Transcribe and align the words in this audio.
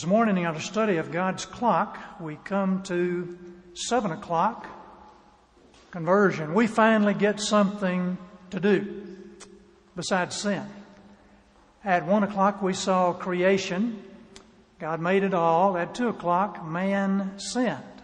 This 0.00 0.06
morning, 0.06 0.38
in 0.38 0.46
our 0.46 0.58
study 0.58 0.96
of 0.96 1.12
God's 1.12 1.44
clock, 1.44 1.98
we 2.22 2.36
come 2.36 2.82
to 2.84 3.36
7 3.74 4.10
o'clock 4.12 4.66
conversion. 5.90 6.54
We 6.54 6.68
finally 6.68 7.12
get 7.12 7.38
something 7.38 8.16
to 8.48 8.60
do 8.60 9.06
besides 9.94 10.36
sin. 10.36 10.64
At 11.84 12.06
1 12.06 12.22
o'clock, 12.22 12.62
we 12.62 12.72
saw 12.72 13.12
creation. 13.12 14.02
God 14.78 15.02
made 15.02 15.22
it 15.22 15.34
all. 15.34 15.76
At 15.76 15.94
2 15.94 16.08
o'clock, 16.08 16.66
man 16.66 17.38
sinned. 17.38 18.02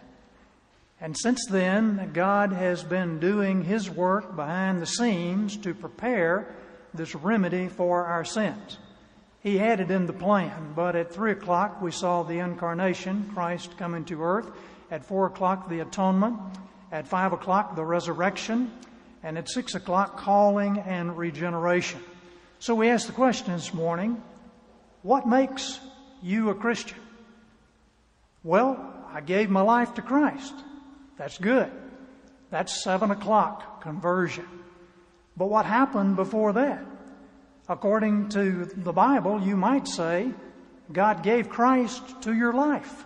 And 1.01 1.17
since 1.17 1.47
then, 1.47 2.11
God 2.13 2.53
has 2.53 2.83
been 2.83 3.21
doing 3.21 3.65
His 3.65 3.89
work 3.89 4.37
behind 4.37 4.83
the 4.83 4.87
scenes 4.87 5.57
to 5.57 5.73
prepare 5.73 6.55
this 6.93 7.15
remedy 7.15 7.69
for 7.69 8.05
our 8.05 8.27
sins. 8.27 8.77
He 9.47 9.59
had 9.59 9.79
it 9.79 9.93
in 9.93 10.07
the 10.07 10.13
plan, 10.13 10.73
but 10.75 10.97
at 10.97 11.15
3 11.15 11.31
o'clock 11.31 11.81
we 11.81 11.93
saw 11.93 12.25
the 12.25 12.41
incarnation, 12.41 13.31
Christ 13.33 13.79
coming 13.79 14.05
to 14.07 14.21
earth. 14.25 14.51
At 14.91 15.05
4 15.05 15.27
o'clock, 15.27 15.69
the 15.69 15.79
atonement. 15.79 16.37
At 16.91 17.07
5 17.07 17.35
o'clock, 17.35 17.77
the 17.77 17.85
resurrection. 17.85 18.73
And 19.23 19.39
at 19.39 19.49
6 19.49 19.77
o'clock, 19.77 20.17
calling 20.17 20.81
and 20.81 21.17
regeneration. 21.17 22.01
So 22.59 22.75
we 22.75 22.89
asked 22.89 23.07
the 23.07 23.13
question 23.13 23.53
this 23.53 23.73
morning 23.73 24.21
what 25.03 25.29
makes 25.29 25.79
you 26.25 26.51
a 26.51 26.55
Christian? 26.57 26.99
Well, 28.43 28.85
I 29.13 29.21
gave 29.21 29.49
my 29.49 29.63
life 29.63 29.95
to 29.95 30.03
Christ. 30.03 30.55
That's 31.19 31.39
good. 31.39 31.71
That's 32.51 32.83
7 32.83 33.13
o'clock 33.13 33.81
conversion. 33.83 34.49
But 35.37 35.51
what 35.51 35.67
happened 35.67 36.17
before 36.17 36.55
that? 36.55 36.85
According 37.69 38.29
to 38.29 38.65
the 38.65 38.93
Bible, 38.93 39.41
you 39.41 39.57
might 39.57 39.89
say 39.89 40.31
God 40.93 41.25
gave 41.25 41.49
Christ 41.49 42.23
to 42.23 42.33
your 42.33 42.53
life. 42.53 43.05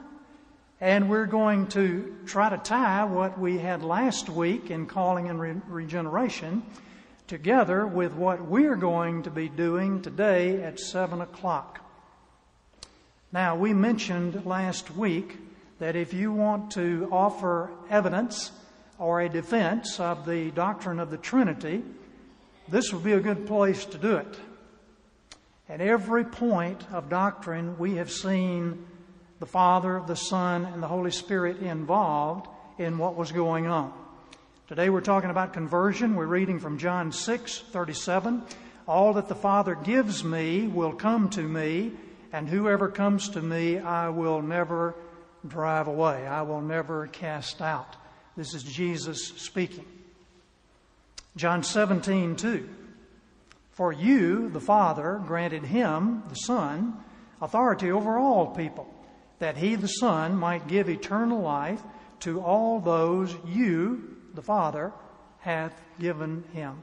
And 0.83 1.09
we're 1.09 1.27
going 1.27 1.69
to 1.69 2.15
try 2.27 2.51
to 2.51 2.59
tie 2.59 3.05
what 3.05 3.39
we 3.39 3.57
had 3.57 3.83
last 3.83 4.29
week 4.29 4.71
in 4.71 4.87
calling 4.87 5.31
and 5.31 5.41
re- 5.41 5.61
regeneration 5.67 6.63
together 7.27 7.87
with 7.87 8.13
what 8.13 8.45
we're 8.45 8.77
going 8.77 9.23
to 9.23 9.31
be 9.31 9.49
doing 9.49 10.03
today 10.03 10.63
at 10.63 10.79
7 10.79 11.23
o'clock. 11.23 11.81
Now, 13.33 13.57
we 13.57 13.73
mentioned 13.73 14.45
last 14.45 14.91
week 14.95 15.39
that 15.79 15.97
if 15.97 16.13
you 16.13 16.33
want 16.33 16.73
to 16.73 17.09
offer 17.11 17.71
evidence 17.89 18.53
or 18.99 19.23
a 19.23 19.29
defense 19.29 19.99
of 19.99 20.27
the 20.27 20.51
doctrine 20.51 20.99
of 20.99 21.11
the 21.11 21.17
Trinity, 21.17 21.83
this 22.69 22.93
would 22.93 23.05
be 23.05 23.13
a 23.13 23.21
good 23.21 23.47
place 23.47 23.87
to 23.87 23.97
do 23.97 24.17
it. 24.17 24.39
At 25.71 25.81
every 25.81 26.25
point 26.25 26.85
of 26.93 27.09
doctrine, 27.09 27.79
we 27.79 27.95
have 27.95 28.11
seen 28.11 28.87
the 29.39 29.47
Father, 29.47 30.03
the 30.05 30.17
Son, 30.17 30.65
and 30.65 30.83
the 30.83 30.89
Holy 30.89 31.13
Spirit 31.13 31.59
involved 31.59 32.49
in 32.79 32.99
what 32.99 33.15
was 33.15 33.31
going 33.31 33.69
on. 33.69 33.93
Today 34.67 34.91
we're 34.91 35.01
talking 35.01 35.31
about 35.31 35.53
conversion. 35.53 36.17
We're 36.17 36.27
reading 36.27 36.59
from 36.59 36.77
John 36.77 37.13
6 37.13 37.61
37. 37.71 38.43
All 38.89 39.13
that 39.13 39.29
the 39.29 39.37
Father 39.37 39.77
gives 39.77 40.25
me 40.25 40.67
will 40.67 40.93
come 40.93 41.31
to 41.31 41.43
me, 41.43 41.93
and 42.33 42.49
whoever 42.49 42.89
comes 42.89 43.29
to 43.29 43.41
me 43.41 43.79
I 43.79 44.09
will 44.09 44.43
never 44.43 44.97
drive 45.47 45.87
away. 45.87 46.27
I 46.27 46.43
will 46.43 46.63
never 46.63 47.07
cast 47.07 47.63
out. 47.63 47.95
This 48.37 48.55
is 48.55 48.65
Jesus 48.65 49.29
speaking. 49.37 49.87
John 51.37 51.63
17 51.63 52.35
2. 52.35 52.69
For 53.81 53.95
you, 53.95 54.51
the 54.51 54.61
Father, 54.61 55.23
granted 55.27 55.65
him, 55.65 56.23
the 56.29 56.35
Son, 56.35 57.03
authority 57.41 57.91
over 57.91 58.19
all 58.19 58.49
people, 58.49 58.87
that 59.39 59.57
he, 59.57 59.75
the 59.75 59.89
Son, 59.89 60.37
might 60.37 60.69
give 60.69 60.91
eternal 60.91 61.41
life 61.41 61.81
to 62.19 62.43
all 62.43 62.81
those 62.81 63.35
you, 63.47 64.19
the 64.35 64.43
Father, 64.43 64.93
hath 65.39 65.73
given 65.99 66.45
him. 66.53 66.83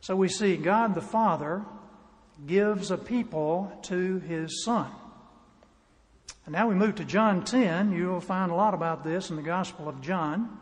So 0.00 0.16
we 0.16 0.26
see 0.26 0.56
God 0.56 0.96
the 0.96 1.00
Father 1.00 1.64
gives 2.48 2.90
a 2.90 2.98
people 2.98 3.78
to 3.82 4.18
his 4.18 4.64
Son. 4.64 4.90
And 6.46 6.52
now 6.52 6.66
we 6.66 6.74
move 6.74 6.96
to 6.96 7.04
John 7.04 7.44
10. 7.44 7.92
You 7.92 8.08
will 8.08 8.20
find 8.20 8.50
a 8.50 8.56
lot 8.56 8.74
about 8.74 9.04
this 9.04 9.30
in 9.30 9.36
the 9.36 9.42
Gospel 9.42 9.88
of 9.88 10.00
John. 10.00 10.58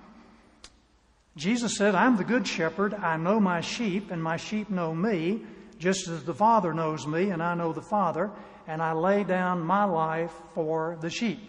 Jesus 1.37 1.77
said, 1.77 1.95
I'm 1.95 2.17
the 2.17 2.25
good 2.25 2.47
shepherd. 2.47 2.95
I 2.95 3.17
know 3.17 3.41
my 3.41 3.61
sheep, 3.61 4.11
and 4.11 4.23
my 4.23 4.37
sheep 4.37 4.69
know 4.69 4.95
me, 4.95 5.43
just 5.79 6.09
as 6.09 6.25
the 6.25 6.35
Father 6.35 6.75
knows 6.75 7.07
me, 7.07 7.31
and 7.31 7.43
I 7.43 7.55
know 7.55 7.73
the 7.73 7.81
Father, 7.81 8.31
and 8.67 8.83
I 8.83 8.93
lay 8.93 9.25
down 9.25 9.61
my 9.61 9.85
life 9.85 10.33
for 10.55 10.99
the 11.01 11.11
sheep. 11.11 11.41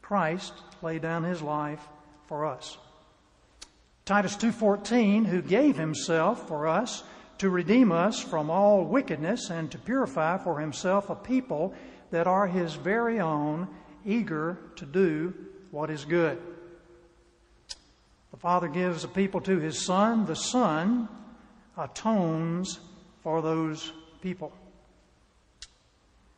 Christ 0.00 0.52
laid 0.82 1.02
down 1.02 1.24
his 1.24 1.42
life 1.42 1.86
for 2.26 2.46
us. 2.46 2.78
Titus 4.04 4.36
2:14 4.36 5.24
who 5.24 5.42
gave 5.42 5.76
himself 5.76 6.48
for 6.48 6.66
us 6.66 7.04
to 7.38 7.48
redeem 7.48 7.92
us 7.92 8.20
from 8.20 8.50
all 8.50 8.84
wickedness 8.84 9.50
and 9.50 9.70
to 9.70 9.78
purify 9.78 10.36
for 10.36 10.58
himself 10.58 11.10
a 11.10 11.14
people 11.14 11.74
that 12.10 12.26
are 12.26 12.46
his 12.46 12.74
very 12.74 13.20
own 13.20 13.68
eager 14.04 14.58
to 14.76 14.84
do 14.84 15.32
what 15.70 15.90
is 15.90 16.04
good. 16.04 16.38
The 18.30 18.36
Father 18.36 18.68
gives 18.68 19.04
a 19.04 19.08
people 19.08 19.40
to 19.42 19.58
His 19.58 19.84
Son. 19.84 20.26
The 20.26 20.36
Son 20.36 21.08
atones 21.76 22.80
for 23.22 23.42
those 23.42 23.92
people. 24.22 24.52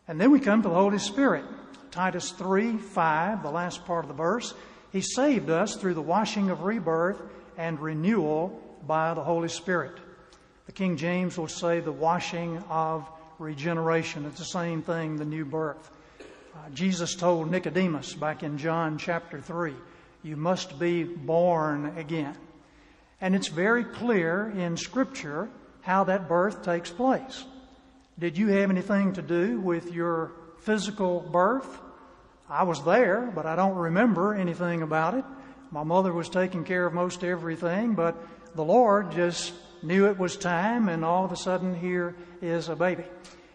And 0.08 0.20
then 0.20 0.30
we 0.30 0.40
come 0.40 0.62
to 0.62 0.68
the 0.68 0.74
Holy 0.74 0.98
Spirit. 0.98 1.44
Titus 1.90 2.30
3 2.32 2.78
5, 2.78 3.42
the 3.42 3.50
last 3.50 3.84
part 3.84 4.04
of 4.04 4.08
the 4.08 4.14
verse. 4.14 4.54
He 4.92 5.00
saved 5.00 5.50
us 5.50 5.76
through 5.76 5.94
the 5.94 6.02
washing 6.02 6.50
of 6.50 6.62
rebirth 6.62 7.20
and 7.56 7.78
renewal 7.80 8.60
by 8.86 9.14
the 9.14 9.22
Holy 9.22 9.48
Spirit. 9.48 9.98
The 10.66 10.72
King 10.72 10.96
James 10.96 11.36
will 11.36 11.48
say 11.48 11.80
the 11.80 11.92
washing 11.92 12.58
of 12.68 13.08
regeneration. 13.38 14.24
It's 14.26 14.38
the 14.38 14.44
same 14.44 14.82
thing, 14.82 15.16
the 15.16 15.24
new 15.24 15.44
birth. 15.44 15.90
Uh, 16.54 16.70
Jesus 16.72 17.14
told 17.14 17.50
Nicodemus 17.50 18.14
back 18.14 18.42
in 18.42 18.58
John 18.58 18.98
chapter 18.98 19.40
3 19.40 19.74
you 20.22 20.36
must 20.36 20.78
be 20.78 21.04
born 21.04 21.96
again. 21.96 22.36
And 23.20 23.34
it's 23.34 23.48
very 23.48 23.84
clear 23.84 24.52
in 24.56 24.76
Scripture 24.76 25.48
how 25.82 26.04
that 26.04 26.28
birth 26.28 26.64
takes 26.64 26.90
place. 26.90 27.44
Did 28.18 28.38
you 28.38 28.48
have 28.48 28.70
anything 28.70 29.14
to 29.14 29.22
do 29.22 29.60
with 29.60 29.92
your 29.92 30.32
physical 30.60 31.20
birth? 31.20 31.80
I 32.48 32.64
was 32.64 32.84
there, 32.84 33.32
but 33.34 33.46
I 33.46 33.56
don't 33.56 33.76
remember 33.76 34.34
anything 34.34 34.82
about 34.82 35.14
it. 35.14 35.24
My 35.70 35.82
mother 35.82 36.12
was 36.12 36.28
taking 36.28 36.64
care 36.64 36.84
of 36.84 36.92
most 36.92 37.24
everything, 37.24 37.94
but 37.94 38.16
the 38.54 38.64
Lord 38.64 39.12
just 39.12 39.54
knew 39.82 40.06
it 40.06 40.18
was 40.18 40.36
time, 40.36 40.88
and 40.88 41.04
all 41.04 41.24
of 41.24 41.32
a 41.32 41.36
sudden, 41.36 41.74
here 41.74 42.14
is 42.40 42.68
a 42.68 42.76
baby. 42.76 43.04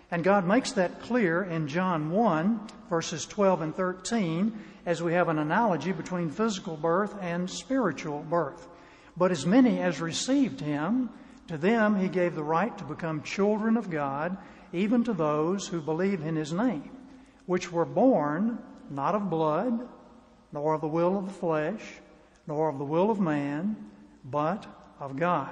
And 0.09 0.23
God 0.23 0.47
makes 0.47 0.71
that 0.73 1.01
clear 1.01 1.43
in 1.43 1.67
John 1.67 2.09
1, 2.11 2.67
verses 2.89 3.25
12 3.25 3.61
and 3.61 3.75
13, 3.75 4.57
as 4.87 5.03
we 5.03 5.11
have 5.11 5.27
an 5.27 5.37
analogy 5.37 5.91
between 5.91 6.29
physical 6.29 6.77
birth 6.77 7.13
and 7.19 7.49
spiritual 7.49 8.21
birth. 8.29 8.69
But 9.17 9.31
as 9.31 9.45
many 9.45 9.81
as 9.81 9.99
received 9.99 10.61
him, 10.61 11.09
to 11.49 11.57
them 11.57 11.99
he 11.99 12.07
gave 12.07 12.35
the 12.35 12.43
right 12.43 12.75
to 12.77 12.85
become 12.85 13.21
children 13.21 13.75
of 13.75 13.89
God, 13.89 14.37
even 14.71 15.03
to 15.03 15.11
those 15.11 15.67
who 15.67 15.81
believe 15.81 16.21
in 16.21 16.37
his 16.37 16.53
name, 16.53 16.89
which 17.47 17.69
were 17.69 17.83
born 17.83 18.59
not 18.89 19.13
of 19.13 19.29
blood, 19.29 19.89
nor 20.53 20.73
of 20.75 20.79
the 20.79 20.87
will 20.87 21.17
of 21.17 21.25
the 21.25 21.33
flesh, 21.33 21.81
nor 22.47 22.69
of 22.69 22.77
the 22.77 22.85
will 22.85 23.11
of 23.11 23.19
man, 23.19 23.75
but 24.23 24.65
of 25.01 25.17
God. 25.17 25.49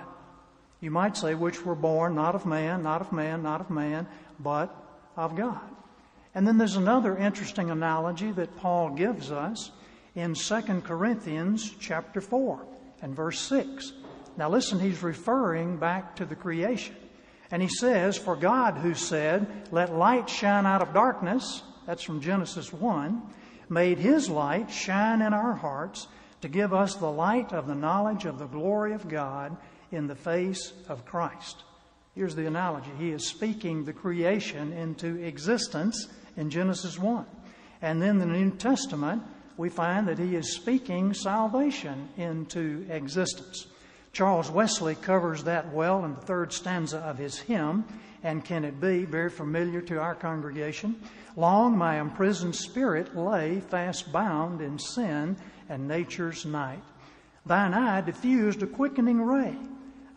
You 0.80 0.92
might 0.92 1.18
say, 1.18 1.36
which 1.36 1.66
were 1.66 1.76
born 1.76 2.16
not 2.16 2.36
of 2.36 2.46
man, 2.46 2.84
not 2.84 3.02
of 3.02 3.12
man, 3.12 3.44
not 3.44 3.60
of 3.60 3.70
man, 3.70 4.08
but 4.40 4.74
of 5.18 5.36
God. 5.36 5.75
And 6.36 6.46
then 6.46 6.58
there's 6.58 6.76
another 6.76 7.18
interesting 7.18 7.72
analogy 7.72 8.32
that 8.34 8.58
Paul 8.58 8.90
gives 8.90 9.32
us 9.32 9.72
in 10.16 10.34
2 10.34 10.62
Corinthians 10.82 11.74
chapter 11.80 12.20
4 12.20 12.60
and 13.02 13.16
verse 13.16 13.40
6. 13.40 13.94
Now 14.36 14.50
listen, 14.50 14.80
he's 14.80 15.02
referring 15.02 15.78
back 15.78 16.18
to 16.18 16.26
the 16.26 16.36
creation. 16.36 16.96
And 17.52 17.62
he 17.62 17.70
says, 17.70 18.18
For 18.18 18.36
God 18.36 18.78
who 18.78 18.94
said, 18.94 19.48
Let 19.72 19.96
light 19.96 20.30
shine 20.30 20.66
out 20.66 20.82
of 20.82 20.94
darkness, 20.94 21.64
that's 21.86 22.04
from 22.04 22.20
Genesis 22.20 22.74
1, 22.74 23.22
made 23.70 23.98
his 23.98 24.30
light 24.30 24.70
shine 24.70 25.22
in 25.22 25.34
our 25.34 25.54
hearts 25.54 26.08
to 26.42 26.50
give 26.50 26.74
us 26.74 26.96
the 26.96 27.10
light 27.10 27.54
of 27.54 27.66
the 27.66 27.76
knowledge 27.76 28.26
of 28.26 28.40
the 28.40 28.48
glory 28.48 28.94
of 28.94 29.08
God 29.08 29.56
in 29.92 30.08
the 30.08 30.16
face 30.16 30.74
of 30.90 31.06
Christ. 31.06 31.64
Here's 32.14 32.36
the 32.36 32.48
analogy. 32.48 32.92
He 32.98 33.12
is 33.12 33.28
speaking 33.28 33.84
the 33.84 33.94
creation 33.94 34.74
into 34.74 35.16
existence 35.24 36.08
in 36.38 36.50
Genesis 36.50 36.98
1. 37.00 37.26
And 37.82 38.02
then 38.02 38.20
the 38.20 38.26
New 38.26 38.52
Testament, 38.52 39.24
we 39.58 39.70
find 39.70 40.08
that 40.08 40.20
he 40.20 40.36
is 40.36 40.56
speaking 40.56 41.14
salvation 41.14 42.10
into 42.18 42.86
existence. 42.90 43.68
Charles 44.12 44.50
Wesley 44.50 44.96
covers 44.96 45.44
that 45.44 45.74
well 45.74 46.06
in 46.06 46.14
the 46.16 46.22
third 46.22 46.54
stanza 46.54 47.00
of 47.00 47.18
his 47.18 47.38
hymn, 47.38 47.84
and 48.24 48.46
can 48.46 48.64
it 48.64 48.80
be 48.80 49.04
very 49.06 49.30
familiar 49.30 49.82
to 49.82 50.00
our 50.00 50.16
congregation? 50.16 50.96
Long 51.36 51.78
my 51.78 52.00
imprisoned 52.00 52.56
spirit 52.56 53.16
lay 53.16 53.60
fast 53.60 54.12
bound 54.12 54.62
in 54.62 54.80
sin 54.80 55.36
and 55.68 55.88
nature's 55.88 56.46
night. 56.46 56.82
Thine 57.46 57.74
eye 57.74 58.02
diffused 58.02 58.64
a 58.64 58.68
quickening 58.68 59.22
ray. 59.22 59.56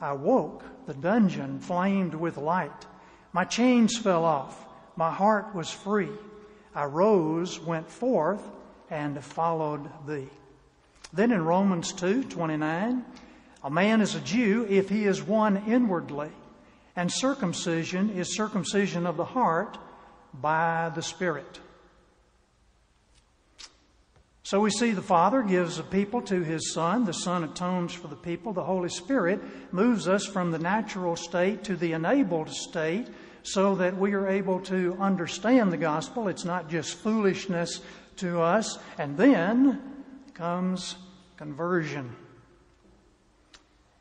I 0.00 0.12
woke, 0.12 0.62
the 0.86 0.94
dungeon 0.94 1.58
flamed 1.58 2.14
with 2.14 2.36
light. 2.36 2.86
My 3.32 3.44
chains 3.44 3.98
fell 3.98 4.24
off, 4.24 4.64
my 4.98 5.12
heart 5.12 5.54
was 5.54 5.70
free. 5.70 6.10
I 6.74 6.86
rose, 6.86 7.60
went 7.60 7.88
forth, 7.88 8.42
and 8.90 9.22
followed 9.22 9.88
thee. 10.08 10.28
Then 11.12 11.30
in 11.30 11.44
Romans 11.44 11.92
2 11.92 12.24
29, 12.24 13.04
a 13.62 13.70
man 13.70 14.00
is 14.00 14.16
a 14.16 14.20
Jew 14.20 14.66
if 14.68 14.88
he 14.88 15.04
is 15.04 15.22
one 15.22 15.62
inwardly, 15.68 16.30
and 16.96 17.12
circumcision 17.12 18.10
is 18.10 18.34
circumcision 18.34 19.06
of 19.06 19.16
the 19.16 19.24
heart 19.24 19.78
by 20.34 20.90
the 20.92 21.02
Spirit. 21.02 21.60
So 24.42 24.60
we 24.60 24.70
see 24.70 24.90
the 24.90 25.00
Father 25.00 25.42
gives 25.42 25.78
a 25.78 25.84
people 25.84 26.22
to 26.22 26.42
His 26.42 26.72
Son, 26.72 27.04
the 27.04 27.12
Son 27.12 27.44
atones 27.44 27.92
for 27.92 28.08
the 28.08 28.16
people, 28.16 28.52
the 28.52 28.64
Holy 28.64 28.88
Spirit 28.88 29.40
moves 29.72 30.08
us 30.08 30.26
from 30.26 30.50
the 30.50 30.58
natural 30.58 31.14
state 31.14 31.62
to 31.64 31.76
the 31.76 31.92
enabled 31.92 32.50
state 32.50 33.06
so 33.42 33.74
that 33.76 33.96
we 33.96 34.14
are 34.14 34.28
able 34.28 34.60
to 34.60 34.96
understand 35.00 35.72
the 35.72 35.76
gospel. 35.76 36.28
It's 36.28 36.44
not 36.44 36.68
just 36.68 36.94
foolishness 36.94 37.80
to 38.16 38.40
us. 38.40 38.78
And 38.98 39.16
then 39.16 39.80
comes 40.34 40.96
conversion. 41.36 42.14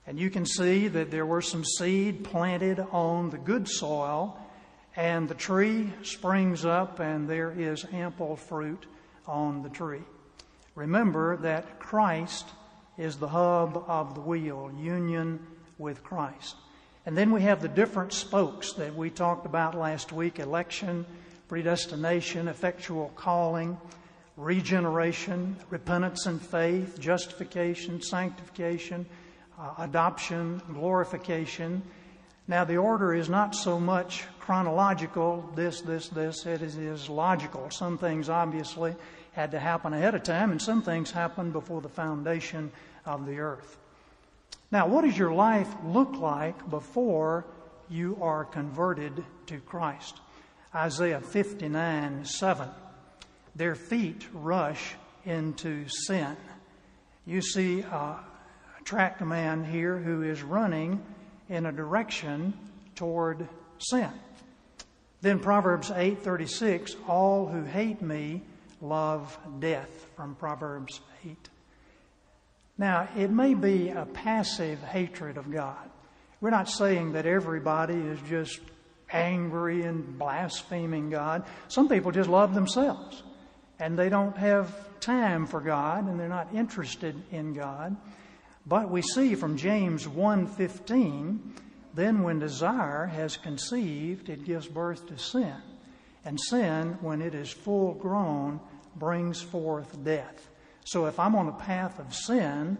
And 0.05 0.17
you 0.17 0.29
can 0.29 0.45
see 0.45 0.87
that 0.87 1.11
there 1.11 1.25
were 1.25 1.41
some 1.41 1.65
seed 1.65 2.23
planted 2.23 2.79
on 2.91 3.29
the 3.29 3.37
good 3.37 3.67
soil, 3.67 4.39
and 4.95 5.27
the 5.27 5.35
tree 5.35 5.91
springs 6.01 6.63
up, 6.63 6.99
and 6.99 7.29
there 7.29 7.51
is 7.51 7.85
ample 7.91 8.37
fruit 8.37 8.85
on 9.25 9.63
the 9.63 9.69
tree. 9.69 10.03
Remember 10.75 11.37
that 11.37 11.79
Christ 11.79 12.47
is 12.97 13.17
the 13.17 13.27
hub 13.27 13.83
of 13.87 14.15
the 14.15 14.21
wheel, 14.21 14.71
union 14.77 15.45
with 15.77 16.03
Christ. 16.03 16.55
And 17.07 17.17
then 17.17 17.31
we 17.31 17.41
have 17.43 17.61
the 17.61 17.69
different 17.69 18.11
spokes 18.11 18.73
that 18.73 18.93
we 18.93 19.09
talked 19.09 19.45
about 19.45 19.75
last 19.75 20.11
week 20.11 20.39
election, 20.39 21.05
predestination, 21.47 22.49
effectual 22.49 23.13
calling, 23.15 23.77
regeneration, 24.35 25.55
repentance 25.69 26.25
and 26.25 26.41
faith, 26.41 26.99
justification, 26.99 28.01
sanctification 28.01 29.05
uh, 29.57 29.73
adoption, 29.79 30.61
glorification. 30.73 31.81
Now, 32.45 32.65
the 32.65 32.75
order 32.75 33.13
is 33.13 33.29
not 33.29 33.55
so 33.55 33.79
much 33.79 34.25
chronological, 34.41 35.49
this, 35.55 35.79
this, 35.79 36.09
this, 36.09 36.45
it 36.45 36.61
is, 36.61 36.75
is 36.75 37.07
logical. 37.07 37.69
Some 37.71 37.97
things 37.97 38.27
obviously 38.27 38.93
had 39.31 39.51
to 39.51 39.59
happen 39.59 39.93
ahead 39.93 40.13
of 40.13 40.23
time, 40.23 40.51
and 40.51 40.61
some 40.61 40.81
things 40.81 41.11
happened 41.11 41.53
before 41.53 41.79
the 41.79 41.87
foundation 41.87 42.69
of 43.05 43.25
the 43.25 43.39
earth. 43.39 43.77
Now, 44.71 44.87
what 44.87 45.05
does 45.05 45.17
your 45.17 45.31
life 45.31 45.69
look 45.85 46.17
like 46.17 46.69
before 46.69 47.45
you 47.89 48.17
are 48.21 48.43
converted 48.43 49.23
to 49.47 49.59
Christ? 49.59 50.19
Isaiah 50.75 51.21
59 51.21 52.25
7. 52.25 52.69
Their 53.55 53.75
feet 53.75 54.27
rush 54.33 54.95
into 55.25 55.87
sin. 55.87 56.35
You 57.25 57.41
see, 57.41 57.83
uh, 57.83 57.95
a 57.97 58.83
track 58.83 59.21
a 59.21 59.25
man 59.25 59.63
here 59.63 59.97
who 59.97 60.23
is 60.23 60.43
running 60.43 61.01
in 61.49 61.65
a 61.65 61.71
direction 61.71 62.53
toward 62.95 63.47
sin. 63.79 64.11
Then 65.21 65.39
Proverbs 65.39 65.91
8:36, 65.91 66.95
all 67.07 67.47
who 67.47 67.63
hate 67.63 68.01
me 68.01 68.43
love 68.81 69.37
death 69.59 70.07
from 70.15 70.35
Proverbs 70.35 71.01
8. 71.25 71.49
Now, 72.77 73.07
it 73.15 73.31
may 73.31 73.53
be 73.53 73.89
a 73.89 74.05
passive 74.05 74.81
hatred 74.83 75.37
of 75.37 75.51
God. 75.51 75.89
We're 76.41 76.51
not 76.51 76.69
saying 76.69 77.13
that 77.13 77.25
everybody 77.25 77.95
is 77.95 78.19
just 78.29 78.59
angry 79.11 79.83
and 79.83 80.17
blaspheming 80.19 81.09
God. 81.09 81.45
Some 81.67 81.89
people 81.89 82.11
just 82.11 82.29
love 82.29 82.53
themselves 82.53 83.23
and 83.79 83.97
they 83.97 84.09
don't 84.09 84.37
have 84.37 84.99
time 84.99 85.45
for 85.45 85.61
God 85.61 86.07
and 86.07 86.19
they're 86.19 86.27
not 86.27 86.53
interested 86.53 87.15
in 87.31 87.53
God. 87.53 87.95
But 88.65 88.89
we 88.89 89.01
see 89.01 89.35
from 89.35 89.55
James 89.57 90.07
1:15, 90.07 91.53
then 91.93 92.21
when 92.21 92.39
desire 92.39 93.05
has 93.05 93.37
conceived, 93.37 94.29
it 94.29 94.43
gives 94.43 94.67
birth 94.67 95.07
to 95.07 95.17
sin. 95.17 95.55
And 96.25 96.39
sin, 96.39 96.97
when 97.01 97.21
it 97.21 97.33
is 97.33 97.49
full 97.49 97.93
grown, 97.93 98.59
brings 98.95 99.41
forth 99.41 100.03
death. 100.03 100.49
So 100.87 101.05
if 101.05 101.19
I'm 101.19 101.35
on 101.35 101.49
a 101.49 101.51
path 101.51 101.99
of 101.99 102.15
sin, 102.15 102.77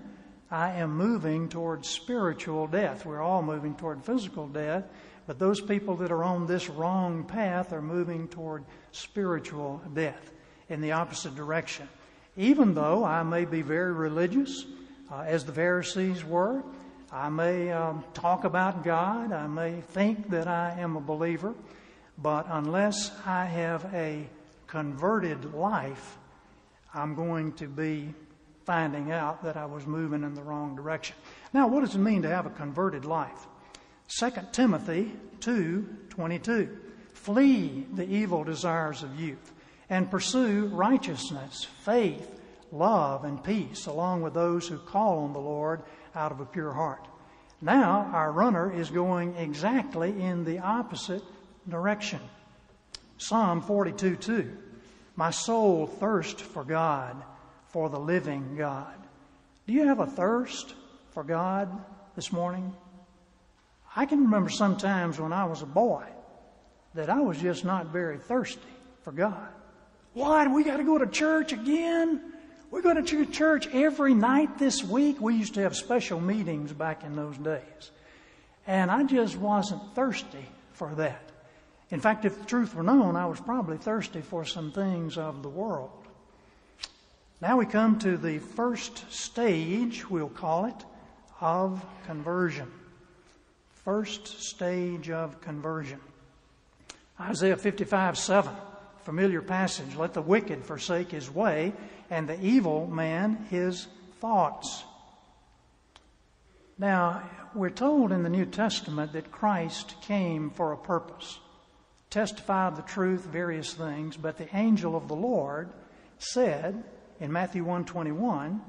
I 0.49 0.71
am 0.71 0.95
moving 0.95 1.49
toward 1.49 1.85
spiritual 1.85 2.67
death. 2.67 3.05
We're 3.05 3.21
all 3.21 3.41
moving 3.41 3.75
toward 3.75 4.01
physical 4.05 4.47
death, 4.47 4.85
but 5.25 5.39
those 5.39 5.59
people 5.59 5.97
that 5.97 6.09
are 6.09 6.23
on 6.23 6.47
this 6.47 6.69
wrong 6.69 7.25
path 7.25 7.73
are 7.73 7.81
moving 7.81 8.29
toward 8.29 8.63
spiritual 8.93 9.81
death 9.93 10.31
in 10.69 10.79
the 10.79 10.93
opposite 10.93 11.35
direction. 11.35 11.89
Even 12.37 12.73
though 12.73 13.03
I 13.03 13.23
may 13.23 13.43
be 13.43 13.61
very 13.61 13.91
religious, 13.91 14.65
uh, 15.11 15.21
as 15.21 15.43
the 15.43 15.51
Pharisees 15.51 16.23
were. 16.23 16.63
I 17.11 17.29
may 17.29 17.71
um, 17.71 18.03
talk 18.13 18.43
about 18.43 18.83
God. 18.83 19.31
I 19.31 19.47
may 19.47 19.81
think 19.81 20.29
that 20.29 20.47
I 20.47 20.75
am 20.79 20.95
a 20.95 21.01
believer. 21.01 21.53
But 22.17 22.47
unless 22.49 23.11
I 23.25 23.45
have 23.45 23.85
a 23.93 24.27
converted 24.65 25.53
life, 25.53 26.17
I'm 26.97 27.13
going 27.13 27.53
to 27.53 27.67
be 27.67 28.13
finding 28.65 29.11
out 29.11 29.43
that 29.43 29.55
I 29.55 29.65
was 29.65 29.85
moving 29.85 30.23
in 30.23 30.33
the 30.33 30.41
wrong 30.41 30.75
direction. 30.75 31.15
Now, 31.53 31.67
what 31.67 31.81
does 31.81 31.93
it 31.93 31.99
mean 31.99 32.23
to 32.23 32.29
have 32.29 32.47
a 32.47 32.49
converted 32.49 33.05
life? 33.05 33.47
2 34.19 34.31
Timothy 34.51 35.13
2:22 35.39 36.75
Flee 37.13 37.85
the 37.93 38.07
evil 38.07 38.43
desires 38.43 39.03
of 39.03 39.19
youth 39.19 39.53
and 39.89 40.09
pursue 40.09 40.67
righteousness, 40.67 41.67
faith, 41.83 42.39
love, 42.71 43.25
and 43.25 43.43
peace, 43.43 43.85
along 43.85 44.21
with 44.21 44.33
those 44.33 44.67
who 44.67 44.77
call 44.77 45.19
on 45.19 45.33
the 45.33 45.39
Lord 45.39 45.83
out 46.15 46.31
of 46.31 46.39
a 46.39 46.45
pure 46.45 46.73
heart. 46.73 47.07
Now, 47.61 48.09
our 48.13 48.31
runner 48.31 48.71
is 48.73 48.89
going 48.89 49.35
exactly 49.35 50.09
in 50.21 50.43
the 50.45 50.59
opposite 50.59 51.23
direction. 51.69 52.21
Psalm 53.17 53.61
42 53.61 54.15
2. 54.15 54.57
My 55.17 55.31
soul 55.31 55.87
thirsts 55.87 56.41
for 56.41 56.63
God, 56.63 57.21
for 57.69 57.89
the 57.89 57.99
living 57.99 58.55
God. 58.55 58.95
Do 59.65 59.73
you 59.73 59.87
have 59.87 59.99
a 59.99 60.05
thirst 60.05 60.75
for 61.09 61.23
God 61.23 61.69
this 62.15 62.31
morning? 62.31 62.73
I 63.95 64.05
can 64.05 64.21
remember 64.21 64.51
sometimes 64.51 65.19
when 65.19 65.33
I 65.33 65.45
was 65.45 65.63
a 65.63 65.65
boy 65.65 66.05
that 66.93 67.09
I 67.09 67.19
was 67.19 67.39
just 67.39 67.65
not 67.65 67.87
very 67.87 68.19
thirsty 68.19 68.61
for 69.01 69.11
God. 69.11 69.49
What? 70.13 70.51
We 70.51 70.63
got 70.63 70.77
to 70.77 70.83
go 70.83 70.99
to 70.99 71.07
church 71.07 71.51
again? 71.51 72.21
We're 72.69 72.83
going 72.83 73.03
to 73.03 73.25
church 73.25 73.67
every 73.73 74.13
night 74.13 74.59
this 74.59 74.83
week. 74.83 75.19
We 75.19 75.35
used 75.35 75.55
to 75.55 75.61
have 75.61 75.75
special 75.75 76.21
meetings 76.21 76.73
back 76.73 77.03
in 77.03 77.15
those 77.15 77.37
days. 77.37 77.91
And 78.67 78.91
I 78.91 79.03
just 79.03 79.35
wasn't 79.35 79.95
thirsty 79.95 80.45
for 80.73 80.93
that. 80.95 81.26
In 81.89 82.01
fact, 82.01 82.25
if 82.25 82.37
the 82.37 82.45
truth 82.45 82.75
were 82.75 82.83
known, 82.83 83.15
I 83.15 83.25
was 83.25 83.39
probably 83.39 83.77
thirsty 83.77 84.21
for 84.21 84.43
some 84.45 84.71
things 84.71 85.17
of 85.17 85.41
the 85.41 85.49
world. 85.49 85.91
Now 87.41 87.57
we 87.57 87.65
come 87.65 87.99
to 87.99 88.17
the 88.17 88.39
first 88.39 89.11
stage, 89.11 90.09
we'll 90.09 90.27
call 90.27 90.65
it, 90.65 90.85
of 91.39 91.85
conversion. 92.05 92.71
First 93.85 94.41
stage 94.41 95.09
of 95.09 95.39
conversion. 95.39 95.99
Isaiah 97.19 97.57
55 97.57 98.17
7, 98.17 98.51
familiar 99.03 99.41
passage. 99.41 99.95
Let 99.95 100.13
the 100.13 100.21
wicked 100.21 100.65
forsake 100.65 101.11
his 101.11 101.31
way 101.31 101.73
and 102.09 102.27
the 102.27 102.39
evil 102.43 102.87
man 102.87 103.45
his 103.49 103.87
thoughts. 104.19 104.83
Now, 106.77 107.23
we're 107.55 107.69
told 107.69 108.11
in 108.11 108.23
the 108.23 108.29
New 108.29 108.45
Testament 108.45 109.13
that 109.13 109.31
Christ 109.31 109.95
came 110.01 110.49
for 110.49 110.73
a 110.73 110.77
purpose. 110.77 111.39
Testify 112.09 112.67
of 112.67 112.75
the 112.75 112.83
truth, 112.83 113.25
various 113.25 113.73
things, 113.73 114.15
but 114.17 114.37
the 114.37 114.55
angel 114.55 114.95
of 114.95 115.07
the 115.07 115.15
Lord 115.15 115.69
said 116.19 116.83
in 117.19 117.31
Matthew 117.31 117.63
121, 117.63 118.61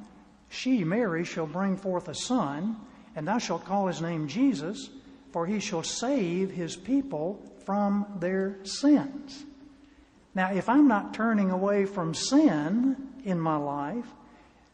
She, 0.48 0.84
Mary, 0.84 1.24
shall 1.24 1.46
bring 1.46 1.76
forth 1.76 2.08
a 2.08 2.14
son, 2.14 2.76
and 3.14 3.28
thou 3.28 3.38
shalt 3.38 3.64
call 3.64 3.86
his 3.86 4.02
name 4.02 4.28
Jesus, 4.28 4.90
for 5.32 5.46
he 5.46 5.60
shall 5.60 5.82
save 5.82 6.50
his 6.50 6.74
people 6.76 7.40
from 7.64 8.06
their 8.18 8.64
sins. 8.64 9.44
Now, 10.34 10.52
if 10.52 10.68
I'm 10.68 10.88
not 10.88 11.14
turning 11.14 11.50
away 11.50 11.84
from 11.84 12.14
sin 12.14 12.96
in 13.24 13.38
my 13.38 13.56
life, 13.56 14.06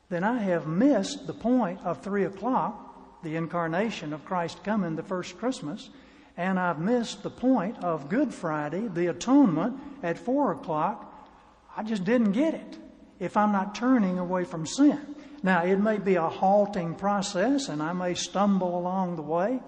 then 0.09 0.25
I 0.25 0.39
have 0.39 0.67
missed 0.67 1.27
the 1.27 1.35
point 1.35 1.81
of 1.85 2.03
three 2.03 2.25
o'clock 2.25 3.21
the 3.23 3.37
incarnation 3.37 4.13
of 4.13 4.25
Christ 4.25 4.63
coming 4.63 4.97
the 4.97 5.03
first 5.03 5.39
Christmas, 5.39 5.91
and 6.37 6.59
I've 6.59 6.79
missed 6.79 7.23
the 7.23 7.31
point 7.31 7.83
of 7.85 8.09
Good 8.09 8.35
Friday, 8.35 8.89
the 8.89 9.07
atonement, 9.07 9.79
at 10.03 10.19
4 10.19 10.53
o'clock, 10.53 11.29
I 11.77 11.83
just 11.83 12.05
didn't 12.05 12.33
get 12.33 12.55
it 12.55 12.79
if 13.21 13.37
I'm 13.37 13.53
not 13.53 13.75
turning 13.75 14.19
away 14.19 14.45
from 14.45 14.67
sin. 14.67 15.15
Now, 15.43 15.65
it 15.65 15.77
may 15.77 15.99
be 15.99 16.15
a 16.15 16.29
halting 16.29 16.95
process 16.95 17.69
and 17.69 17.83
I 17.83 17.93
may 17.93 18.15
stumble 18.15 18.79
along 18.79 19.17
the 19.17 19.23
way, 19.23 19.61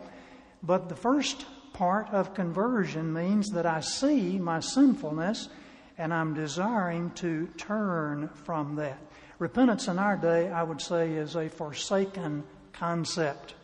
but 0.63 0.89
the 0.89 0.97
first 0.97 1.47
part 1.73 2.09
of 2.11 2.35
conversion 2.35 3.13
means 3.13 3.51
that 3.51 3.67
I 3.67 3.81
see 3.81 4.39
my 4.39 4.61
sinfulness 4.61 5.49
and 5.99 6.13
I'm 6.13 6.35
desiring 6.35 7.11
to 7.17 7.47
turn 7.57 8.29
from 8.29 8.77
that. 8.77 8.99
Repentance 9.39 9.89
in 9.89 9.99
our 9.99 10.17
day, 10.17 10.51
I 10.51 10.63
would 10.63 10.81
say, 10.81 11.13
is 11.13 11.37
a 11.37 11.49
forsaken 11.49 12.43
concept. 12.73 13.55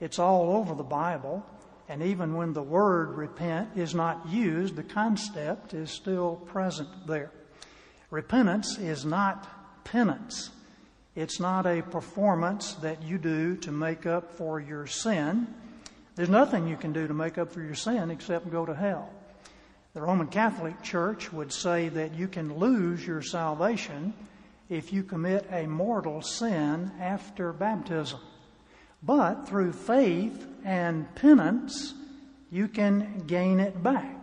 It's 0.00 0.18
all 0.18 0.56
over 0.56 0.74
the 0.74 0.82
Bible, 0.82 1.46
and 1.88 2.02
even 2.02 2.34
when 2.34 2.52
the 2.52 2.62
word 2.62 3.10
repent 3.10 3.70
is 3.76 3.94
not 3.94 4.28
used, 4.28 4.76
the 4.76 4.82
concept 4.82 5.74
is 5.74 5.90
still 5.90 6.36
present 6.36 6.88
there. 7.06 7.30
Repentance 8.10 8.78
is 8.78 9.04
not 9.04 9.84
penance. 9.84 10.50
It's 11.14 11.38
not 11.38 11.66
a 11.66 11.82
performance 11.82 12.74
that 12.74 13.02
you 13.02 13.18
do 13.18 13.56
to 13.58 13.70
make 13.70 14.06
up 14.06 14.32
for 14.32 14.60
your 14.60 14.86
sin. 14.86 15.46
There's 16.16 16.28
nothing 16.28 16.66
you 16.66 16.76
can 16.76 16.92
do 16.92 17.06
to 17.06 17.14
make 17.14 17.38
up 17.38 17.52
for 17.52 17.60
your 17.60 17.74
sin 17.74 18.10
except 18.10 18.50
go 18.50 18.64
to 18.64 18.74
hell. 18.74 19.10
The 19.92 20.00
Roman 20.00 20.26
Catholic 20.26 20.82
Church 20.82 21.32
would 21.32 21.52
say 21.52 21.88
that 21.90 22.14
you 22.14 22.28
can 22.28 22.58
lose 22.58 23.06
your 23.06 23.22
salvation 23.22 24.14
if 24.68 24.92
you 24.92 25.02
commit 25.02 25.46
a 25.50 25.66
mortal 25.66 26.22
sin 26.22 26.90
after 26.98 27.52
baptism. 27.52 28.18
But 29.04 29.46
through 29.48 29.72
faith 29.72 30.46
and 30.64 31.12
penance, 31.14 31.92
you 32.50 32.68
can 32.68 33.24
gain 33.26 33.60
it 33.60 33.82
back. 33.82 34.16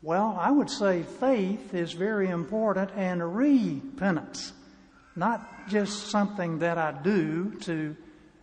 Well, 0.00 0.36
I 0.40 0.50
would 0.50 0.70
say 0.70 1.02
faith 1.02 1.74
is 1.74 1.92
very 1.92 2.28
important 2.28 2.90
and 2.96 3.36
repentance, 3.36 4.52
not 5.14 5.68
just 5.68 6.10
something 6.10 6.58
that 6.60 6.78
I 6.78 6.92
do 7.02 7.52
to 7.60 7.96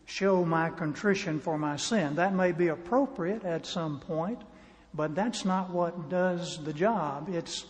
show 0.05 0.45
my 0.45 0.69
contrition 0.69 1.39
for 1.39 1.57
my 1.57 1.75
sin. 1.75 2.15
That 2.15 2.33
may 2.33 2.51
be 2.51 2.67
appropriate 2.67 3.43
at 3.43 3.65
some 3.65 3.99
point, 3.99 4.39
but 4.93 5.15
that's 5.15 5.43
not 5.43 5.71
what 5.71 6.09
does 6.09 6.63
the 6.63 6.73
job. 6.73 7.29
It's 7.29 7.65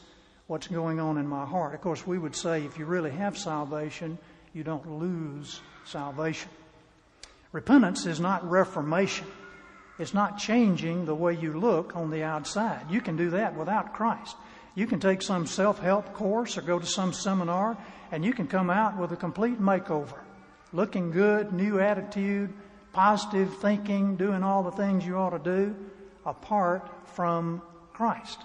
what's 0.47 0.67
going 0.67 0.99
on 0.99 1.17
in 1.17 1.27
my 1.27 1.45
heart. 1.45 1.73
Of 1.73 1.81
course, 1.81 2.05
we 2.05 2.19
would 2.19 2.35
say 2.35 2.63
if 2.63 2.77
you 2.77 2.85
really 2.85 3.11
have 3.11 3.37
salvation, 3.37 4.17
you 4.53 4.63
don't 4.63 4.99
lose 4.99 5.61
salvation. 5.85 6.49
Repentance 7.51 8.05
is 8.05 8.19
not 8.19 8.47
reformation. 8.47 9.25
It's 9.97 10.13
not 10.13 10.37
changing 10.37 11.05
the 11.05 11.15
way 11.15 11.33
you 11.33 11.53
look 11.59 11.95
on 11.95 12.11
the 12.11 12.23
outside. 12.23 12.89
You 12.89 13.01
can 13.01 13.17
do 13.17 13.31
that 13.31 13.55
without 13.55 13.93
Christ. 13.93 14.35
You 14.75 14.85
can 14.85 14.99
take 14.99 15.21
some 15.21 15.47
self 15.47 15.79
help 15.79 16.13
course 16.13 16.57
or 16.57 16.61
go 16.61 16.79
to 16.79 16.85
some 16.85 17.11
seminar, 17.11 17.75
and 18.11 18.23
you 18.23 18.33
can 18.33 18.47
come 18.47 18.69
out 18.69 18.97
with 18.97 19.11
a 19.11 19.17
complete 19.17 19.59
makeover. 19.59 20.19
Looking 20.71 21.11
good, 21.11 21.51
new 21.51 21.79
attitude, 21.79 22.53
positive 22.93 23.57
thinking, 23.57 24.15
doing 24.15 24.43
all 24.43 24.63
the 24.63 24.71
things 24.71 25.05
you 25.05 25.17
ought 25.17 25.31
to 25.31 25.39
do 25.39 25.75
apart 26.25 26.87
from 27.15 27.61
Christ. 27.93 28.39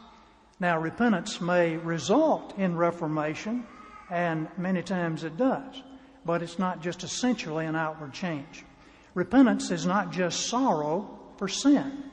Now, 0.58 0.78
repentance 0.78 1.40
may 1.40 1.76
result 1.76 2.58
in 2.58 2.76
reformation, 2.76 3.66
and 4.10 4.48
many 4.56 4.82
times 4.82 5.24
it 5.24 5.36
does, 5.36 5.82
but 6.24 6.42
it's 6.42 6.58
not 6.58 6.80
just 6.80 7.04
essentially 7.04 7.66
an 7.66 7.76
outward 7.76 8.14
change. 8.14 8.64
Repentance 9.14 9.70
is 9.70 9.86
not 9.86 10.12
just 10.12 10.48
sorrow 10.48 11.18
for 11.36 11.48
sin. 11.48 12.04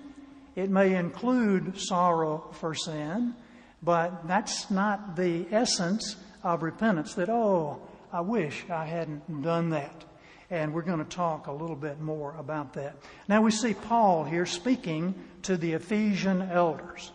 It 0.56 0.70
may 0.70 0.96
include 0.96 1.80
sorrow 1.80 2.50
for 2.54 2.76
sin, 2.76 3.36
but 3.82 4.28
that's 4.28 4.70
not 4.70 5.16
the 5.16 5.48
essence 5.52 6.16
of 6.44 6.62
repentance 6.62 7.16
that, 7.16 7.30
oh, 7.30 7.82
I 8.14 8.22
wish 8.22 8.66
I 8.70 8.86
hadn't 8.86 9.42
done 9.42 9.70
that. 9.72 10.04
And 10.50 10.74
we're 10.74 10.82
going 10.82 11.00
to 11.00 11.06
talk 11.06 11.48
a 11.48 11.52
little 11.52 11.78
bit 11.78 12.02
more 12.02 12.36
about 12.38 12.74
that. 12.74 12.98
Now 13.28 13.42
we 13.42 13.52
see 13.52 13.74
Paul 13.74 14.26
here 14.26 14.46
speaking 14.46 15.16
to 15.44 15.56
the 15.56 15.74
Ephesian 15.74 16.42
elders. 16.42 17.12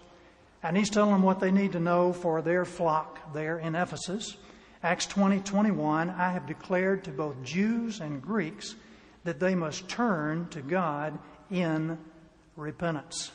And 0.63 0.77
he's 0.77 0.91
telling 0.91 1.13
them 1.13 1.23
what 1.23 1.39
they 1.39 1.51
need 1.51 1.73
to 1.73 1.81
know 1.81 2.13
for 2.13 2.41
their 2.41 2.65
flock 2.65 3.35
there 3.35 3.59
in 3.59 3.75
Ephesus. 3.75 4.37
Acts 4.83 5.07
20 5.07 5.41
21, 5.41 6.11
I 6.11 6.33
have 6.33 6.47
declared 6.47 7.05
to 7.05 7.11
both 7.11 7.41
Jews 7.45 8.01
and 8.01 8.23
Greeks 8.23 8.75
that 9.27 9.41
they 9.41 9.55
must 9.55 9.89
turn 9.89 10.49
to 10.49 10.63
God 10.63 11.19
in 11.51 11.99
repentance. 12.57 13.33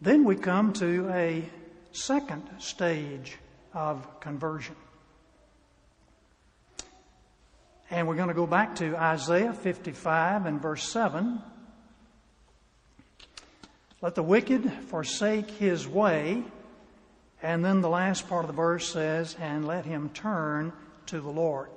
Then 0.00 0.24
we 0.24 0.36
come 0.36 0.72
to 0.74 1.08
a 1.10 1.44
second 1.90 2.48
stage 2.58 3.36
of 3.74 4.20
conversion. 4.20 4.76
And 7.90 8.08
we're 8.08 8.16
going 8.16 8.28
to 8.28 8.34
go 8.34 8.46
back 8.46 8.76
to 8.76 8.96
Isaiah 8.96 9.52
55 9.52 10.46
and 10.46 10.62
verse 10.62 10.88
7. 10.88 11.42
Let 14.00 14.14
the 14.14 14.22
wicked 14.22 14.72
forsake 14.88 15.50
his 15.50 15.86
way. 15.86 16.44
And 17.42 17.64
then 17.64 17.80
the 17.80 17.88
last 17.88 18.28
part 18.28 18.44
of 18.44 18.48
the 18.48 18.56
verse 18.56 18.88
says, 18.88 19.36
and 19.40 19.66
let 19.66 19.84
him 19.84 20.10
turn 20.10 20.72
to 21.06 21.20
the 21.20 21.28
Lord. 21.28 21.68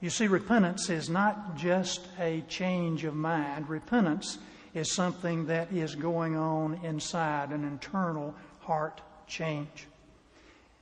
You 0.00 0.10
see, 0.10 0.28
repentance 0.28 0.90
is 0.90 1.10
not 1.10 1.56
just 1.56 2.06
a 2.18 2.42
change 2.48 3.04
of 3.04 3.14
mind. 3.14 3.68
Repentance 3.68 4.38
is 4.74 4.94
something 4.94 5.46
that 5.46 5.72
is 5.72 5.94
going 5.94 6.36
on 6.36 6.80
inside, 6.84 7.50
an 7.50 7.64
internal 7.64 8.34
heart 8.60 9.00
change. 9.26 9.88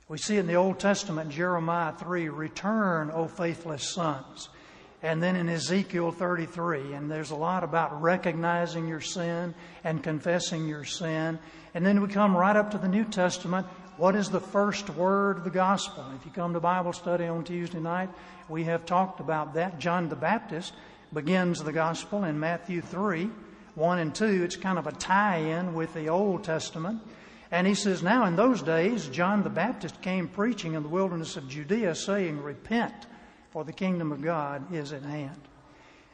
We 0.07 0.17
see 0.17 0.37
in 0.37 0.47
the 0.47 0.55
Old 0.55 0.79
Testament, 0.79 1.31
Jeremiah 1.31 1.93
3, 1.93 2.29
return, 2.29 3.11
O 3.11 3.27
faithless 3.27 3.89
sons 3.89 4.49
and 5.03 5.21
then 5.21 5.35
in 5.35 5.47
Ezekiel 5.47 6.11
33. 6.11 6.93
And 6.93 7.09
there's 7.09 7.31
a 7.31 7.35
lot 7.35 7.63
about 7.63 8.01
recognizing 8.01 8.87
your 8.87 9.01
sin 9.01 9.53
and 9.83 10.01
confessing 10.01 10.67
your 10.67 10.85
sin. 10.85 11.39
And 11.73 11.85
then 11.85 12.01
we 12.01 12.07
come 12.07 12.35
right 12.35 12.55
up 12.55 12.71
to 12.71 12.77
the 12.77 12.87
New 12.87 13.05
Testament. 13.05 13.67
What 13.97 14.15
is 14.15 14.29
the 14.29 14.39
first 14.39 14.91
word 14.91 15.37
of 15.37 15.43
the 15.43 15.49
gospel? 15.49 16.05
If 16.15 16.23
you 16.23 16.31
come 16.31 16.53
to 16.53 16.59
Bible 16.59 16.93
study 16.93 17.25
on 17.25 17.43
Tuesday 17.43 17.79
night, 17.79 18.09
we 18.47 18.63
have 18.65 18.85
talked 18.85 19.19
about 19.19 19.55
that. 19.55 19.79
John 19.79 20.07
the 20.07 20.15
Baptist 20.15 20.73
begins 21.11 21.63
the 21.63 21.73
gospel 21.73 22.23
in 22.23 22.39
Matthew 22.39 22.79
3, 22.81 23.27
1 23.73 23.99
and 23.99 24.13
2. 24.13 24.43
It's 24.43 24.55
kind 24.55 24.77
of 24.77 24.85
a 24.85 24.91
tie 24.91 25.37
in 25.37 25.73
with 25.73 25.95
the 25.95 26.09
Old 26.09 26.43
Testament. 26.43 27.01
And 27.49 27.65
he 27.65 27.73
says, 27.73 28.03
Now 28.03 28.25
in 28.25 28.35
those 28.35 28.61
days, 28.61 29.07
John 29.07 29.41
the 29.41 29.49
Baptist 29.49 29.99
came 30.03 30.27
preaching 30.27 30.75
in 30.75 30.83
the 30.83 30.89
wilderness 30.89 31.35
of 31.35 31.49
Judea, 31.49 31.95
saying, 31.95 32.43
Repent 32.43 33.07
for 33.49 33.63
the 33.63 33.73
kingdom 33.73 34.11
of 34.11 34.21
God 34.21 34.71
is 34.71 34.93
at 34.93 35.01
hand. 35.01 35.41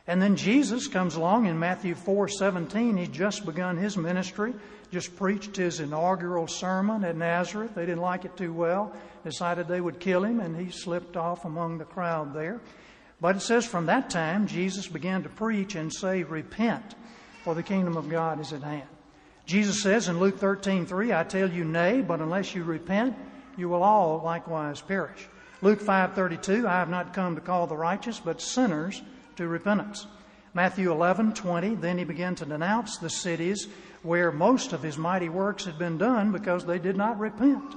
And 0.08 0.22
then 0.22 0.36
Jesus 0.36 0.88
comes 0.88 1.16
along 1.16 1.46
in 1.46 1.58
Matthew 1.58 1.96
4 1.96 2.28
17. 2.28 2.98
He's 2.98 3.08
just 3.08 3.46
begun 3.46 3.78
his 3.78 3.96
ministry, 3.96 4.54
just 4.92 5.16
preached 5.16 5.56
his 5.56 5.80
inaugural 5.80 6.48
sermon 6.48 7.06
at 7.06 7.16
Nazareth. 7.16 7.74
They 7.74 7.86
didn't 7.86 8.02
like 8.02 8.26
it 8.26 8.36
too 8.36 8.54
well, 8.54 8.94
decided 9.24 9.68
they 9.68 9.80
would 9.80 10.00
kill 10.00 10.24
him, 10.26 10.42
and 10.42 10.58
he 10.58 10.72
slipped 10.72 11.16
off 11.16 11.46
among 11.46 11.78
the 11.78 11.86
crowd 11.86 12.34
there. 12.34 12.60
But 13.22 13.38
it 13.38 13.42
says 13.42 13.66
from 13.66 13.86
that 13.86 14.10
time, 14.10 14.48
Jesus 14.48 14.88
began 14.88 15.24
to 15.24 15.30
preach 15.30 15.76
and 15.76 15.94
say, 15.94 16.24
Repent, 16.24 16.96
for 17.44 17.56
the 17.56 17.64
kingdom 17.64 17.96
of 17.96 18.10
God 18.10 18.42
is 18.42 18.52
at 18.52 18.64
hand. 18.64 18.90
Jesus 19.46 19.82
says 19.82 20.10
in 20.10 20.20
Luke 20.20 20.38
13 20.38 20.86
3, 20.86 21.14
I 21.14 21.24
tell 21.24 21.50
you, 21.50 21.64
nay, 21.64 22.02
but 22.02 22.20
unless 22.20 22.54
you 22.54 22.66
repent, 22.66 23.16
you 23.56 23.70
will 23.70 23.84
all 23.84 24.22
likewise 24.24 24.82
perish. 24.82 25.30
Luke 25.62 25.80
5:32, 25.80 26.68
I 26.68 26.80
have 26.80 26.90
not 26.90 27.14
come 27.14 27.36
to 27.36 27.42
call 27.42 27.68
the 27.68 27.78
righteous, 27.78 28.20
but 28.20 28.42
sinners 28.42 29.02
to 29.36 29.48
repentance. 29.48 30.08
Matthew 30.54 30.92
11:20, 30.92 31.76
then 31.82 31.98
he 31.98 32.04
began 32.04 32.36
to 32.36 32.46
denounce 32.46 32.98
the 32.98 33.10
cities 33.10 33.68
where 34.04 34.32
most 34.32 34.74
of 34.74 34.84
his 34.84 34.98
mighty 34.98 35.30
works 35.30 35.66
had 35.66 35.80
been 35.80 35.98
done 35.98 36.32
because 36.32 36.66
they 36.66 36.78
did 36.78 36.96
not 36.96 37.20
repent. 37.20 37.74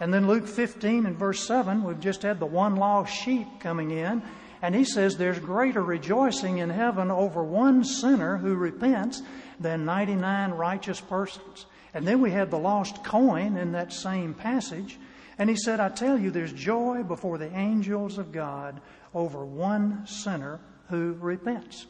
And 0.00 0.12
then 0.12 0.26
Luke 0.26 0.48
15 0.48 1.06
and 1.06 1.16
verse 1.16 1.46
7, 1.46 1.84
we've 1.84 2.00
just 2.00 2.22
had 2.22 2.40
the 2.40 2.46
one 2.46 2.76
lost 2.76 3.14
sheep 3.14 3.46
coming 3.60 3.90
in, 3.90 4.22
and 4.62 4.74
he 4.74 4.84
says 4.84 5.16
there's 5.16 5.38
greater 5.38 5.82
rejoicing 5.82 6.58
in 6.58 6.70
heaven 6.70 7.10
over 7.10 7.44
one 7.44 7.84
sinner 7.84 8.38
who 8.38 8.54
repents 8.54 9.22
than 9.60 9.84
99 9.84 10.52
righteous 10.52 11.00
persons. 11.00 11.66
And 11.92 12.08
then 12.08 12.20
we 12.20 12.30
had 12.30 12.50
the 12.50 12.58
lost 12.58 13.04
coin 13.04 13.56
in 13.56 13.72
that 13.72 13.92
same 13.92 14.32
passage. 14.32 14.98
And 15.38 15.48
he 15.48 15.56
said, 15.56 15.80
I 15.80 15.88
tell 15.88 16.18
you, 16.18 16.30
there's 16.30 16.52
joy 16.52 17.02
before 17.02 17.38
the 17.38 17.54
angels 17.56 18.18
of 18.18 18.32
God 18.32 18.80
over 19.14 19.44
one 19.44 20.06
sinner 20.06 20.60
who 20.90 21.16
repents. 21.20 21.86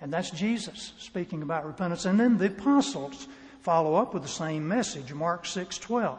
And 0.00 0.12
that's 0.12 0.30
Jesus 0.30 0.92
speaking 0.98 1.42
about 1.42 1.64
repentance. 1.64 2.04
And 2.04 2.18
then 2.18 2.36
the 2.36 2.46
apostles 2.46 3.28
follow 3.60 3.94
up 3.94 4.12
with 4.12 4.22
the 4.22 4.28
same 4.28 4.66
message, 4.66 5.14
Mark 5.14 5.46
6 5.46 5.78
12. 5.78 6.18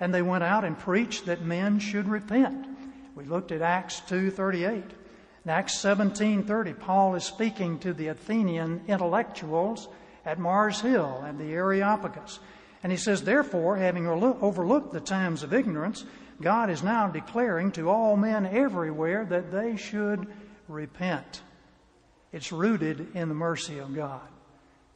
And 0.00 0.14
they 0.14 0.22
went 0.22 0.44
out 0.44 0.64
and 0.64 0.78
preached 0.78 1.26
that 1.26 1.42
men 1.42 1.78
should 1.78 2.08
repent. 2.08 2.66
We 3.14 3.24
looked 3.24 3.52
at 3.52 3.62
Acts 3.62 4.00
2 4.08 4.30
38. 4.30 4.84
In 5.44 5.50
Acts 5.50 5.76
17:30, 5.78 6.78
Paul 6.80 7.14
is 7.16 7.24
speaking 7.24 7.78
to 7.80 7.92
the 7.92 8.08
Athenian 8.08 8.80
intellectuals 8.88 9.88
at 10.24 10.38
Mars 10.38 10.80
Hill 10.80 11.22
and 11.26 11.38
the 11.38 11.52
Areopagus. 11.52 12.40
And 12.82 12.90
he 12.90 12.98
says, 12.98 13.22
Therefore, 13.22 13.76
having 13.76 14.06
overlooked 14.06 14.92
the 14.92 15.00
times 15.00 15.42
of 15.42 15.52
ignorance, 15.52 16.04
God 16.40 16.70
is 16.70 16.82
now 16.82 17.08
declaring 17.08 17.72
to 17.72 17.88
all 17.88 18.16
men 18.16 18.46
everywhere 18.46 19.24
that 19.26 19.52
they 19.52 19.76
should 19.76 20.26
repent. 20.68 21.42
It's 22.34 22.50
rooted 22.50 23.14
in 23.14 23.28
the 23.28 23.34
mercy 23.34 23.78
of 23.78 23.94
God. 23.94 24.20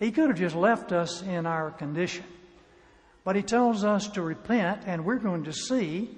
He 0.01 0.11
could 0.11 0.29
have 0.29 0.39
just 0.39 0.57
left 0.57 0.91
us 0.91 1.23
in 1.23 1.47
our 1.47 1.71
condition. 1.71 2.25
But 3.23 3.37
He 3.37 3.43
tells 3.43 3.85
us 3.85 4.09
to 4.09 4.23
repent, 4.23 4.83
and 4.87 5.05
we're 5.05 5.21
going 5.21 5.45
to 5.45 5.53
see 5.53 6.11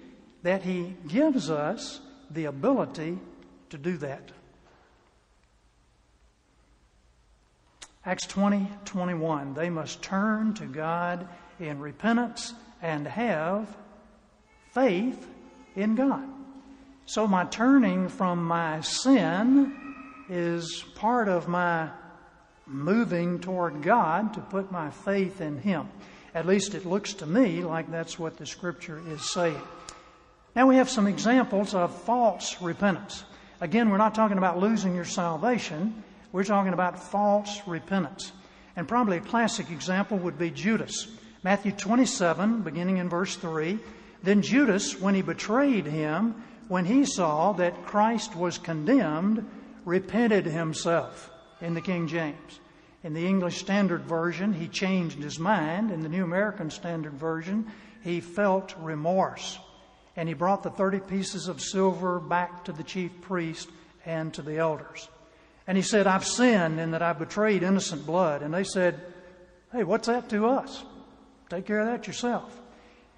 that 0.45 0.63
He 0.63 0.97
gives 1.07 1.51
us 1.51 2.01
the 2.31 2.47
ability 2.47 3.19
to 3.69 3.77
do 3.77 3.99
that. 3.99 4.33
Acts 8.07 8.27
20, 8.27 8.67
21. 8.87 9.53
They 9.53 9.69
must 9.69 10.01
turn 10.01 10.55
to 10.55 10.65
God 10.65 11.29
in 11.59 11.81
repentance 11.81 12.55
and 12.81 13.07
have 13.07 13.69
faith 14.73 15.29
in 15.77 15.97
God. 15.97 16.27
So 17.05 17.27
my 17.27 17.45
turning 17.45 18.09
from 18.09 18.43
my 18.43 18.81
sin 18.81 19.90
is 20.31 20.85
part 20.95 21.29
of 21.29 21.49
my 21.49 21.91
moving 22.67 23.41
toward 23.41 23.83
God 23.83 24.33
to 24.35 24.41
put 24.41 24.71
my 24.71 24.91
faith 24.91 25.41
in 25.41 25.59
Him. 25.59 25.89
At 26.35 26.47
least 26.47 26.75
it 26.75 26.87
looks 26.87 27.15
to 27.15 27.27
me 27.27 27.65
like 27.65 27.91
that's 27.91 28.19
what 28.19 28.37
the 28.37 28.47
scripture 28.47 29.03
is 29.09 29.29
saying. 29.29 29.61
Now 30.55 30.69
we 30.69 30.77
have 30.77 30.89
some 30.89 31.09
examples 31.09 31.75
of 31.75 31.95
false 32.03 32.63
repentance. 32.63 33.25
Again, 33.61 33.91
we're 33.91 33.99
not 33.99 34.15
talking 34.15 34.39
about 34.39 34.59
losing 34.59 34.95
your 34.95 35.05
salvation. 35.05 36.03
We're 36.33 36.45
talking 36.45 36.73
about 36.73 37.03
false 37.03 37.61
repentance. 37.67 38.33
And 38.77 38.87
probably 38.87 39.17
a 39.17 39.21
classic 39.21 39.71
example 39.71 40.17
would 40.19 40.39
be 40.39 40.51
Judas. 40.51 41.09
Matthew 41.43 41.73
27, 41.73 42.63
beginning 42.63 42.99
in 42.99 43.09
verse 43.09 43.35
3. 43.37 43.79
Then 44.23 44.43
Judas, 44.43 45.01
when 45.01 45.15
he 45.15 45.23
betrayed 45.23 45.87
him, 45.87 46.43
when 46.69 46.85
he 46.85 47.05
saw 47.05 47.53
that 47.55 47.87
Christ 47.87 48.37
was 48.37 48.59
condemned, 48.59 49.45
repented 49.85 50.47
himself 50.47 51.31
in 51.61 51.75
the 51.75 51.81
King 51.81 52.09
James. 52.09 52.61
In 53.03 53.15
the 53.15 53.27
English 53.27 53.59
Standard 53.59 54.03
Version, 54.03 54.53
he 54.53 54.69
changed 54.69 55.23
his 55.23 55.39
mind. 55.39 55.91
In 55.91 56.03
the 56.03 56.09
New 56.09 56.25
American 56.25 56.71
Standard 56.71 57.15
Version, 57.15 57.67
he 58.03 58.21
felt 58.21 58.75
remorse. 58.79 59.59
And 60.17 60.29
he 60.29 60.35
brought 60.35 60.63
the 60.63 60.71
30 60.71 61.01
pieces 61.01 61.49
of 61.49 61.61
silver 61.61 62.21
back 62.21 62.65
to 62.65 62.73
the 62.73 62.83
chief 62.83 63.11
priest 63.23 63.71
and 64.05 64.35
to 64.35 64.43
the 64.43 64.59
elders. 64.59 65.09
And 65.67 65.77
he 65.77 65.83
said, 65.83 66.07
I've 66.07 66.27
sinned 66.27 66.79
in 66.79 66.91
that 66.91 67.03
I've 67.03 67.19
betrayed 67.19 67.63
innocent 67.63 68.05
blood. 68.05 68.43
And 68.43 68.53
they 68.53 68.65
said, 68.65 69.01
Hey, 69.73 69.85
what's 69.85 70.09
that 70.09 70.29
to 70.31 70.47
us? 70.47 70.85
Take 71.49 71.67
care 71.67 71.81
of 71.81 71.87
that 71.87 72.07
yourself. 72.07 72.61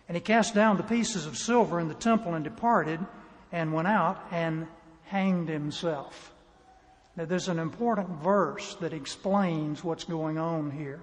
And 0.09 0.17
he 0.17 0.21
cast 0.21 0.55
down 0.55 0.77
the 0.77 0.83
pieces 0.83 1.27
of 1.27 1.39
silver 1.39 1.81
in 1.81 1.89
the 1.89 1.95
temple 1.95 2.35
and 2.35 2.45
departed 2.45 3.01
and 3.51 3.73
went 3.73 3.89
out 3.89 4.21
and 4.31 4.67
hanged 5.05 5.49
himself. 5.49 6.32
Now, 7.17 7.27
there's 7.27 7.49
an 7.49 7.59
important 7.59 8.09
verse 8.23 8.75
that 8.77 8.95
explains 8.95 9.85
what's 9.85 10.05
going 10.05 10.39
on 10.39 10.71
here. 10.71 11.01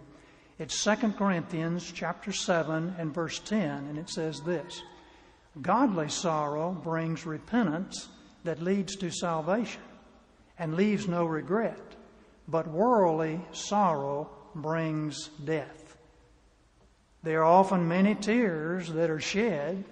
It's 0.58 0.84
2 0.84 1.14
Corinthians 1.14 1.92
chapter 1.92 2.32
7 2.32 2.96
and 2.98 3.14
verse 3.14 3.40
10, 3.40 3.88
and 3.88 3.98
it 3.98 4.10
says 4.10 4.42
this 4.42 4.82
Godly 5.62 6.10
sorrow 6.10 6.72
brings 6.72 7.26
repentance 7.26 8.10
that 8.44 8.62
leads 8.62 8.96
to 8.98 9.12
salvation 9.12 9.82
and 10.58 10.76
leaves 10.76 11.08
no 11.08 11.26
regret, 11.26 11.96
but 12.48 12.68
worldly 12.68 13.40
sorrow 13.52 14.30
brings 14.56 15.30
death. 15.46 15.98
There 17.24 17.42
are 17.42 17.46
often 17.46 17.88
many 17.88 18.16
tears 18.16 18.92
that 18.94 19.10
are 19.10 19.20
shed, 19.20 19.84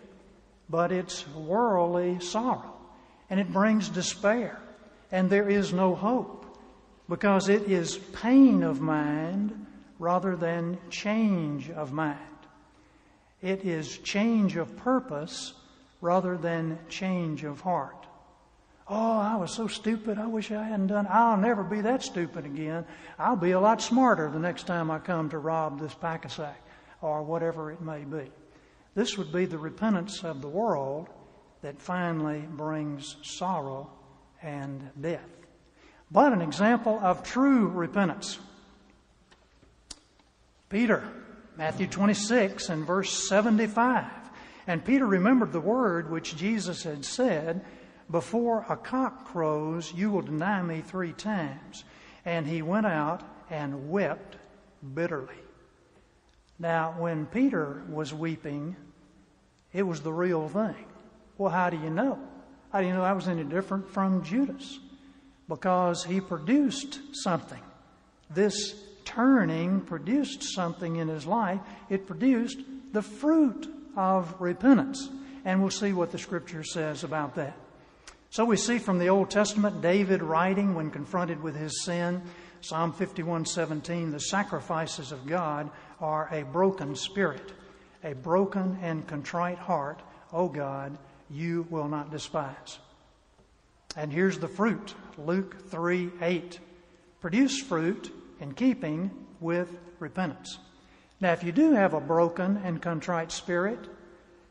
but 0.70 0.92
it's 0.92 1.28
worldly 1.30 2.20
sorrow, 2.20 2.76
and 3.30 3.40
it 3.40 3.52
brings 3.52 3.90
despair, 3.90 4.60
and 5.12 5.30
there 5.30 5.50
is 5.50 5.74
no 5.74 5.96
hope, 5.96 6.46
because 7.10 7.50
it 7.50 7.64
is 7.64 7.98
pain 7.98 8.64
of 8.64 8.82
mind 8.82 9.66
rather 10.00 10.36
than 10.36 10.78
change 10.90 11.70
of 11.70 11.94
mind. 11.94 12.20
It 13.42 13.66
is 13.66 13.98
change 14.00 14.58
of 14.58 14.76
purpose 14.78 15.54
rather 16.02 16.38
than 16.38 16.80
change 16.90 17.44
of 17.44 17.62
heart. 17.62 18.06
Oh, 18.90 19.20
I 19.20 19.36
was 19.36 19.52
so 19.52 19.68
stupid. 19.68 20.18
I 20.18 20.28
wish 20.28 20.52
I 20.52 20.64
hadn't 20.64 20.88
done. 20.88 21.08
I'll 21.10 21.38
never 21.38 21.64
be 21.64 21.82
that 21.82 22.04
stupid 22.04 22.46
again. 22.46 22.86
I'll 23.20 23.36
be 23.36 23.52
a 23.52 23.60
lot 23.60 23.82
smarter 23.82 24.30
the 24.30 24.40
next 24.40 24.64
time 24.66 24.90
I 24.90 25.00
come 25.00 25.30
to 25.30 25.40
rob 25.40 25.80
this 25.80 25.94
pack 25.94 26.26
a 26.26 26.30
sack 26.30 26.62
or 27.02 27.22
whatever 27.22 27.72
it 27.72 27.82
may 27.82 28.06
be. 28.06 28.32
This 28.96 29.18
would 29.18 29.32
be 29.32 29.46
the 29.46 29.58
repentance 29.58 30.24
of 30.24 30.42
the 30.42 30.48
world 30.48 31.10
that 31.62 31.80
finally 31.80 32.40
brings 32.50 33.18
sorrow 33.24 33.92
and 34.48 34.90
death. 35.00 35.30
But 36.10 36.32
an 36.32 36.42
example 36.42 37.00
of 37.02 37.24
true 37.24 37.68
repentance. 37.68 38.40
Peter, 40.70 41.04
Matthew 41.58 41.88
26 41.88 42.70
and 42.70 42.86
verse 42.86 43.28
75. 43.28 44.06
And 44.68 44.84
Peter 44.84 45.06
remembered 45.06 45.52
the 45.52 45.60
word 45.60 46.10
which 46.10 46.38
Jesus 46.38 46.84
had 46.84 47.04
said 47.04 47.64
before 48.10 48.66
a 48.70 48.78
cock 48.78 49.26
crows, 49.26 49.94
you 49.94 50.12
will 50.12 50.22
deny 50.22 50.62
me 50.62 50.82
three 50.82 51.14
times. 51.14 51.84
And 52.26 52.48
he 52.48 52.62
went 52.62 52.86
out 52.86 53.24
and 53.50 53.90
wept 53.90 54.38
bitterly. 54.94 55.36
Now, 56.60 56.96
when 56.98 57.26
Peter 57.26 57.84
was 57.90 58.14
weeping, 58.14 58.76
it 59.74 59.84
was 59.84 60.02
the 60.02 60.14
real 60.14 60.48
thing. 60.48 60.86
Well, 61.38 61.52
how 61.52 61.70
do 61.70 61.78
you 61.78 61.90
know? 61.90 62.20
How 62.72 62.82
do 62.82 62.88
you 62.88 62.94
know 62.94 63.04
I 63.04 63.14
was 63.14 63.28
any 63.28 63.44
different 63.44 63.90
from 63.90 64.24
Judas? 64.24 64.80
Because 65.48 66.04
he 66.04 66.20
produced 66.20 67.00
something. 67.14 67.62
This 68.30 68.76
turning 69.06 69.82
produced 69.82 70.44
something 70.44 70.98
in 70.98 71.08
his 71.08 71.26
life. 71.26 71.60
It 71.90 72.08
produced 72.08 72.60
the 72.92 73.02
fruit 73.02 73.68
of 73.96 74.36
repentance. 74.40 75.10
And 75.46 75.62
we'll 75.62 75.72
see 75.72 75.94
what 75.94 76.12
the 76.12 76.18
scripture 76.18 76.64
says 76.64 77.04
about 77.06 77.36
that. 77.36 77.56
So 78.30 78.44
we 78.44 78.58
see 78.58 78.80
from 78.80 79.00
the 79.00 79.08
Old 79.08 79.32
Testament 79.32 79.82
David 79.82 80.22
writing 80.22 80.76
when 80.76 80.92
confronted 80.92 81.42
with 81.42 81.56
his 81.56 81.86
sin, 81.86 82.22
Psalm 82.60 82.92
51:17, 82.92 84.12
the 84.12 84.20
sacrifices 84.20 85.14
of 85.14 85.26
God 85.26 85.70
are 86.02 86.28
a 86.32 86.44
broken 86.44 86.96
spirit, 86.96 87.54
a 88.04 88.14
broken 88.14 88.78
and 88.82 89.08
contrite 89.08 89.58
heart, 89.58 90.02
O 90.34 90.50
God, 90.50 90.98
you 91.30 91.68
will 91.70 91.88
not 91.88 92.12
despise. 92.12 92.80
And 93.96 94.12
here's 94.12 94.38
the 94.38 94.48
fruit, 94.48 94.94
Luke 95.18 95.70
3 95.70 96.12
8. 96.22 96.60
Produce 97.20 97.62
fruit 97.62 98.14
in 98.40 98.54
keeping 98.54 99.12
with 99.40 99.78
repentance. 100.00 100.60
Now, 101.20 101.34
if 101.34 101.44
you 101.44 101.52
do 101.52 101.74
have 101.74 101.94
a 101.94 102.00
broken 102.00 102.58
and 102.58 102.82
contrite 102.82 103.32
spirit, 103.32 103.80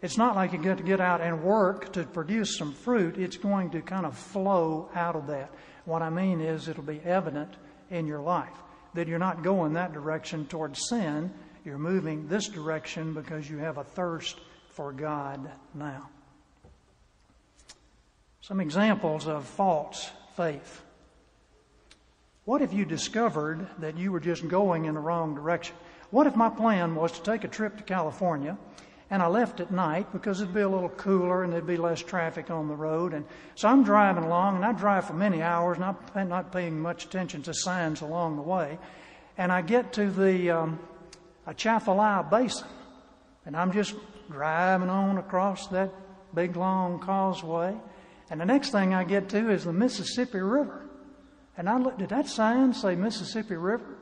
it's 0.02 0.18
not 0.18 0.34
like 0.34 0.52
you 0.52 0.58
get 0.58 0.78
to 0.78 0.82
get 0.82 1.00
out 1.00 1.20
and 1.20 1.42
work 1.42 1.92
to 1.92 2.04
produce 2.04 2.58
some 2.58 2.72
fruit. 2.72 3.16
It's 3.16 3.36
going 3.36 3.70
to 3.70 3.80
kind 3.80 4.04
of 4.04 4.16
flow 4.16 4.88
out 4.94 5.16
of 5.16 5.28
that. 5.28 5.50
What 5.84 6.02
I 6.02 6.10
mean 6.10 6.40
is 6.40 6.68
it'll 6.68 6.82
be 6.82 7.00
evident 7.04 7.54
in 7.90 8.06
your 8.06 8.20
life 8.20 8.52
that 8.94 9.06
you're 9.06 9.18
not 9.18 9.42
going 9.42 9.74
that 9.74 9.92
direction 9.92 10.46
towards 10.46 10.88
sin. 10.88 11.30
You're 11.64 11.78
moving 11.78 12.26
this 12.28 12.48
direction 12.48 13.14
because 13.14 13.48
you 13.48 13.58
have 13.58 13.78
a 13.78 13.84
thirst 13.84 14.40
for 14.70 14.92
God 14.92 15.50
now. 15.74 16.08
Some 18.46 18.60
examples 18.60 19.26
of 19.26 19.44
false 19.44 20.08
faith. 20.36 20.84
What 22.44 22.62
if 22.62 22.72
you 22.72 22.84
discovered 22.84 23.66
that 23.80 23.98
you 23.98 24.12
were 24.12 24.20
just 24.20 24.46
going 24.46 24.84
in 24.84 24.94
the 24.94 25.00
wrong 25.00 25.34
direction? 25.34 25.74
What 26.12 26.28
if 26.28 26.36
my 26.36 26.48
plan 26.48 26.94
was 26.94 27.10
to 27.10 27.22
take 27.24 27.42
a 27.42 27.48
trip 27.48 27.76
to 27.78 27.82
California 27.82 28.56
and 29.10 29.20
I 29.20 29.26
left 29.26 29.58
at 29.58 29.72
night 29.72 30.12
because 30.12 30.40
it'd 30.40 30.54
be 30.54 30.60
a 30.60 30.68
little 30.68 30.90
cooler 30.90 31.42
and 31.42 31.52
there'd 31.52 31.66
be 31.66 31.76
less 31.76 32.00
traffic 32.00 32.48
on 32.48 32.68
the 32.68 32.76
road. 32.76 33.14
And 33.14 33.24
so 33.56 33.66
I'm 33.66 33.82
driving 33.82 34.22
along, 34.22 34.54
and 34.54 34.64
I 34.64 34.70
drive 34.70 35.08
for 35.08 35.14
many 35.14 35.42
hours, 35.42 35.76
not 35.76 36.14
not 36.14 36.52
paying 36.52 36.78
much 36.78 37.06
attention 37.06 37.42
to 37.42 37.52
signs 37.52 38.00
along 38.00 38.36
the 38.36 38.42
way. 38.42 38.78
And 39.36 39.50
I 39.50 39.60
get 39.60 39.92
to 39.94 40.08
the 40.08 40.50
um, 40.50 40.78
Atchafalaya 41.48 42.30
Basin, 42.30 42.68
and 43.44 43.56
I'm 43.56 43.72
just 43.72 43.96
driving 44.30 44.88
on 44.88 45.18
across 45.18 45.66
that 45.68 45.92
big 46.32 46.54
long 46.54 47.00
causeway. 47.00 47.74
And 48.30 48.40
the 48.40 48.44
next 48.44 48.70
thing 48.70 48.92
I 48.92 49.04
get 49.04 49.28
to 49.30 49.50
is 49.50 49.64
the 49.64 49.72
Mississippi 49.72 50.40
River. 50.40 50.88
And 51.56 51.68
I 51.68 51.78
look, 51.78 51.98
did 51.98 52.10
that 52.10 52.28
sign 52.28 52.74
say 52.74 52.96
Mississippi 52.96 53.56
River? 53.56 53.96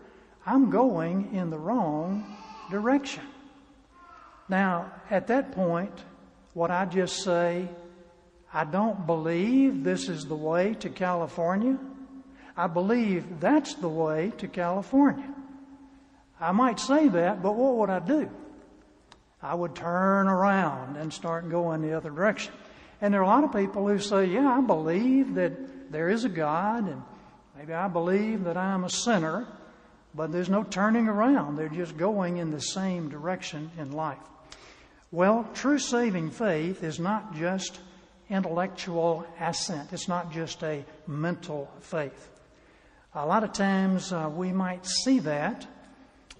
I'm 0.46 0.70
going 0.70 1.34
in 1.34 1.50
the 1.50 1.58
wrong 1.58 2.37
direction. 2.70 3.22
Now, 4.48 4.92
at 5.10 5.26
that 5.28 5.52
point, 5.52 5.92
what 6.52 6.70
I 6.70 6.84
just 6.84 7.22
say, 7.22 7.68
I 8.52 8.64
don't 8.64 9.06
believe 9.06 9.84
this 9.84 10.08
is 10.08 10.26
the 10.26 10.37
way 10.37 10.74
to 10.80 10.88
California. 10.88 11.78
I 12.56 12.66
believe 12.66 13.40
that's 13.40 13.74
the 13.74 13.88
way 13.88 14.32
to 14.38 14.48
California. 14.48 15.32
I 16.40 16.52
might 16.52 16.78
say 16.78 17.08
that, 17.08 17.42
but 17.42 17.54
what 17.56 17.76
would 17.76 17.90
I 17.90 18.00
do? 18.00 18.30
I 19.42 19.54
would 19.54 19.74
turn 19.74 20.28
around 20.28 20.96
and 20.96 21.12
start 21.12 21.50
going 21.50 21.82
the 21.82 21.94
other 21.94 22.10
direction. 22.10 22.54
And 23.05 23.12
there 23.12 23.21
are 23.21 23.25
a 23.25 23.27
lot 23.27 23.45
of 23.45 23.53
people 23.53 23.87
who 23.87 23.99
say, 23.99 24.25
Yeah, 24.25 24.49
I 24.49 24.62
believe 24.62 25.35
that 25.35 25.93
there 25.93 26.09
is 26.09 26.25
a 26.25 26.29
God, 26.31 26.88
and 26.88 27.03
maybe 27.55 27.75
I 27.75 27.87
believe 27.87 28.45
that 28.45 28.57
I'm 28.57 28.85
a 28.85 28.88
sinner, 28.88 29.47
but 30.14 30.33
there's 30.33 30.49
no 30.49 30.62
turning 30.62 31.07
around. 31.07 31.57
They're 31.57 31.69
just 31.69 31.99
going 31.99 32.38
in 32.38 32.51
the 32.51 32.62
same 32.62 33.11
direction 33.11 33.71
in 33.77 33.93
life. 33.93 34.17
Well, 35.12 35.47
true 35.53 35.79
saving 35.79 36.31
faith 36.31 36.83
is 36.83 36.99
not 36.99 37.35
just 37.35 37.79
intellectual 38.31 39.27
assent, 39.38 39.93
it's 39.93 40.09
not 40.09 40.33
just 40.33 40.62
a 40.62 40.83
mental 41.07 41.71
faith. 41.83 42.31
A 43.14 43.27
lot 43.27 43.45
of 43.45 43.53
times 43.53 44.14
uh, 44.14 44.31
we 44.35 44.51
might 44.51 44.87
see 44.87 45.19
that, 45.19 45.67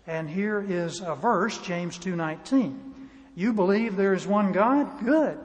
and 0.07 0.31
here 0.31 0.65
is 0.67 1.03
a 1.03 1.15
verse, 1.15 1.59
James 1.59 1.99
2:19. 1.99 3.11
You 3.35 3.53
believe 3.53 3.97
there 3.97 4.15
is 4.15 4.27
one 4.27 4.53
God? 4.53 5.05
Good. 5.05 5.39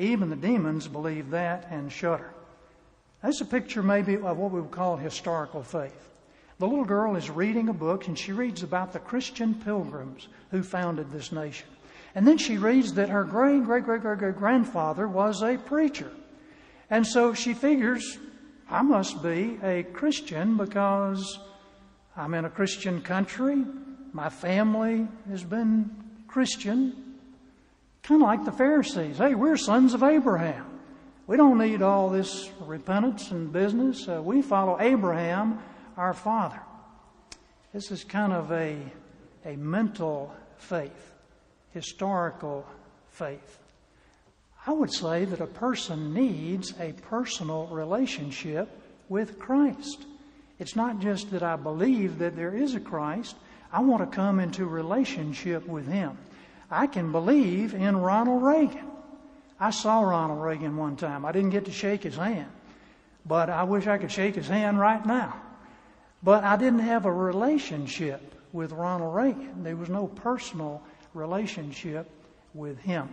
Even 0.00 0.30
the 0.30 0.36
demons 0.36 0.88
believe 0.88 1.30
that 1.30 1.68
and 1.70 1.92
shudder. 1.92 2.32
That's 3.22 3.42
a 3.42 3.44
picture 3.44 3.82
maybe 3.82 4.16
of 4.16 4.38
what 4.38 4.50
we 4.50 4.60
would 4.60 4.70
call 4.70 4.96
historical 4.96 5.62
faith. 5.62 6.08
The 6.58 6.66
little 6.66 6.86
girl 6.86 7.16
is 7.16 7.28
reading 7.28 7.68
a 7.68 7.74
book 7.74 8.08
and 8.08 8.18
she 8.18 8.32
reads 8.32 8.62
about 8.62 8.94
the 8.94 8.98
Christian 8.98 9.54
pilgrims 9.54 10.28
who 10.50 10.62
founded 10.62 11.10
this 11.10 11.32
nation. 11.32 11.68
And 12.14 12.26
then 12.26 12.38
she 12.38 12.56
reads 12.56 12.94
that 12.94 13.10
her 13.10 13.24
great, 13.24 13.64
great, 13.64 13.84
great, 13.84 14.00
great, 14.00 14.18
great 14.18 14.36
grandfather 14.36 15.06
was 15.06 15.42
a 15.42 15.58
preacher. 15.58 16.10
And 16.88 17.06
so 17.06 17.34
she 17.34 17.52
figures, 17.52 18.18
I 18.70 18.80
must 18.80 19.22
be 19.22 19.58
a 19.62 19.82
Christian 19.82 20.56
because 20.56 21.38
I'm 22.16 22.32
in 22.32 22.46
a 22.46 22.50
Christian 22.50 23.02
country. 23.02 23.64
My 24.12 24.30
family 24.30 25.06
has 25.28 25.44
been 25.44 25.90
Christian. 26.26 27.09
Kind 28.02 28.22
of 28.22 28.26
like 28.26 28.44
the 28.44 28.52
Pharisees. 28.52 29.18
Hey, 29.18 29.34
we're 29.34 29.56
sons 29.56 29.94
of 29.94 30.02
Abraham. 30.02 30.66
We 31.26 31.36
don't 31.36 31.58
need 31.58 31.82
all 31.82 32.10
this 32.10 32.50
repentance 32.60 33.30
and 33.30 33.52
business. 33.52 34.08
Uh, 34.08 34.20
we 34.22 34.42
follow 34.42 34.78
Abraham, 34.80 35.60
our 35.96 36.12
father. 36.12 36.60
This 37.72 37.90
is 37.92 38.02
kind 38.02 38.32
of 38.32 38.50
a, 38.50 38.78
a 39.44 39.54
mental 39.56 40.34
faith, 40.56 41.14
historical 41.72 42.66
faith. 43.10 43.58
I 44.66 44.72
would 44.72 44.92
say 44.92 45.24
that 45.24 45.40
a 45.40 45.46
person 45.46 46.12
needs 46.12 46.74
a 46.80 46.92
personal 46.92 47.68
relationship 47.68 48.68
with 49.08 49.38
Christ. 49.38 50.04
It's 50.58 50.76
not 50.76 51.00
just 51.00 51.30
that 51.30 51.42
I 51.42 51.56
believe 51.56 52.18
that 52.18 52.36
there 52.36 52.54
is 52.54 52.74
a 52.74 52.80
Christ, 52.80 53.36
I 53.72 53.80
want 53.80 54.08
to 54.08 54.16
come 54.16 54.40
into 54.40 54.66
relationship 54.66 55.66
with 55.66 55.86
Him. 55.86 56.18
I 56.70 56.86
can 56.86 57.10
believe 57.10 57.74
in 57.74 57.96
Ronald 57.96 58.42
Reagan. 58.42 58.86
I 59.58 59.70
saw 59.70 60.00
Ronald 60.00 60.40
Reagan 60.40 60.76
one 60.76 60.96
time. 60.96 61.24
I 61.24 61.32
didn't 61.32 61.50
get 61.50 61.64
to 61.66 61.72
shake 61.72 62.02
his 62.02 62.16
hand, 62.16 62.50
but 63.26 63.50
I 63.50 63.64
wish 63.64 63.86
I 63.86 63.98
could 63.98 64.12
shake 64.12 64.36
his 64.36 64.48
hand 64.48 64.78
right 64.78 65.04
now. 65.04 65.40
But 66.22 66.44
I 66.44 66.56
didn't 66.56 66.80
have 66.80 67.06
a 67.06 67.12
relationship 67.12 68.34
with 68.52 68.72
Ronald 68.72 69.14
Reagan. 69.14 69.62
There 69.64 69.76
was 69.76 69.88
no 69.88 70.06
personal 70.06 70.82
relationship 71.14 72.08
with 72.54 72.78
him. 72.78 73.08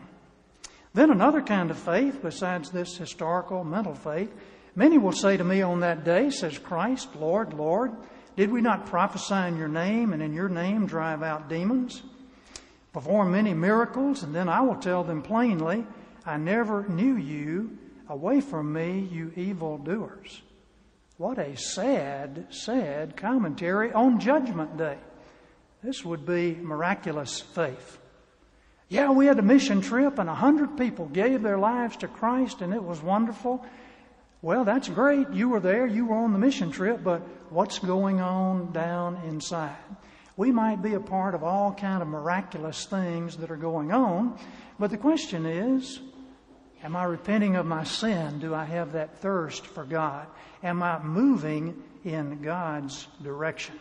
Then 0.93 1.11
another 1.11 1.41
kind 1.41 1.69
of 1.69 1.77
faith, 1.77 2.21
besides 2.21 2.69
this 2.69 2.97
historical 2.97 3.63
mental 3.63 3.93
faith, 3.93 4.33
many 4.75 4.97
will 4.97 5.11
say 5.11 5.37
to 5.37 5.43
me 5.43 5.61
on 5.61 5.81
that 5.81 6.03
day, 6.03 6.29
says 6.29 6.57
Christ, 6.57 7.15
Lord, 7.15 7.53
Lord, 7.53 7.91
did 8.35 8.51
we 8.51 8.61
not 8.61 8.85
prophesy 8.87 9.47
in 9.47 9.57
your 9.57 9.67
name 9.67 10.13
and 10.13 10.21
in 10.21 10.33
your 10.33 10.49
name 10.49 10.85
drive 10.85 11.23
out 11.23 11.49
demons? 11.49 12.03
Perform 12.93 13.31
many 13.31 13.53
miracles, 13.53 14.23
and 14.23 14.33
then 14.33 14.49
I 14.49 14.61
will 14.61 14.75
tell 14.75 15.03
them 15.03 15.21
plainly, 15.21 15.85
I 16.25 16.37
never 16.37 16.87
knew 16.87 17.15
you. 17.15 17.77
Away 18.09 18.39
from 18.39 18.71
me, 18.71 19.07
you 19.11 19.33
evil 19.35 19.77
doers. 19.77 20.41
What 21.17 21.39
a 21.39 21.57
sad, 21.57 22.47
sad 22.51 23.17
commentary 23.17 23.91
on 23.91 24.19
Judgment 24.19 24.77
Day. 24.77 24.97
This 25.83 26.05
would 26.05 26.25
be 26.25 26.55
miraculous 26.55 27.41
faith. 27.41 27.97
Yeah, 28.89 29.11
we 29.11 29.25
had 29.25 29.39
a 29.39 29.43
mission 29.43 29.81
trip 29.81 30.19
and 30.19 30.29
a 30.29 30.35
hundred 30.35 30.77
people 30.77 31.07
gave 31.07 31.41
their 31.41 31.57
lives 31.57 31.97
to 31.97 32.07
Christ 32.07 32.61
and 32.61 32.73
it 32.73 32.83
was 32.83 33.01
wonderful. 33.01 33.65
Well, 34.41 34.63
that's 34.63 34.87
great. 34.87 35.29
You 35.31 35.49
were 35.49 35.59
there. 35.59 35.87
You 35.87 36.05
were 36.05 36.15
on 36.15 36.31
the 36.31 36.39
mission 36.39 36.71
trip, 36.71 37.03
but 37.03 37.21
what's 37.49 37.79
going 37.79 38.21
on 38.21 38.71
down 38.71 39.19
inside? 39.27 39.75
We 40.37 40.51
might 40.51 40.83
be 40.83 40.93
a 40.93 40.99
part 40.99 41.33
of 41.33 41.43
all 41.43 41.73
kind 41.73 42.03
of 42.03 42.07
miraculous 42.07 42.85
things 42.85 43.37
that 43.37 43.49
are 43.49 43.57
going 43.57 43.91
on, 43.91 44.37
but 44.77 44.91
the 44.91 44.97
question 44.97 45.47
is, 45.47 45.99
am 46.83 46.95
I 46.95 47.05
repenting 47.05 47.55
of 47.55 47.65
my 47.65 47.83
sin? 47.83 48.39
Do 48.39 48.53
I 48.53 48.63
have 48.63 48.91
that 48.91 49.19
thirst 49.19 49.65
for 49.65 49.83
God? 49.83 50.27
Am 50.63 50.83
I 50.83 51.01
moving 51.01 51.81
in 52.05 52.43
God's 52.43 53.07
direction? 53.23 53.79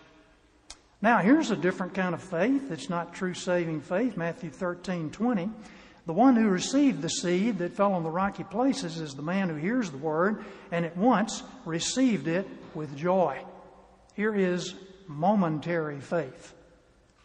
Now, 1.03 1.19
here's 1.19 1.51
a 1.51 1.57
different 1.57 1.93
kind 1.93 2.15
of 2.15 2.23
faith. 2.23 2.71
It's 2.71 2.89
not 2.89 3.15
true 3.15 3.35
saving 3.35 3.83
faith. 3.83 4.17
Matthew 4.17 4.49
13, 4.49 5.11
20. 5.11 5.51
The 6.07 6.13
one 6.13 6.37
who 6.37 6.49
received 6.49 7.03
the 7.03 7.09
seed 7.09 7.59
that 7.59 7.75
fell 7.75 7.93
on 7.93 8.03
the 8.03 8.11
rocky 8.11 8.45
places 8.45 8.99
is 8.99 9.15
the 9.15 9.23
man 9.23 9.51
who 9.51 9.57
hears 9.57 9.91
the 9.91 9.99
word 9.99 10.43
and 10.73 10.87
at 10.87 10.97
once 10.97 11.43
received 11.67 12.29
it 12.29 12.49
with 12.75 12.97
joy. 12.97 13.45
Here 14.15 14.35
is 14.35 14.75
momentary 15.09 16.01
faith. 16.01 16.55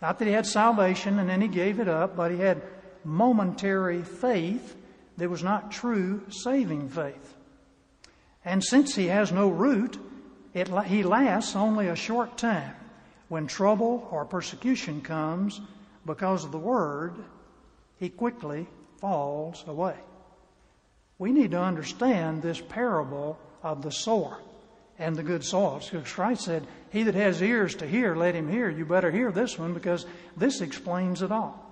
Not 0.02 0.20
that 0.20 0.28
he 0.28 0.34
had 0.34 0.46
salvation 0.46 1.20
and 1.20 1.30
then 1.30 1.42
he 1.42 1.48
gave 1.48 1.80
it 1.80 1.88
up, 1.88 2.16
but 2.16 2.32
he 2.32 2.38
had 2.38 2.62
momentary 3.04 4.04
faith 4.04 4.76
that 5.18 5.30
was 5.30 5.44
not 5.44 5.72
true 5.72 6.24
saving 6.30 6.90
faith. 6.90 7.36
And 8.44 8.64
since 8.64 8.96
he 8.96 9.08
has 9.08 9.32
no 9.32 9.50
root, 9.50 9.98
it, 10.54 10.68
he 10.86 11.04
lasts 11.04 11.56
only 11.56 11.88
a 11.88 11.96
short 11.96 12.38
time. 12.38 12.76
When 13.30 13.48
trouble 13.48 14.08
or 14.12 14.26
persecution 14.26 15.02
comes 15.02 15.62
because 16.06 16.44
of 16.44 16.52
the 16.52 16.58
word, 16.58 17.14
he 17.98 18.10
quickly 18.10 18.68
falls 18.98 19.64
away. 19.68 19.96
We 21.20 21.32
need 21.32 21.52
to 21.52 21.62
understand 21.62 22.42
this 22.42 22.60
parable 22.60 23.38
of 23.62 23.84
the 23.84 23.92
sower 23.92 24.40
and 25.02 25.16
the 25.16 25.24
good 25.24 25.44
soil. 25.44 25.82
Because 25.84 26.12
Christ 26.12 26.44
said, 26.44 26.68
He 26.92 27.04
that 27.04 27.16
has 27.16 27.42
ears 27.42 27.76
to 27.76 27.88
hear, 27.88 28.16
let 28.16 28.36
him 28.36 28.50
hear. 28.50 28.70
You 28.70 28.86
better 28.86 29.12
hear 29.12 29.32
this 29.32 29.58
one 29.58 29.74
because 29.74 30.06
this 30.38 30.62
explains 30.62 31.22
it 31.22 31.32
all. 31.32 31.68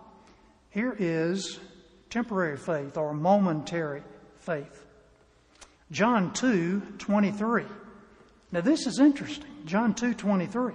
Here 0.72 0.96
is 0.98 1.60
temporary 2.10 2.58
faith 2.58 2.98
or 2.98 3.13
momentary 3.13 4.04
faith. 4.39 4.86
John 5.92 6.34
2 6.34 6.82
23. 6.98 7.63
Now 8.52 8.62
this 8.62 8.88
is 8.88 9.00
interesting. 9.00 9.50
John 9.65 9.94
2 9.94 10.13
23. 10.13 10.74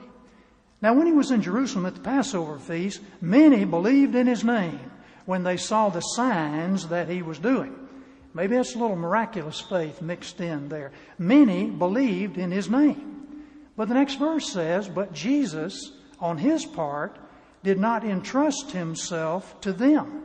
Now 0.81 0.95
when 0.95 1.07
he 1.07 1.13
was 1.13 1.31
in 1.31 1.43
Jerusalem 1.43 1.87
at 1.87 1.95
the 1.95 2.01
Passover 2.01 2.59
feast, 2.59 3.01
many 3.21 3.65
believed 3.65 4.15
in 4.15 4.27
his 4.27 4.45
name 4.45 4.91
when 5.27 5.43
they 5.43 5.57
saw 5.57 5.89
the 5.89 6.01
signs 6.01 6.89
that 6.89 7.09
he 7.09 7.23
was 7.23 7.39
doing. 7.39 7.84
Maybe 8.35 8.57
that's 8.57 8.75
a 8.75 8.79
little 8.79 8.97
miraculous 8.97 9.61
faith 9.61 10.03
mixed 10.03 10.41
in 10.41 10.69
there. 10.69 10.91
Many 11.19 11.67
believed 11.67 12.37
in 12.37 12.51
his 12.51 12.69
name. 12.69 13.37
But 13.77 13.89
the 13.89 13.95
next 13.95 14.17
verse 14.17 14.53
says, 14.53 14.89
But 14.89 15.13
Jesus, 15.13 15.93
on 16.19 16.39
his 16.39 16.67
part, 16.67 17.17
did 17.63 17.79
not 17.79 18.05
entrust 18.05 18.73
himself 18.73 19.61
to 19.63 19.73
them 19.73 20.23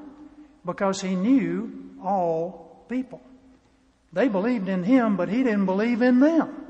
because 0.66 1.02
he 1.02 1.16
knew 1.16 1.92
all 2.04 2.86
people. 2.90 3.22
They 4.12 4.28
believed 4.28 4.68
in 4.70 4.84
him, 4.84 5.16
but 5.16 5.30
he 5.30 5.44
didn't 5.44 5.68
believe 5.68 6.02
in 6.02 6.20
them. 6.20 6.66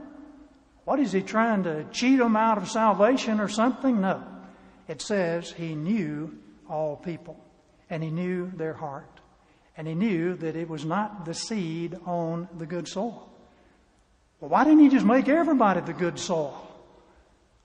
What 0.84 1.00
is 1.00 1.12
he 1.12 1.22
trying 1.22 1.64
to 1.64 1.86
cheat 1.92 2.20
them 2.20 2.36
out 2.36 2.58
of 2.58 2.70
salvation 2.70 3.40
or 3.40 3.48
something? 3.48 4.02
No. 4.02 4.24
It 4.88 5.02
says 5.02 5.52
he 5.52 5.76
knew 5.76 6.38
all 6.70 6.98
people 6.98 7.40
and 7.90 8.04
he 8.04 8.10
knew 8.10 8.52
their 8.56 8.74
heart. 8.74 9.19
And 9.80 9.88
he 9.88 9.96
knew 9.96 10.36
that 10.36 10.58
it 10.58 10.68
was 10.68 10.84
not 10.84 11.24
the 11.24 11.34
seed 11.34 11.98
on 12.06 12.50
the 12.58 12.66
good 12.66 12.86
soil. 12.86 13.32
Well, 14.42 14.50
why 14.50 14.66
didn't 14.66 14.82
he 14.82 14.90
just 14.90 15.06
make 15.06 15.30
everybody 15.30 15.80
the 15.80 15.94
good 15.94 16.20
soil? 16.20 16.70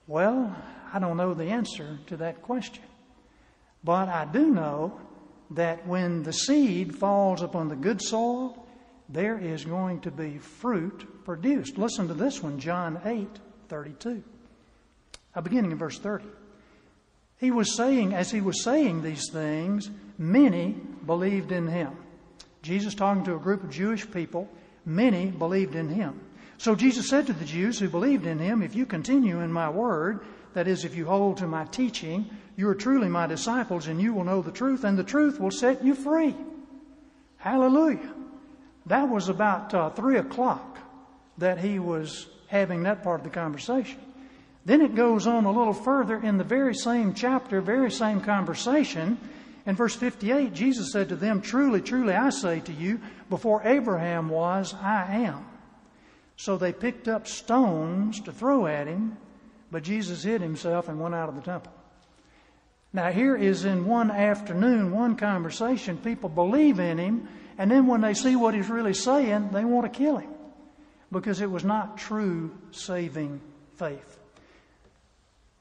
Well, 0.07 0.55
I 0.93 1.01
don't 1.01 1.17
know 1.17 1.35
the 1.35 1.47
answer 1.47 1.99
to 2.07 2.17
that 2.19 2.41
question. 2.41 2.85
But 3.83 4.09
I 4.09 4.27
do 4.27 4.49
know 4.49 5.01
that 5.51 5.89
when 5.89 6.23
the 6.23 6.33
seed 6.33 6.97
falls 6.97 7.43
upon 7.43 7.69
the 7.69 7.75
good 7.75 8.01
soil, 8.01 8.65
there 9.09 9.37
is 9.37 9.65
going 9.65 10.03
to 10.03 10.13
be 10.13 10.39
fruit 10.39 11.25
produced. 11.25 11.79
Listen 11.79 12.07
to 12.07 12.15
this 12.15 12.41
one, 12.41 12.61
John 12.61 13.01
8, 13.05 13.29
32. 13.69 14.23
Uh, 15.35 15.41
beginning 15.41 15.73
in 15.73 15.79
verse 15.79 15.99
30. 15.99 16.27
He 17.39 17.51
was 17.51 17.75
saying, 17.75 18.15
as 18.15 18.31
he 18.31 18.41
was 18.41 18.63
saying 18.63 19.03
these 19.03 19.29
things, 19.33 19.91
many 20.17 20.77
believed 21.05 21.51
in 21.51 21.67
him. 21.67 21.97
Jesus 22.65 22.95
talking 22.95 23.25
to 23.25 23.37
a 23.37 23.39
group 23.39 23.63
of 23.63 23.71
Jewish 23.71 24.11
people 24.11 24.49
many 24.87 25.27
believed 25.27 25.75
in 25.75 25.89
him. 25.89 26.21
So 26.57 26.75
Jesus 26.75 27.09
said 27.09 27.27
to 27.27 27.33
the 27.33 27.45
Jews 27.45 27.79
who 27.79 27.89
believed 27.89 28.27
in 28.27 28.39
him, 28.39 28.63
If 28.63 28.75
you 28.75 28.87
continue 28.87 29.41
in 29.41 29.53
my 29.53 29.69
word, 29.69 30.25
that 30.55 30.67
is, 30.67 30.85
if 30.85 30.97
you 30.97 31.05
hold 31.05 31.37
to 31.39 31.47
my 31.47 31.65
teaching, 31.67 32.31
you 32.57 32.69
are 32.69 32.75
truly 32.75 33.09
my 33.09 33.27
disciples, 33.27 33.87
and 33.87 34.01
you 34.01 34.15
will 34.15 34.25
know 34.25 34.41
the 34.41 34.53
truth, 34.53 34.85
and 34.85 34.97
the 34.97 35.05
truth 35.05 35.39
will 35.39 35.51
set 35.51 35.85
you 35.85 35.95
free. 35.95 36.35
Hallelujah. 37.37 38.15
That 38.87 39.09
was 39.09 39.29
about 39.29 39.75
uh, 39.75 39.91
3 39.91 40.19
o'clock 40.19 40.79
that 41.39 41.59
he 41.59 41.79
was 41.79 42.29
having 42.47 42.85
that 42.85 43.03
part 43.03 43.21
of 43.21 43.25
the 43.25 43.31
conversation. 43.31 43.99
Then 44.65 44.81
it 44.81 44.95
goes 44.95 45.27
on 45.27 45.45
a 45.45 45.53
little 45.53 45.75
further 45.75 46.17
in 46.17 46.39
the 46.39 46.45
very 46.45 46.75
same 46.75 47.13
chapter, 47.13 47.61
very 47.61 47.91
same 47.91 48.21
conversation. 48.21 49.19
In 49.67 49.77
verse 49.77 49.95
58, 49.95 50.53
Jesus 50.53 50.93
said 50.93 51.09
to 51.09 51.17
them, 51.17 51.41
Truly, 51.41 51.81
truly, 51.81 52.13
I 52.15 52.31
say 52.31 52.61
to 52.61 52.73
you, 52.73 53.01
before 53.31 53.63
Abraham 53.65 54.29
was, 54.29 54.75
I 54.75 55.25
am. 55.25 55.47
So 56.37 56.57
they 56.57 56.73
picked 56.73 57.09
up 57.09 57.27
stones 57.27 58.21
to 58.23 58.33
throw 58.33 58.67
at 58.67 58.87
him, 58.87 59.17
but 59.71 59.83
Jesus 59.83 60.23
hid 60.23 60.43
himself 60.43 60.89
and 60.89 61.01
went 61.01 61.15
out 61.15 61.29
of 61.29 61.37
the 61.37 61.41
temple. 61.41 61.73
Now, 62.93 63.11
here 63.11 63.35
is 63.35 63.65
in 63.65 63.87
one 63.87 64.11
afternoon, 64.11 64.93
one 64.93 65.17
conversation, 65.17 65.97
people 65.99 66.29
believe 66.29 66.79
in 66.79 66.99
him, 66.99 67.29
and 67.59 67.71
then 67.71 67.87
when 67.87 68.03
they 68.03 68.15
see 68.15 68.37
what 68.37 68.55
he's 68.55 68.69
really 68.69 68.95
saying, 68.95 69.51
they 69.53 69.65
want 69.65 69.93
to 69.93 69.99
kill 69.99 70.19
him 70.19 70.31
because 71.11 71.41
it 71.41 71.51
was 71.51 71.65
not 71.65 71.97
true 71.97 72.51
saving 72.73 73.41
faith. 73.77 74.19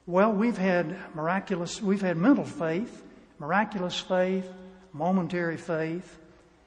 Well, 0.06 0.32
we've 0.32 0.58
had 0.58 0.96
miraculous, 1.14 1.80
we've 1.80 2.02
had 2.02 2.16
mental 2.16 2.44
faith, 2.44 3.02
miraculous 3.38 3.98
faith, 3.98 4.48
momentary 4.92 5.56
faith, 5.56 6.18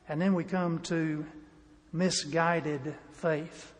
and 0.09 0.21
then 0.21 0.33
we 0.33 0.43
come 0.43 0.79
to 0.79 1.25
misguided 1.91 2.95
faith. 3.11 3.73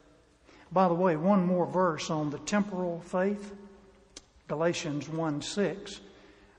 By 0.71 0.87
the 0.87 0.93
way, 0.93 1.15
one 1.15 1.45
more 1.45 1.65
verse 1.65 2.09
on 2.09 2.29
the 2.29 2.39
temporal 2.39 3.01
faith 3.01 3.53
Galatians 4.47 5.09
1 5.09 5.41
6. 5.41 5.99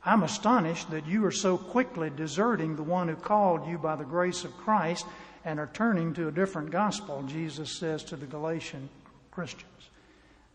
I'm 0.04 0.22
astonished 0.22 0.90
that 0.90 1.06
you 1.06 1.24
are 1.24 1.32
so 1.32 1.56
quickly 1.56 2.10
deserting 2.10 2.76
the 2.76 2.82
one 2.82 3.08
who 3.08 3.16
called 3.16 3.66
you 3.66 3.78
by 3.78 3.96
the 3.96 4.04
grace 4.04 4.44
of 4.44 4.56
Christ 4.58 5.06
and 5.44 5.58
are 5.58 5.70
turning 5.72 6.12
to 6.14 6.28
a 6.28 6.32
different 6.32 6.70
gospel, 6.70 7.24
Jesus 7.26 7.78
says 7.78 8.04
to 8.04 8.16
the 8.16 8.26
Galatian 8.26 8.88
Christians. 9.30 9.64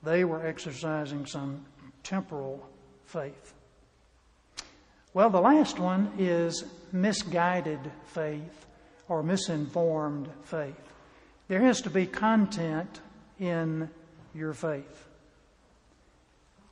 They 0.04 0.24
were 0.24 0.46
exercising 0.46 1.26
some 1.26 1.66
temporal 2.04 2.68
faith. 3.06 3.54
Well, 5.13 5.30
the 5.30 5.41
last 5.41 5.78
one 5.80 6.12
is 6.17 6.63
misguided 6.91 7.80
faith 8.06 8.65
or 9.08 9.21
misinformed 9.21 10.30
faith. 10.43 10.93
There 11.47 11.62
has 11.62 11.82
to 11.82 11.89
be 11.89 12.08
content 12.08 12.99
in 13.39 13.89
your 14.34 14.54
faith. 14.54 15.08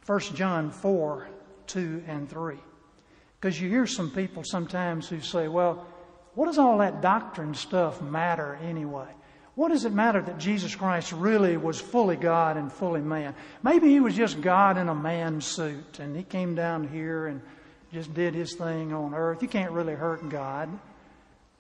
1 0.06 0.20
John 0.34 0.72
4 0.72 1.28
2 1.68 2.04
and 2.08 2.30
3. 2.30 2.58
Because 3.40 3.62
you 3.62 3.70
hear 3.70 3.86
some 3.88 4.10
people 4.10 4.44
sometimes 4.44 5.08
who 5.08 5.22
say, 5.22 5.48
well, 5.48 5.86
what 6.34 6.48
does 6.48 6.58
all 6.58 6.80
that 6.80 7.02
doctrine 7.02 7.54
stuff 7.54 8.02
matter 8.02 8.58
anyway? 8.64 9.08
What 9.56 9.70
does 9.70 9.86
it 9.86 9.94
matter 9.94 10.22
that 10.22 10.38
Jesus 10.38 10.76
Christ 10.76 11.12
really 11.12 11.58
was 11.58 11.80
fully 11.80 12.16
God 12.16 12.58
and 12.58 12.72
fully 12.72 13.02
man? 13.02 13.36
Maybe 13.64 13.90
he 13.90 14.00
was 14.00 14.16
just 14.16 14.42
God 14.42 14.78
in 14.78 14.90
a 14.90 14.96
man 14.96 15.42
suit 15.42 16.00
and 16.00 16.16
he 16.16 16.24
came 16.24 16.56
down 16.56 16.88
here 16.88 17.28
and 17.28 17.42
just 17.94 18.14
did 18.14 18.34
his 18.34 18.56
thing 18.56 18.94
on 18.94 19.14
earth. 19.14 19.42
You 19.42 19.48
can't 19.48 19.72
really 19.72 19.96
hurt 19.96 20.28
God. 20.30 20.70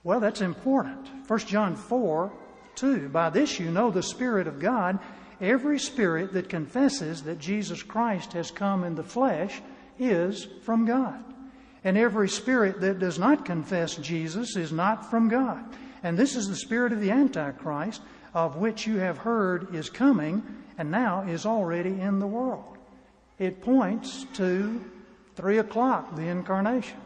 Well, 0.03 0.19
that's 0.19 0.41
important. 0.41 1.07
1 1.27 1.39
John 1.39 1.75
4 1.75 2.31
2. 2.75 3.09
By 3.09 3.29
this 3.29 3.59
you 3.59 3.69
know 3.69 3.91
the 3.91 4.03
Spirit 4.03 4.47
of 4.47 4.59
God. 4.59 4.99
Every 5.41 5.79
spirit 5.79 6.33
that 6.33 6.49
confesses 6.49 7.23
that 7.23 7.39
Jesus 7.39 7.81
Christ 7.81 8.33
has 8.33 8.51
come 8.51 8.83
in 8.83 8.93
the 8.93 9.03
flesh 9.03 9.59
is 9.97 10.47
from 10.61 10.85
God. 10.85 11.23
And 11.83 11.97
every 11.97 12.29
spirit 12.29 12.79
that 12.81 12.99
does 12.99 13.17
not 13.17 13.43
confess 13.43 13.95
Jesus 13.95 14.55
is 14.55 14.71
not 14.71 15.09
from 15.09 15.29
God. 15.29 15.63
And 16.03 16.15
this 16.15 16.35
is 16.35 16.47
the 16.47 16.55
spirit 16.55 16.93
of 16.93 17.01
the 17.01 17.09
Antichrist, 17.09 18.01
of 18.35 18.57
which 18.57 18.85
you 18.85 18.97
have 18.97 19.17
heard 19.17 19.73
is 19.73 19.89
coming 19.89 20.43
and 20.77 20.91
now 20.91 21.23
is 21.23 21.45
already 21.45 21.99
in 21.99 22.19
the 22.19 22.27
world. 22.27 22.77
It 23.39 23.61
points 23.61 24.27
to 24.35 24.79
three 25.35 25.57
o'clock, 25.57 26.15
the 26.15 26.27
incarnation. 26.27 26.97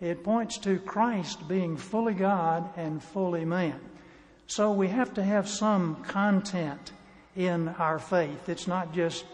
It 0.00 0.24
points 0.24 0.58
to 0.58 0.78
Christ 0.78 1.46
being 1.46 1.76
fully 1.76 2.14
God 2.14 2.70
and 2.76 3.02
fully 3.02 3.44
man. 3.44 3.78
So 4.46 4.72
we 4.72 4.88
have 4.88 5.14
to 5.14 5.22
have 5.22 5.48
some 5.48 6.02
content 6.04 6.92
in 7.36 7.68
our 7.68 7.98
faith. 7.98 8.48
It's 8.48 8.66
not 8.66 8.92
just 8.94 9.24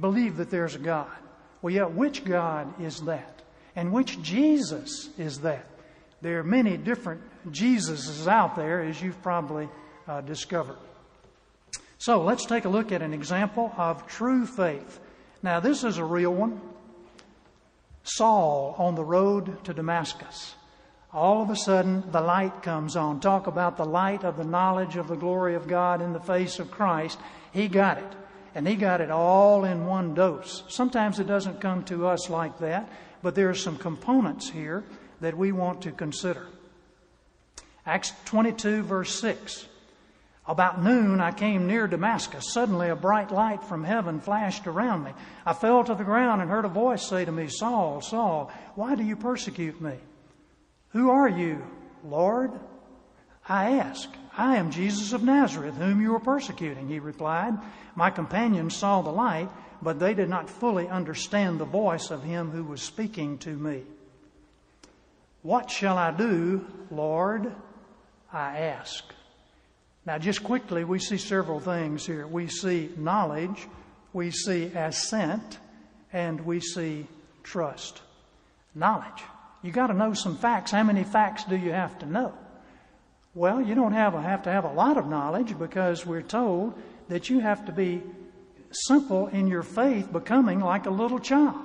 believe 0.00 0.36
that 0.36 0.50
there's 0.50 0.74
a 0.74 0.78
God. 0.78 1.10
Well, 1.60 1.74
yeah, 1.74 1.84
which 1.84 2.24
God 2.24 2.80
is 2.80 3.00
that? 3.02 3.42
And 3.76 3.92
which 3.92 4.22
Jesus 4.22 5.08
is 5.18 5.40
that? 5.40 5.66
There 6.22 6.38
are 6.38 6.44
many 6.44 6.76
different 6.76 7.20
Jesuses 7.50 8.26
out 8.26 8.56
there, 8.56 8.80
as 8.82 9.02
you've 9.02 9.20
probably 9.22 9.68
uh, 10.06 10.20
discovered. 10.20 10.78
So 11.98 12.22
let's 12.22 12.46
take 12.46 12.64
a 12.64 12.68
look 12.68 12.92
at 12.92 13.02
an 13.02 13.12
example 13.12 13.72
of 13.76 14.06
true 14.06 14.46
faith. 14.46 15.00
Now, 15.42 15.60
this 15.60 15.84
is 15.84 15.98
a 15.98 16.04
real 16.04 16.32
one. 16.32 16.60
Saul 18.02 18.74
on 18.78 18.94
the 18.94 19.04
road 19.04 19.64
to 19.64 19.72
Damascus 19.72 20.54
all 21.12 21.42
of 21.42 21.50
a 21.50 21.56
sudden 21.56 22.10
the 22.10 22.20
light 22.20 22.62
comes 22.62 22.96
on. 22.96 23.20
Talk 23.20 23.46
about 23.46 23.76
the 23.76 23.84
light 23.84 24.24
of 24.24 24.36
the 24.36 24.44
knowledge 24.44 24.96
of 24.96 25.08
the 25.08 25.16
glory 25.16 25.54
of 25.54 25.68
God 25.68 26.00
in 26.00 26.12
the 26.12 26.20
face 26.20 26.58
of 26.58 26.70
Christ. 26.70 27.18
He 27.52 27.68
got 27.68 27.98
it. 27.98 28.12
And 28.54 28.66
he 28.66 28.76
got 28.76 29.00
it 29.00 29.10
all 29.10 29.64
in 29.64 29.86
one 29.86 30.14
dose. 30.14 30.62
Sometimes 30.68 31.18
it 31.18 31.26
doesn't 31.26 31.60
come 31.60 31.84
to 31.84 32.06
us 32.06 32.28
like 32.28 32.58
that, 32.58 32.88
but 33.22 33.34
there 33.34 33.48
are 33.48 33.54
some 33.54 33.78
components 33.78 34.50
here 34.50 34.84
that 35.20 35.36
we 35.36 35.52
want 35.52 35.82
to 35.82 35.90
consider. 35.90 36.46
Acts 37.86 38.12
22, 38.26 38.82
verse 38.82 39.18
6. 39.20 39.68
About 40.44 40.82
noon, 40.82 41.20
I 41.20 41.30
came 41.30 41.68
near 41.68 41.86
Damascus. 41.86 42.52
Suddenly, 42.52 42.88
a 42.88 42.96
bright 42.96 43.30
light 43.30 43.62
from 43.62 43.84
heaven 43.84 44.20
flashed 44.20 44.66
around 44.66 45.04
me. 45.04 45.12
I 45.46 45.52
fell 45.52 45.84
to 45.84 45.94
the 45.94 46.02
ground 46.02 46.42
and 46.42 46.50
heard 46.50 46.64
a 46.64 46.68
voice 46.68 47.06
say 47.06 47.24
to 47.24 47.30
me, 47.30 47.46
Saul, 47.46 48.00
Saul, 48.00 48.50
why 48.74 48.96
do 48.96 49.04
you 49.04 49.14
persecute 49.14 49.80
me? 49.80 49.94
Who 50.88 51.10
are 51.10 51.28
you, 51.28 51.62
Lord? 52.04 52.50
I 53.48 53.78
asked. 53.78 54.16
I 54.36 54.56
am 54.56 54.72
Jesus 54.72 55.12
of 55.12 55.22
Nazareth, 55.22 55.76
whom 55.76 56.00
you 56.00 56.14
are 56.16 56.20
persecuting, 56.20 56.88
he 56.88 56.98
replied. 56.98 57.54
My 57.94 58.10
companions 58.10 58.74
saw 58.74 59.00
the 59.00 59.10
light, 59.10 59.48
but 59.80 60.00
they 60.00 60.14
did 60.14 60.28
not 60.28 60.50
fully 60.50 60.88
understand 60.88 61.60
the 61.60 61.64
voice 61.64 62.10
of 62.10 62.24
him 62.24 62.50
who 62.50 62.64
was 62.64 62.82
speaking 62.82 63.38
to 63.38 63.50
me. 63.50 63.84
What 65.42 65.70
shall 65.70 65.98
I 65.98 66.10
do, 66.10 66.66
Lord? 66.90 67.52
I 68.32 68.58
ask. 68.58 69.04
Now, 70.04 70.18
just 70.18 70.42
quickly, 70.42 70.84
we 70.84 70.98
see 70.98 71.18
several 71.18 71.60
things 71.60 72.04
here. 72.04 72.26
We 72.26 72.48
see 72.48 72.90
knowledge, 72.96 73.68
we 74.12 74.30
see 74.30 74.64
assent, 74.64 75.58
and 76.12 76.44
we 76.44 76.60
see 76.60 77.06
trust. 77.44 78.02
Knowledge. 78.74 79.22
You 79.62 79.70
got 79.70 79.88
to 79.88 79.94
know 79.94 80.12
some 80.12 80.36
facts. 80.36 80.72
How 80.72 80.82
many 80.82 81.04
facts 81.04 81.44
do 81.44 81.56
you 81.56 81.70
have 81.70 81.98
to 82.00 82.06
know? 82.06 82.34
Well, 83.34 83.62
you 83.62 83.74
don't 83.74 83.92
have, 83.92 84.14
a, 84.14 84.20
have 84.20 84.42
to 84.42 84.50
have 84.50 84.64
a 84.64 84.72
lot 84.72 84.96
of 84.96 85.06
knowledge 85.06 85.58
because 85.58 86.04
we're 86.04 86.20
told 86.20 86.74
that 87.08 87.30
you 87.30 87.40
have 87.40 87.64
to 87.66 87.72
be 87.72 88.02
simple 88.72 89.28
in 89.28 89.46
your 89.46 89.62
faith, 89.62 90.12
becoming 90.12 90.60
like 90.60 90.86
a 90.86 90.90
little 90.90 91.18
child 91.18 91.56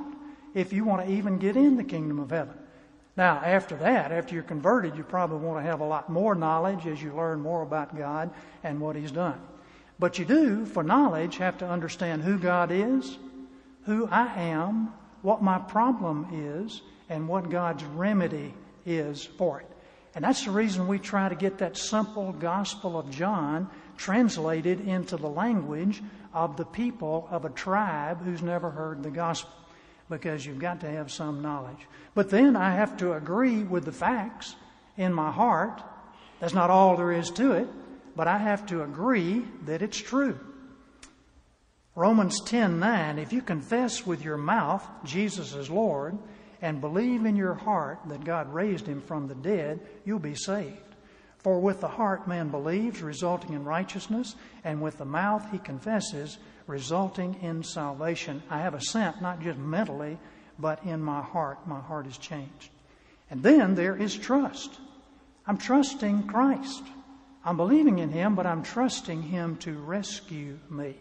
if 0.53 0.71
you 0.73 0.85
want 0.85 1.05
to 1.05 1.11
even 1.11 1.39
get 1.39 1.57
in 1.57 1.75
the 1.75 1.83
kingdom 1.83 2.19
of 2.19 2.29
heaven. 2.29 2.53
Now, 3.17 3.41
after 3.43 3.75
that, 3.77 4.11
after 4.11 4.35
you're 4.35 4.43
converted, 4.43 4.95
you 4.95 5.03
probably 5.03 5.39
want 5.39 5.57
to 5.65 5.69
have 5.69 5.81
a 5.81 5.85
lot 5.85 6.07
more 6.09 6.35
knowledge 6.35 6.85
as 6.85 7.01
you 7.01 7.13
learn 7.13 7.41
more 7.41 7.63
about 7.63 7.97
God 7.97 8.29
and 8.63 8.79
what 8.79 8.95
He's 8.95 9.11
done. 9.11 9.41
But 9.97 10.19
you 10.19 10.25
do, 10.25 10.65
for 10.67 10.83
knowledge, 10.83 11.37
have 11.37 11.57
to 11.57 11.67
understand 11.67 12.21
who 12.21 12.37
God 12.37 12.71
is, 12.71 13.17
who 13.85 14.07
I 14.07 14.27
am, 14.41 14.93
what 15.23 15.41
my 15.41 15.57
problem 15.57 16.27
is, 16.31 16.83
and 17.09 17.27
what 17.27 17.49
God's 17.49 17.83
remedy 17.83 18.53
is 18.85 19.25
for 19.25 19.61
it. 19.61 19.67
And 20.13 20.23
that's 20.23 20.45
the 20.45 20.51
reason 20.51 20.87
we 20.87 20.99
try 20.99 21.27
to 21.27 21.35
get 21.35 21.57
that 21.57 21.77
simple 21.77 22.31
Gospel 22.33 22.99
of 22.99 23.09
John 23.09 23.69
translated 23.97 24.81
into 24.81 25.17
the 25.17 25.27
language 25.27 26.03
of 26.33 26.55
the 26.55 26.65
people 26.65 27.27
of 27.31 27.45
a 27.45 27.49
tribe 27.49 28.23
who's 28.23 28.43
never 28.43 28.69
heard 28.69 29.01
the 29.01 29.09
gospel, 29.09 29.51
because 30.09 30.45
you've 30.45 30.59
got 30.59 30.81
to 30.81 30.89
have 30.89 31.11
some 31.11 31.41
knowledge. 31.41 31.87
But 32.15 32.29
then 32.29 32.55
I 32.55 32.75
have 32.75 32.97
to 32.97 33.13
agree 33.13 33.63
with 33.63 33.85
the 33.85 33.91
facts 33.91 34.55
in 34.97 35.13
my 35.13 35.31
heart. 35.31 35.81
That's 36.39 36.53
not 36.53 36.69
all 36.69 36.95
there 36.95 37.11
is 37.11 37.29
to 37.31 37.53
it, 37.53 37.67
but 38.15 38.27
I 38.27 38.37
have 38.37 38.65
to 38.67 38.83
agree 38.83 39.45
that 39.65 39.81
it's 39.81 39.97
true. 39.97 40.39
Romans 41.95 42.41
10:9 42.41 43.17
If 43.17 43.33
you 43.33 43.41
confess 43.41 44.05
with 44.05 44.23
your 44.23 44.37
mouth 44.37 44.87
Jesus 45.03 45.53
is 45.55 45.69
Lord 45.69 46.17
and 46.61 46.79
believe 46.79 47.25
in 47.25 47.35
your 47.35 47.55
heart 47.55 47.99
that 48.07 48.23
God 48.23 48.53
raised 48.53 48.87
him 48.87 49.01
from 49.01 49.27
the 49.27 49.35
dead, 49.35 49.79
you'll 50.05 50.19
be 50.19 50.35
saved. 50.35 50.86
For 51.47 51.61
with 51.61 51.79
the 51.79 51.87
heart 51.87 52.27
man 52.27 52.49
believes, 52.49 53.01
resulting 53.01 53.53
in 53.53 53.63
righteousness, 53.63 54.35
and 54.65 54.81
with 54.81 54.97
the 54.97 55.05
mouth 55.05 55.49
he 55.49 55.59
confesses, 55.59 56.39
resulting 56.67 57.35
in 57.35 57.63
salvation. 57.63 58.43
I 58.49 58.57
have 58.59 58.73
assent, 58.73 59.21
not 59.21 59.39
just 59.39 59.57
mentally, 59.57 60.17
but 60.59 60.83
in 60.83 61.01
my 61.01 61.21
heart. 61.21 61.65
My 61.65 61.79
heart 61.79 62.05
is 62.05 62.17
changed. 62.17 62.69
And 63.29 63.41
then 63.41 63.75
there 63.75 63.95
is 63.95 64.13
trust. 64.13 64.77
I'm 65.47 65.57
trusting 65.57 66.23
Christ. 66.23 66.83
I'm 67.45 67.55
believing 67.55 67.99
in 67.99 68.09
Him, 68.09 68.35
but 68.35 68.45
I'm 68.45 68.61
trusting 68.61 69.21
Him 69.21 69.55
to 69.59 69.71
rescue 69.71 70.59
me. 70.69 70.97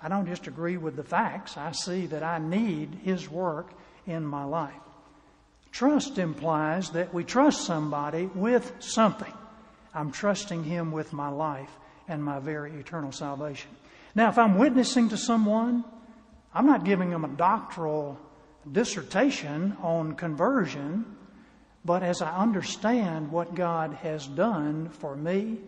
I 0.00 0.08
don't 0.08 0.26
just 0.26 0.46
agree 0.46 0.78
with 0.78 0.96
the 0.96 1.04
facts. 1.04 1.58
I 1.58 1.72
see 1.72 2.06
that 2.06 2.22
I 2.22 2.38
need 2.38 3.00
His 3.02 3.28
work 3.28 3.74
in 4.06 4.24
my 4.24 4.44
life. 4.44 4.72
Trust 5.72 6.16
implies 6.16 6.88
that 6.92 7.12
we 7.12 7.22
trust 7.22 7.66
somebody 7.66 8.30
with 8.34 8.72
something. 8.78 9.34
I'm 9.94 10.10
trusting 10.10 10.64
Him 10.64 10.92
with 10.92 11.12
my 11.12 11.28
life 11.28 11.70
and 12.08 12.22
my 12.22 12.40
very 12.40 12.72
eternal 12.72 13.12
salvation. 13.12 13.70
Now, 14.14 14.28
if 14.28 14.38
I'm 14.38 14.58
witnessing 14.58 15.08
to 15.10 15.16
someone, 15.16 15.84
I'm 16.52 16.66
not 16.66 16.84
giving 16.84 17.10
them 17.10 17.24
a 17.24 17.28
doctoral 17.28 18.18
dissertation 18.70 19.76
on 19.82 20.14
conversion, 20.14 21.16
but 21.84 22.02
as 22.02 22.22
I 22.22 22.36
understand 22.36 23.30
what 23.30 23.54
God 23.54 23.94
has 23.94 24.26
done 24.26 24.88
for 24.88 25.16
me, 25.16 25.58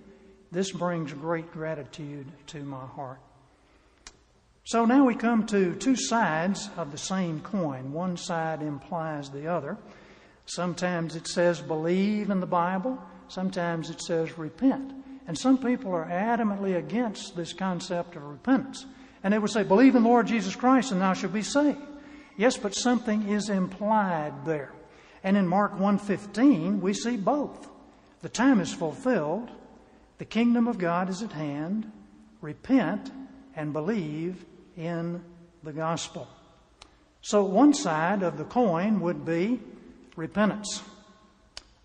this 0.52 0.72
brings 0.72 1.12
great 1.12 1.52
gratitude 1.52 2.26
to 2.48 2.62
my 2.62 2.86
heart. 2.86 3.18
So 4.64 4.84
now 4.84 5.04
we 5.04 5.14
come 5.14 5.46
to 5.46 5.74
two 5.74 5.96
sides 5.96 6.70
of 6.76 6.90
the 6.90 6.98
same 6.98 7.40
coin. 7.40 7.92
One 7.92 8.16
side 8.16 8.62
implies 8.62 9.30
the 9.30 9.46
other. 9.46 9.76
Sometimes 10.46 11.14
it 11.14 11.28
says 11.28 11.60
believe 11.60 12.30
in 12.30 12.40
the 12.40 12.46
Bible, 12.46 12.98
sometimes 13.28 13.90
it 13.90 14.00
says 14.00 14.38
repent. 14.38 14.92
And 15.26 15.36
some 15.36 15.58
people 15.58 15.92
are 15.92 16.06
adamantly 16.06 16.76
against 16.76 17.36
this 17.36 17.52
concept 17.52 18.16
of 18.16 18.22
repentance. 18.22 18.86
And 19.24 19.34
they 19.34 19.38
would 19.38 19.50
say, 19.50 19.64
Believe 19.64 19.96
in 19.96 20.04
Lord 20.04 20.26
Jesus 20.26 20.54
Christ 20.54 20.92
and 20.92 21.00
thou 21.00 21.14
shalt 21.14 21.32
be 21.32 21.42
saved. 21.42 21.78
Yes, 22.36 22.56
but 22.56 22.74
something 22.74 23.28
is 23.28 23.48
implied 23.48 24.44
there. 24.44 24.72
And 25.24 25.36
in 25.36 25.48
Mark 25.48 25.78
1:15, 25.78 26.80
we 26.80 26.92
see 26.92 27.16
both. 27.16 27.68
The 28.20 28.28
time 28.28 28.60
is 28.60 28.72
fulfilled, 28.72 29.50
the 30.18 30.24
kingdom 30.24 30.68
of 30.68 30.78
God 30.78 31.08
is 31.08 31.22
at 31.22 31.32
hand. 31.32 31.90
Repent 32.40 33.10
and 33.54 33.72
believe 33.72 34.44
in 34.76 35.22
the 35.62 35.72
gospel. 35.72 36.28
So 37.22 37.42
one 37.44 37.74
side 37.74 38.22
of 38.22 38.38
the 38.38 38.44
coin 38.44 39.00
would 39.00 39.24
be 39.24 39.60
repentance. 40.14 40.82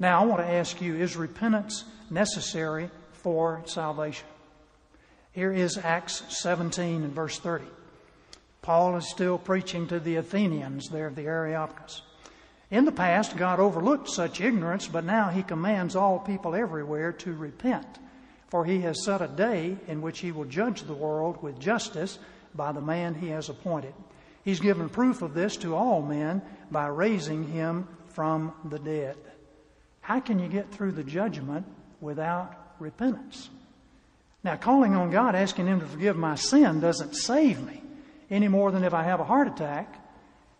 Now, 0.01 0.23
I 0.23 0.25
want 0.25 0.41
to 0.41 0.51
ask 0.51 0.81
you 0.81 0.95
is 0.95 1.15
repentance 1.15 1.83
necessary 2.09 2.89
for 3.11 3.61
salvation. 3.67 4.25
Here 5.31 5.53
is 5.53 5.77
Acts 5.77 6.23
17 6.41 7.03
and 7.03 7.13
verse 7.13 7.37
30. 7.37 7.65
Paul 8.63 8.97
is 8.97 9.07
still 9.07 9.37
preaching 9.37 9.85
to 9.89 9.99
the 9.99 10.15
Athenians 10.15 10.89
there 10.89 11.05
of 11.05 11.15
the 11.15 11.27
Areopagus. 11.27 12.01
In 12.71 12.85
the 12.85 12.91
past, 12.91 13.37
God 13.37 13.59
overlooked 13.59 14.09
such 14.09 14.41
ignorance, 14.41 14.87
but 14.87 15.03
now 15.03 15.29
he 15.29 15.43
commands 15.43 15.95
all 15.95 16.17
people 16.17 16.55
everywhere 16.55 17.11
to 17.11 17.35
repent, 17.35 17.99
for 18.47 18.65
he 18.65 18.81
has 18.81 19.05
set 19.05 19.21
a 19.21 19.27
day 19.27 19.77
in 19.87 20.01
which 20.01 20.17
he 20.17 20.31
will 20.31 20.45
judge 20.45 20.81
the 20.81 20.95
world 20.95 21.43
with 21.43 21.59
justice 21.59 22.17
by 22.55 22.71
the 22.71 22.81
man 22.81 23.13
he 23.13 23.27
has 23.27 23.49
appointed. 23.49 23.93
He's 24.43 24.61
given 24.61 24.89
proof 24.89 25.21
of 25.21 25.35
this 25.35 25.57
to 25.57 25.75
all 25.75 26.01
men 26.01 26.41
by 26.71 26.87
raising 26.87 27.43
him 27.49 27.87
from 28.07 28.51
the 28.65 28.79
dead. 28.79 29.15
How 30.11 30.19
can 30.19 30.39
you 30.39 30.49
get 30.49 30.69
through 30.71 30.91
the 30.91 31.05
judgment 31.05 31.65
without 32.01 32.75
repentance. 32.79 33.49
Now, 34.43 34.57
calling 34.57 34.93
on 34.93 35.09
God, 35.09 35.35
asking 35.35 35.67
Him 35.67 35.79
to 35.79 35.85
forgive 35.85 36.17
my 36.17 36.35
sin, 36.35 36.81
doesn't 36.81 37.15
save 37.15 37.65
me 37.65 37.81
any 38.29 38.49
more 38.49 38.73
than 38.73 38.83
if 38.83 38.93
I 38.93 39.03
have 39.03 39.21
a 39.21 39.23
heart 39.23 39.47
attack 39.47 40.03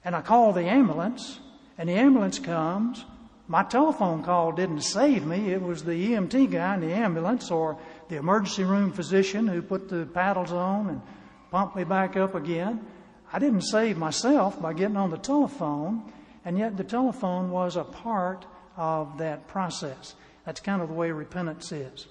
and 0.05 0.15
I 0.15 0.21
call 0.21 0.53
the 0.53 0.63
ambulance 0.63 1.41
and 1.77 1.89
the 1.89 1.95
ambulance 1.95 2.39
comes. 2.39 3.03
My 3.49 3.63
telephone 3.63 4.23
call 4.23 4.53
didn't 4.53 4.83
save 4.83 5.25
me. 5.25 5.51
It 5.51 5.61
was 5.61 5.83
the 5.83 6.13
EMT 6.13 6.49
guy 6.49 6.75
in 6.75 6.79
the 6.79 6.93
ambulance 6.93 7.51
or 7.51 7.77
the 8.07 8.15
emergency 8.15 8.63
room 8.63 8.93
physician 8.93 9.49
who 9.49 9.61
put 9.61 9.89
the 9.89 10.05
paddles 10.05 10.53
on 10.53 10.87
and 10.87 11.01
pumped 11.51 11.75
me 11.75 11.83
back 11.83 12.15
up 12.15 12.35
again. 12.35 12.85
I 13.33 13.39
didn't 13.39 13.63
save 13.63 13.97
myself 13.97 14.61
by 14.61 14.71
getting 14.71 14.95
on 14.95 15.09
the 15.09 15.17
telephone, 15.17 16.09
and 16.45 16.57
yet 16.57 16.77
the 16.77 16.85
telephone 16.85 17.51
was 17.51 17.75
a 17.75 17.83
part 17.83 18.45
of 18.77 19.17
that 19.17 19.47
process. 19.47 20.15
That's 20.45 20.59
kind 20.59 20.81
of 20.81 20.89
the 20.89 20.93
way 20.93 21.11
repentance 21.11 21.71
is. 21.71 22.07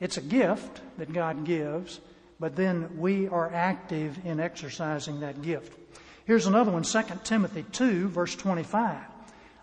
It's 0.00 0.16
a 0.16 0.22
gift 0.22 0.80
that 0.98 1.12
God 1.12 1.44
gives, 1.44 2.00
but 2.38 2.56
then 2.56 2.98
we 2.98 3.28
are 3.28 3.52
active 3.52 4.18
in 4.24 4.40
exercising 4.40 5.20
that 5.20 5.42
gift. 5.42 5.76
Here's 6.24 6.46
another 6.46 6.70
one 6.70 6.82
2 6.82 7.02
Timothy 7.24 7.64
2, 7.72 8.08
verse 8.08 8.34
25. 8.36 8.98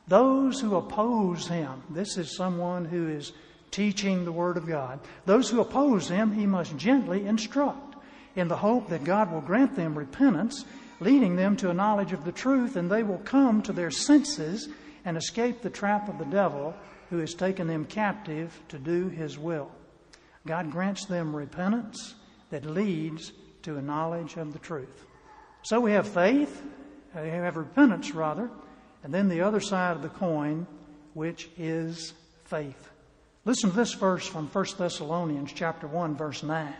Those 0.07 0.61
who 0.61 0.75
oppose 0.75 1.47
him, 1.47 1.83
this 1.89 2.17
is 2.17 2.35
someone 2.35 2.85
who 2.85 3.09
is 3.09 3.33
teaching 3.71 4.23
the 4.23 4.31
Word 4.31 4.57
of 4.57 4.67
God. 4.67 4.99
Those 5.25 5.49
who 5.49 5.59
oppose 5.59 6.07
him, 6.07 6.31
he 6.33 6.45
must 6.45 6.77
gently 6.77 7.25
instruct 7.25 7.95
in 8.35 8.47
the 8.47 8.55
hope 8.55 8.89
that 8.89 9.03
God 9.03 9.31
will 9.31 9.41
grant 9.41 9.75
them 9.75 9.97
repentance, 9.97 10.63
leading 10.99 11.35
them 11.35 11.57
to 11.57 11.69
a 11.69 11.73
knowledge 11.73 12.13
of 12.13 12.23
the 12.23 12.31
truth, 12.31 12.75
and 12.75 12.89
they 12.89 13.03
will 13.03 13.17
come 13.19 13.61
to 13.63 13.73
their 13.73 13.91
senses 13.91 14.69
and 15.07 15.15
escape 15.15 15.61
the 15.61 15.69
trap 15.69 16.09
of 16.09 16.17
the 16.19 16.25
devil 16.25 16.75
who 17.09 17.19
has 17.19 17.33
taken 17.33 17.65
them 17.65 17.85
captive 17.85 18.59
to 18.67 18.77
do 18.77 19.07
his 19.07 19.39
will. 19.39 19.71
God 20.45 20.69
grants 20.69 21.05
them 21.05 21.33
repentance 21.33 22.15
that 22.49 22.65
leads 22.65 23.31
to 23.61 23.77
a 23.77 23.81
knowledge 23.81 24.35
of 24.35 24.51
the 24.51 24.59
truth. 24.59 25.05
So 25.61 25.79
we 25.79 25.93
have 25.93 26.09
faith, 26.09 26.61
uh, 27.15 27.21
we 27.21 27.29
have 27.29 27.55
repentance 27.55 28.11
rather, 28.11 28.49
and 29.01 29.13
then 29.13 29.29
the 29.29 29.39
other 29.39 29.61
side 29.61 29.95
of 29.95 30.01
the 30.01 30.09
coin, 30.09 30.67
which 31.13 31.49
is 31.57 32.13
faith. 32.43 32.89
Listen 33.45 33.69
to 33.69 33.77
this 33.77 33.93
verse 33.93 34.27
from 34.27 34.47
1 34.47 34.65
Thessalonians 34.77 35.53
chapter 35.55 35.87
1 35.87 36.17
verse 36.17 36.43
9. 36.43 36.73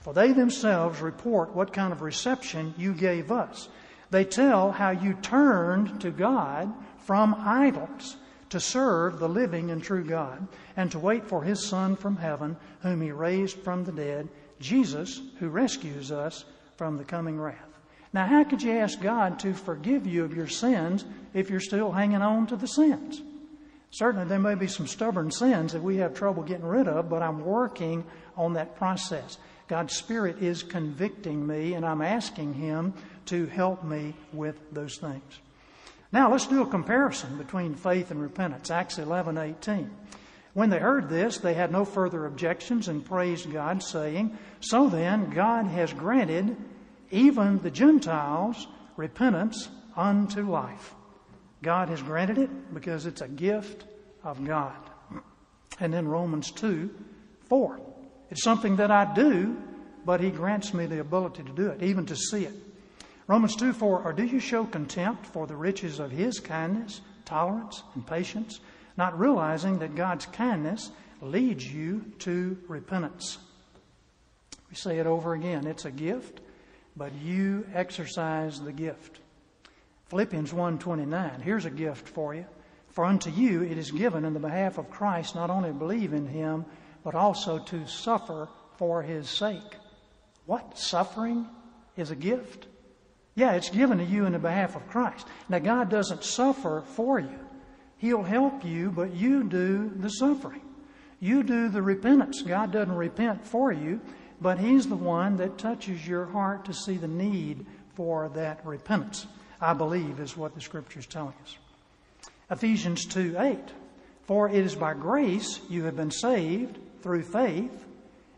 For 0.00 0.12
they 0.12 0.32
themselves 0.32 1.00
report 1.00 1.54
what 1.54 1.72
kind 1.72 1.92
of 1.92 2.02
reception 2.02 2.74
you 2.76 2.92
gave 2.92 3.30
us. 3.30 3.68
They 4.10 4.24
tell 4.24 4.72
how 4.72 4.90
you 4.90 5.14
turned 5.14 6.00
to 6.00 6.10
God 6.10 6.72
from 7.06 7.36
idols 7.38 8.16
to 8.50 8.60
serve 8.60 9.18
the 9.18 9.28
living 9.28 9.70
and 9.70 9.82
true 9.82 10.04
God, 10.04 10.46
and 10.76 10.90
to 10.90 10.98
wait 10.98 11.26
for 11.26 11.42
his 11.42 11.64
Son 11.64 11.96
from 11.96 12.16
heaven, 12.16 12.56
whom 12.80 13.00
he 13.00 13.12
raised 13.12 13.58
from 13.58 13.84
the 13.84 13.92
dead, 13.92 14.28
Jesus, 14.60 15.20
who 15.38 15.48
rescues 15.48 16.12
us 16.12 16.44
from 16.76 16.96
the 16.96 17.04
coming 17.04 17.40
wrath. 17.40 17.56
Now, 18.12 18.26
how 18.26 18.44
could 18.44 18.62
you 18.62 18.72
ask 18.72 19.00
God 19.00 19.38
to 19.40 19.52
forgive 19.52 20.06
you 20.06 20.24
of 20.24 20.34
your 20.34 20.48
sins 20.48 21.04
if 21.34 21.50
you're 21.50 21.60
still 21.60 21.92
hanging 21.92 22.22
on 22.22 22.46
to 22.48 22.56
the 22.56 22.68
sins? 22.68 23.22
Certainly, 23.90 24.26
there 24.26 24.38
may 24.38 24.54
be 24.54 24.66
some 24.66 24.86
stubborn 24.86 25.30
sins 25.30 25.72
that 25.72 25.82
we 25.82 25.96
have 25.96 26.14
trouble 26.14 26.42
getting 26.42 26.66
rid 26.66 26.88
of, 26.88 27.08
but 27.08 27.22
I'm 27.22 27.44
working 27.44 28.04
on 28.36 28.52
that 28.54 28.76
process. 28.76 29.38
God's 29.68 29.94
Spirit 29.94 30.42
is 30.42 30.62
convicting 30.62 31.46
me, 31.46 31.74
and 31.74 31.84
I'm 31.84 32.02
asking 32.02 32.54
Him 32.54 32.94
to 33.26 33.46
help 33.46 33.84
me 33.84 34.14
with 34.32 34.56
those 34.72 34.98
things. 34.98 35.40
Now 36.12 36.30
let's 36.30 36.46
do 36.46 36.62
a 36.62 36.66
comparison 36.66 37.36
between 37.36 37.74
faith 37.74 38.10
and 38.10 38.22
repentance. 38.22 38.70
Acts 38.70 38.98
11, 38.98 39.38
18. 39.38 39.90
When 40.54 40.70
they 40.70 40.78
heard 40.78 41.08
this, 41.08 41.38
they 41.38 41.52
had 41.52 41.70
no 41.70 41.84
further 41.84 42.24
objections 42.24 42.88
and 42.88 43.04
praised 43.04 43.52
God, 43.52 43.82
saying, 43.82 44.38
So 44.60 44.88
then, 44.88 45.30
God 45.30 45.66
has 45.66 45.92
granted 45.92 46.56
even 47.10 47.58
the 47.58 47.70
Gentiles 47.70 48.66
repentance 48.96 49.68
unto 49.94 50.50
life. 50.50 50.94
God 51.62 51.88
has 51.88 52.00
granted 52.00 52.38
it 52.38 52.74
because 52.74 53.06
it's 53.06 53.20
a 53.20 53.28
gift 53.28 53.84
of 54.24 54.44
God. 54.44 54.76
And 55.78 55.92
then 55.92 56.08
Romans 56.08 56.50
2, 56.52 56.90
4. 57.48 57.80
It's 58.30 58.42
something 58.42 58.76
that 58.76 58.90
I 58.90 59.12
do, 59.14 59.56
but 60.04 60.20
He 60.20 60.30
grants 60.30 60.72
me 60.72 60.86
the 60.86 61.00
ability 61.00 61.42
to 61.42 61.52
do 61.52 61.68
it, 61.68 61.82
even 61.82 62.06
to 62.06 62.16
see 62.16 62.44
it. 62.44 62.54
Romans 63.28 63.56
2 63.56 63.72
4, 63.72 64.02
or 64.02 64.12
do 64.12 64.24
you 64.24 64.38
show 64.38 64.64
contempt 64.64 65.26
for 65.26 65.48
the 65.48 65.56
riches 65.56 65.98
of 65.98 66.12
his 66.12 66.38
kindness, 66.38 67.00
tolerance, 67.24 67.82
and 67.94 68.06
patience, 68.06 68.60
not 68.96 69.18
realizing 69.18 69.80
that 69.80 69.96
God's 69.96 70.26
kindness 70.26 70.92
leads 71.20 71.66
you 71.66 72.04
to 72.20 72.56
repentance? 72.68 73.38
We 74.70 74.76
say 74.76 74.98
it 74.98 75.06
over 75.06 75.34
again. 75.34 75.66
It's 75.66 75.84
a 75.84 75.90
gift, 75.90 76.40
but 76.96 77.12
you 77.14 77.66
exercise 77.74 78.60
the 78.60 78.72
gift. 78.72 79.18
Philippians 80.06 80.52
1:29. 80.52 81.40
Here's 81.40 81.64
a 81.64 81.70
gift 81.70 82.08
for 82.08 82.32
you. 82.32 82.46
For 82.90 83.04
unto 83.04 83.30
you 83.30 83.62
it 83.62 83.76
is 83.76 83.90
given 83.90 84.24
in 84.24 84.34
the 84.34 84.40
behalf 84.40 84.78
of 84.78 84.88
Christ 84.88 85.34
not 85.34 85.50
only 85.50 85.70
to 85.70 85.74
believe 85.74 86.12
in 86.12 86.28
him, 86.28 86.64
but 87.02 87.16
also 87.16 87.58
to 87.58 87.86
suffer 87.88 88.48
for 88.76 89.02
his 89.02 89.28
sake. 89.28 89.76
What? 90.46 90.78
Suffering 90.78 91.48
is 91.96 92.12
a 92.12 92.16
gift? 92.16 92.68
Yeah, 93.36 93.52
it's 93.52 93.68
given 93.68 93.98
to 93.98 94.04
you 94.04 94.24
in 94.24 94.32
the 94.32 94.38
behalf 94.38 94.76
of 94.76 94.88
Christ. 94.88 95.26
Now, 95.50 95.58
God 95.58 95.90
doesn't 95.90 96.24
suffer 96.24 96.82
for 96.94 97.20
you. 97.20 97.38
He'll 97.98 98.22
help 98.22 98.64
you, 98.64 98.90
but 98.90 99.14
you 99.14 99.44
do 99.44 99.92
the 99.94 100.08
suffering. 100.08 100.62
You 101.20 101.42
do 101.42 101.68
the 101.68 101.82
repentance. 101.82 102.42
God 102.42 102.72
doesn't 102.72 102.96
repent 102.96 103.46
for 103.46 103.70
you, 103.70 104.00
but 104.40 104.58
He's 104.58 104.86
the 104.86 104.96
one 104.96 105.36
that 105.36 105.58
touches 105.58 106.06
your 106.06 106.24
heart 106.24 106.64
to 106.64 106.72
see 106.72 106.96
the 106.96 107.08
need 107.08 107.66
for 107.94 108.30
that 108.30 108.64
repentance. 108.64 109.26
I 109.60 109.74
believe 109.74 110.18
is 110.18 110.36
what 110.36 110.54
the 110.54 110.60
scripture 110.60 111.00
is 111.00 111.06
telling 111.06 111.34
us. 111.42 111.56
Ephesians 112.50 113.04
2 113.04 113.36
8. 113.38 113.58
For 114.24 114.48
it 114.48 114.56
is 114.56 114.74
by 114.74 114.94
grace 114.94 115.60
you 115.68 115.84
have 115.84 115.96
been 115.96 116.10
saved 116.10 116.78
through 117.02 117.22
faith, 117.22 117.84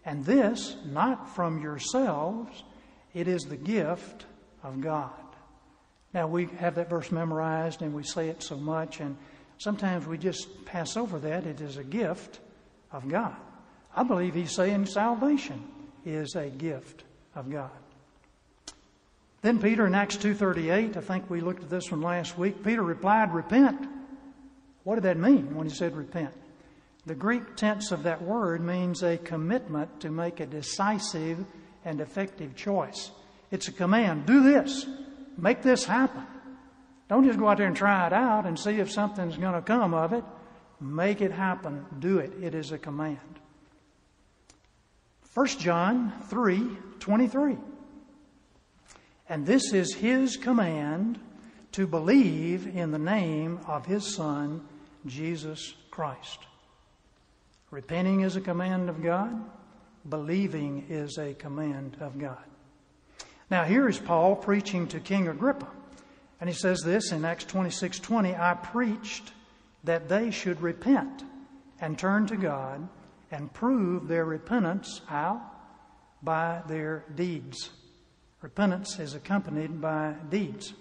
and 0.05 0.24
this 0.24 0.76
not 0.86 1.34
from 1.34 1.62
yourselves, 1.62 2.64
it 3.14 3.28
is 3.28 3.42
the 3.42 3.57
gift 3.57 4.26
of 4.62 4.80
God. 4.80 5.11
Now, 6.14 6.26
we 6.26 6.46
have 6.59 6.76
that 6.76 6.88
verse 6.88 7.12
memorized 7.12 7.82
and 7.82 7.94
we 7.94 8.02
say 8.02 8.28
it 8.28 8.42
so 8.42 8.56
much, 8.56 9.00
and 9.00 9.16
sometimes 9.59 10.06
we 10.06 10.18
just 10.18 10.64
pass 10.64 10.96
over 10.96 11.18
that. 11.20 11.46
It 11.46 11.61
is 11.61 11.76
a 11.76 11.84
gift 11.84 12.40
of 12.92 13.09
God. 13.09 13.36
I 13.94 14.02
believe 14.02 14.34
he's 14.34 14.54
saying 14.54 14.86
salvation 14.86 15.62
is 16.04 16.34
a 16.34 16.48
gift 16.48 17.04
of 17.34 17.50
God. 17.50 17.70
Then 19.42 19.61
Peter 19.61 19.86
in 19.86 19.94
Acts 19.94 20.16
2:38, 20.16 20.96
I 20.96 21.00
think 21.00 21.30
we 21.30 21.40
looked 21.40 21.62
at 21.62 21.70
this 21.70 21.90
one 21.90 22.00
last 22.00 22.36
week. 22.36 22.64
Peter 22.64 22.82
replied, 22.82 23.32
"Repent." 23.32 23.88
What 24.84 24.96
did 24.96 25.04
that 25.04 25.18
mean 25.18 25.54
when 25.54 25.68
he 25.68 25.74
said 25.74 25.94
repent? 25.94 26.34
The 27.06 27.14
Greek 27.14 27.56
tense 27.56 27.92
of 27.92 28.02
that 28.02 28.22
word 28.22 28.61
means 28.61 29.02
a 29.02 29.16
commitment 29.18 30.00
to 30.00 30.11
make 30.11 30.40
a 30.40 30.46
decisive 30.46 31.44
and 31.84 32.00
effective 32.00 32.56
choice. 32.56 33.11
It's 33.51 33.68
a 33.68 33.72
command. 33.72 34.26
Do 34.26 34.42
this. 34.42 34.86
Make 35.36 35.62
this 35.62 35.84
happen. 35.84 36.26
Don't 37.09 37.24
just 37.24 37.38
go 37.38 37.49
out 37.49 37.59
there 37.59 37.66
and 37.66 37.76
try 37.76 38.07
it 38.07 38.12
out 38.12 38.44
and 38.44 38.59
see 38.59 38.78
if 38.80 38.90
something's 38.90 39.36
going 39.36 39.55
to 39.55 39.62
come 39.62 39.94
of 39.94 40.12
it. 40.12 40.24
Make 40.80 41.20
it 41.20 41.32
happen. 41.32 41.86
Do 41.99 42.18
it. 42.18 42.32
It 42.42 42.55
is 42.55 42.72
a 42.72 42.78
command. 42.78 43.18
1 45.34 45.46
John 45.59 46.12
3 46.28 46.76
23. 47.01 47.57
And 49.28 49.46
this 49.46 49.72
is 49.72 49.94
his 49.94 50.36
command 50.36 51.18
to 51.72 51.86
believe 51.86 52.66
in 52.66 52.90
the 52.90 52.99
name 52.99 53.61
of 53.66 53.86
his 53.86 54.14
Son, 54.14 54.66
Jesus 55.07 55.74
Christ. 55.90 56.40
Repenting 57.70 58.22
is 58.22 58.36
a 58.36 58.40
command 58.40 58.88
of 58.88 59.03
God, 59.03 59.38
believing 60.09 60.86
is 60.88 61.18
a 61.18 61.34
command 61.34 61.99
of 62.01 62.18
God. 62.18 62.47
Now, 63.51 63.64
here 63.64 63.88
is 63.88 63.99
Paul 63.99 64.36
preaching 64.36 64.86
to 64.88 65.01
King 65.01 65.28
Agrippa. 65.28 65.68
And 66.40 66.49
he 66.49 66.55
says 66.55 66.80
this 66.84 67.12
in 67.12 67.24
Acts 67.24 67.44
26 67.44 67.99
20 67.99 68.34
I 68.36 68.55
preached 68.55 69.32
that 69.84 70.09
they 70.09 70.30
should 70.30 70.61
repent 70.61 71.24
and 71.80 71.99
turn 71.99 72.26
to 72.26 72.36
God 72.36 72.88
and 73.30 73.53
prove 73.53 74.07
their 74.07 74.24
repentance. 74.24 75.01
How? 75.07 75.42
By 76.22 76.62
their 76.68 77.05
deeds. 77.14 77.70
Repentance 78.40 78.99
is 78.99 79.14
accompanied 79.14 79.80
by 79.80 80.14
deeds. 80.28 80.74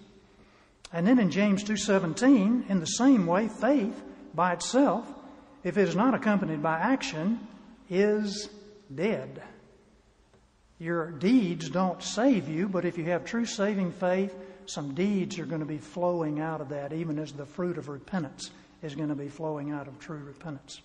And 0.94 1.08
then 1.08 1.20
in 1.20 1.32
James 1.32 1.64
2:17, 1.64 2.66
in 2.70 2.80
the 2.80 2.86
same 2.86 3.26
way, 3.26 3.48
faith 3.48 4.04
by 4.34 4.54
itself, 4.54 5.12
if 5.64 5.78
it 5.78 5.88
is 5.88 5.96
not 5.96 6.14
accompanied 6.14 6.62
by 6.62 6.78
action, 6.78 7.48
is 7.90 8.50
dead. 8.94 9.42
Your 10.80 11.12
deeds 11.12 11.70
don't 11.70 12.04
save 12.04 12.48
you, 12.48 12.68
but 12.68 12.86
if 12.86 12.98
you 12.98 13.06
have 13.06 13.26
true 13.26 13.46
saving 13.46 13.92
faith, 13.92 14.36
some 14.68 14.94
deeds 14.94 15.40
are 15.40 15.46
going 15.46 15.62
to 15.62 15.66
be 15.66 15.80
flowing 15.80 16.40
out 16.40 16.62
of 16.62 16.70
that, 16.70 16.94
even 16.94 17.18
as 17.18 17.32
the 17.32 17.46
fruit 17.46 17.78
of 17.78 17.88
repentance 17.88 18.52
is 18.84 18.94
going 18.94 19.10
to 19.10 19.16
be 19.16 19.30
flowing 19.30 19.72
out 19.72 19.88
of 19.88 19.98
true 20.00 20.22
repentance. 20.24 20.82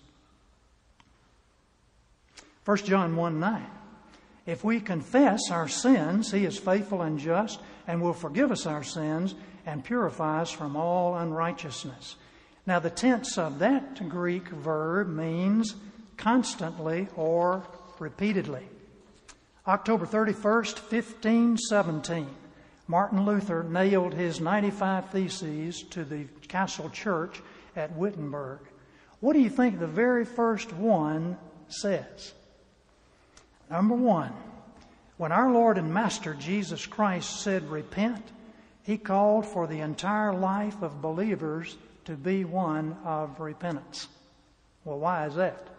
1 2.65 2.77
John 2.77 3.15
1 3.15 3.39
9. 3.39 3.65
If 4.45 4.63
we 4.63 4.79
confess 4.79 5.51
our 5.51 5.67
sins, 5.67 6.31
he 6.31 6.45
is 6.45 6.57
faithful 6.57 7.01
and 7.01 7.19
just 7.19 7.59
and 7.87 8.01
will 8.01 8.13
forgive 8.13 8.51
us 8.51 8.65
our 8.65 8.83
sins 8.83 9.35
and 9.65 9.83
purify 9.83 10.41
us 10.41 10.51
from 10.51 10.75
all 10.75 11.17
unrighteousness. 11.17 12.15
Now, 12.65 12.79
the 12.79 12.89
tense 12.89 13.37
of 13.37 13.59
that 13.59 14.07
Greek 14.09 14.47
verb 14.47 15.07
means 15.07 15.75
constantly 16.17 17.07
or 17.15 17.63
repeatedly. 17.99 18.67
October 19.65 20.05
31st, 20.05 20.91
1517, 20.91 22.27
Martin 22.87 23.23
Luther 23.23 23.63
nailed 23.63 24.13
his 24.13 24.41
95 24.41 25.09
Theses 25.09 25.83
to 25.83 26.03
the 26.03 26.25
castle 26.49 26.89
church 26.89 27.41
at 27.73 27.95
Wittenberg. 27.95 28.59
What 29.21 29.31
do 29.31 29.39
you 29.39 29.49
think 29.49 29.79
the 29.79 29.87
very 29.87 30.25
first 30.25 30.73
one 30.73 31.37
says? 31.69 32.33
Number 33.71 33.95
one, 33.95 34.33
when 35.15 35.31
our 35.31 35.49
Lord 35.49 35.77
and 35.77 35.93
Master 35.93 36.33
Jesus 36.33 36.85
Christ 36.85 37.39
said, 37.39 37.69
Repent, 37.69 38.21
he 38.83 38.97
called 38.97 39.45
for 39.45 39.65
the 39.65 39.79
entire 39.79 40.33
life 40.33 40.81
of 40.81 41.01
believers 41.01 41.77
to 42.03 42.17
be 42.17 42.43
one 42.43 42.97
of 43.05 43.39
repentance. 43.39 44.09
Well, 44.83 44.99
why 44.99 45.27
is 45.27 45.35
that? 45.35 45.69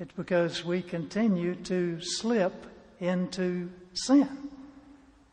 It's 0.00 0.14
because 0.14 0.64
we 0.64 0.82
continue 0.82 1.54
to 1.54 2.00
slip 2.00 2.52
into 3.02 3.68
sin. 3.94 4.48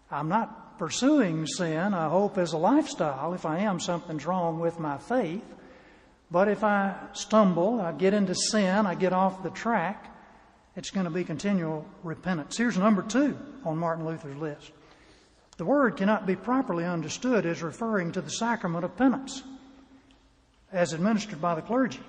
I'm 0.10 0.28
not 0.28 0.80
pursuing 0.80 1.46
sin, 1.46 1.94
I 1.94 2.10
hope, 2.10 2.38
as 2.38 2.54
a 2.54 2.58
lifestyle. 2.58 3.34
If 3.34 3.46
I 3.46 3.60
am, 3.60 3.80
something's 3.80 4.26
wrong 4.26 4.60
with 4.60 4.80
my 4.80 4.98
faith. 4.98 5.46
But 6.32 6.48
if 6.48 6.64
I 6.64 6.96
stumble, 7.14 7.80
I 7.80 7.92
get 7.92 8.14
into 8.14 8.34
sin, 8.34 8.88
I 8.88 8.96
get 8.96 9.14
off 9.14 9.44
the 9.44 9.52
track, 9.52 10.16
it's 10.76 10.92
going 10.92 11.06
to 11.06 11.12
be 11.12 11.24
continual 11.24 11.86
repentance. 12.04 12.58
Here's 12.58 12.78
number 12.78 13.02
two 13.02 13.38
on 13.66 13.78
Martin 13.78 14.06
Luther's 14.06 14.38
list. 14.38 14.72
The 15.58 15.66
word 15.66 15.98
cannot 15.98 16.26
be 16.26 16.36
properly 16.36 16.86
understood 16.86 17.46
as 17.46 17.62
referring 17.62 18.14
to 18.14 18.22
the 18.22 18.30
sacrament 18.30 18.86
of 18.86 18.96
penance 18.96 19.44
as 20.72 20.94
administered 20.94 21.42
by 21.42 21.56
the 21.56 21.62
clergy. 21.62 22.00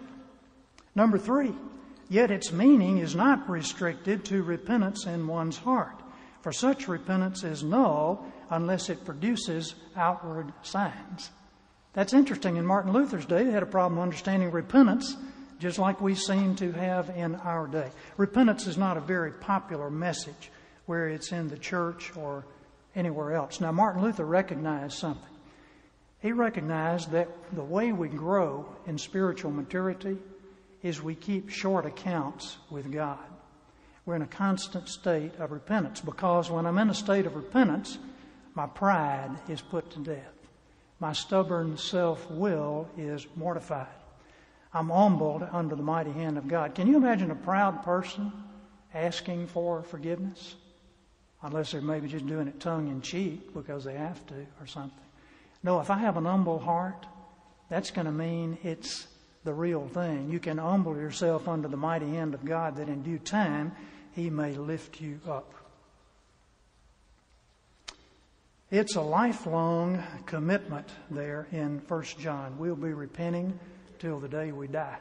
Number 0.95 1.19
three, 1.19 1.53
yet 2.11 2.31
its 2.31 2.53
meaning 2.53 2.99
is 2.99 3.15
not 3.15 3.49
restricted 3.49 4.25
to 4.27 4.43
repentance 4.43 5.07
in 5.07 5.27
one's 5.27 5.57
heart, 5.57 5.95
for 6.43 6.53
such 6.53 6.89
repentance 6.89 7.45
is 7.45 7.63
null 7.63 8.27
unless 8.51 8.91
it 8.91 9.05
produces 9.05 9.77
outward 9.97 10.53
signs. 10.63 11.31
That's 11.93 12.13
interesting. 12.13 12.57
In 12.57 12.67
Martin 12.67 12.93
Luther's 12.93 13.25
day, 13.25 13.45
they 13.45 13.53
had 13.53 13.63
a 13.63 13.67
problem 13.67 14.01
understanding 14.01 14.51
repentance, 14.51 15.17
just 15.61 15.79
like 15.79 16.01
we 16.01 16.15
seem 16.15 16.57
to 16.57 16.73
have 16.73 17.11
in 17.11 17.37
our 17.37 17.67
day. 17.67 17.91
Repentance 18.17 18.67
is 18.67 18.77
not 18.77 18.97
a 18.97 19.01
very 19.01 19.33
popular 19.33 19.89
message 19.89 20.51
where 20.87 21.09
it's 21.09 21.31
in 21.31 21.49
the 21.49 21.59
church 21.59 22.13
or 22.17 22.45
anywhere 22.97 23.35
else. 23.35 23.61
Now, 23.61 23.71
Martin 23.71 24.03
Luther 24.03 24.25
recognized 24.25 24.99
something. 24.99 25.31
He 26.21 26.33
recognized 26.33 27.13
that 27.13 27.29
the 27.53 27.63
way 27.63 27.93
we 27.93 28.09
grow 28.09 28.67
in 28.87 28.99
spiritual 28.99 29.53
maturity 29.53 30.19
is 30.83 31.03
we 31.03 31.15
keep 31.15 31.51
short 31.51 31.87
accounts 31.87 32.57
with 32.71 32.91
God. 32.93 33.19
We're 34.07 34.17
in 34.17 34.23
a 34.23 34.27
constant 34.27 34.89
state 34.89 35.37
of 35.39 35.53
repentance 35.53 36.01
because 36.01 36.51
when 36.51 36.67
I'm 36.67 36.79
in 36.79 36.91
a 36.91 36.95
state 36.95 37.27
of 37.27 37.37
repentance, 37.37 37.99
my 38.55 38.67
pride 38.67 39.31
is 39.49 39.61
put 39.61 39.91
to 39.91 39.99
death. 40.01 40.35
My 40.99 41.13
stubborn 41.13 41.77
self 41.77 42.31
will 42.31 42.89
is 42.97 43.27
mortified. 43.37 43.87
I'm 44.73 44.89
humbled 44.89 45.47
under 45.51 45.75
the 45.75 45.83
mighty 45.83 46.13
hand 46.13 46.39
of 46.39 46.47
God. 46.47 46.75
Can 46.75 46.87
you 46.87 46.97
imagine 46.97 47.31
a 47.31 47.37
proud 47.37 47.83
person 47.83 48.33
asking 48.95 49.49
for 49.49 49.83
forgiveness? 49.83 50.55
Unless 51.43 51.73
they're 51.73 51.81
maybe 51.81 52.07
just 52.07 52.27
doing 52.27 52.49
it 52.49 52.61
tongue 52.61 52.89
in 52.89 53.01
cheek 53.01 53.55
because 53.55 53.85
they 53.85 53.95
have 53.95 54.25
to 54.27 54.35
or 54.61 54.67
something. 54.67 54.99
No, 55.63 55.81
if 55.81 55.91
I 55.91 55.99
have 55.99 56.17
an 56.17 56.25
humble 56.25 56.59
heart, 56.59 57.07
that's 57.69 57.91
going 57.91 58.07
to 58.07 58.13
mean 58.13 58.59
it's 58.63 59.07
the 59.45 59.53
real 59.53 59.89
thing. 59.89 60.31
You 60.31 60.39
can 60.39 60.59
humble 60.59 60.97
yourself 60.97 61.49
under 61.49 61.69
the 61.69 61.77
mighty 61.77 62.11
hand 62.11 62.35
of 62.35 62.45
God 62.45 62.77
that 62.77 62.89
in 62.89 63.03
due 63.03 63.19
time 63.19 63.73
He 64.13 64.31
may 64.31 64.53
lift 64.53 65.01
you 65.01 65.21
up. 65.29 65.55
It's 68.71 68.95
a 68.95 69.01
lifelong 69.01 70.03
commitment 70.27 70.89
there 71.11 71.49
in 71.51 71.83
1 71.89 72.05
John. 72.21 72.57
We'll 72.57 72.77
be 72.77 72.93
repenting 72.93 73.59
till 73.99 74.21
the 74.21 74.29
day 74.29 74.53
we 74.53 74.69
die. 74.69 74.99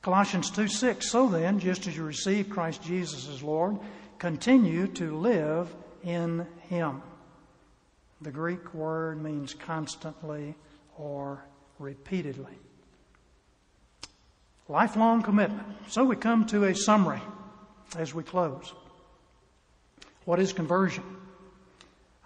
Colossians 0.00 0.50
2 0.50 0.68
6. 0.68 1.10
So 1.10 1.28
then, 1.28 1.58
just 1.58 1.86
as 1.86 1.96
you 1.96 2.04
receive 2.04 2.48
Christ 2.48 2.82
Jesus 2.82 3.28
as 3.28 3.42
Lord, 3.42 3.78
continue 4.18 4.86
to 4.88 5.18
live 5.18 5.74
in 6.02 6.46
Him. 6.68 7.02
The 8.22 8.30
Greek 8.30 8.72
word 8.72 9.22
means 9.22 9.52
constantly 9.52 10.54
or 10.96 11.44
repeatedly. 11.78 12.56
Lifelong 14.70 15.22
commitment. 15.22 15.66
So 15.88 16.04
we 16.04 16.16
come 16.16 16.44
to 16.48 16.64
a 16.64 16.74
summary 16.74 17.22
as 17.96 18.12
we 18.12 18.22
close. 18.22 18.74
What 20.26 20.38
is 20.38 20.52
conversion? 20.52 21.04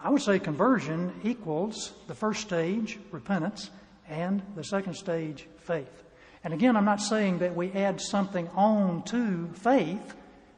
I 0.03 0.11
would 0.11 0.23
say 0.23 0.41
conversion 0.41 1.13
equals 1.23 1.93
the 2.09 2.17
first 2.17 2.41
stage, 2.41 2.99
repentance, 3.13 3.71
and 4.09 4.43
the 4.57 4.65
second 4.65 4.95
stage, 4.95 5.47
faith. 5.59 6.03
And 6.43 6.53
again, 6.53 6.77
I'm 6.77 6.85
not 6.85 7.01
saying 7.01 7.39
that 7.39 7.55
we 7.55 7.71
add 7.71 8.01
something 8.01 8.49
on 8.57 9.05
to 9.05 9.49
faith 9.55 10.17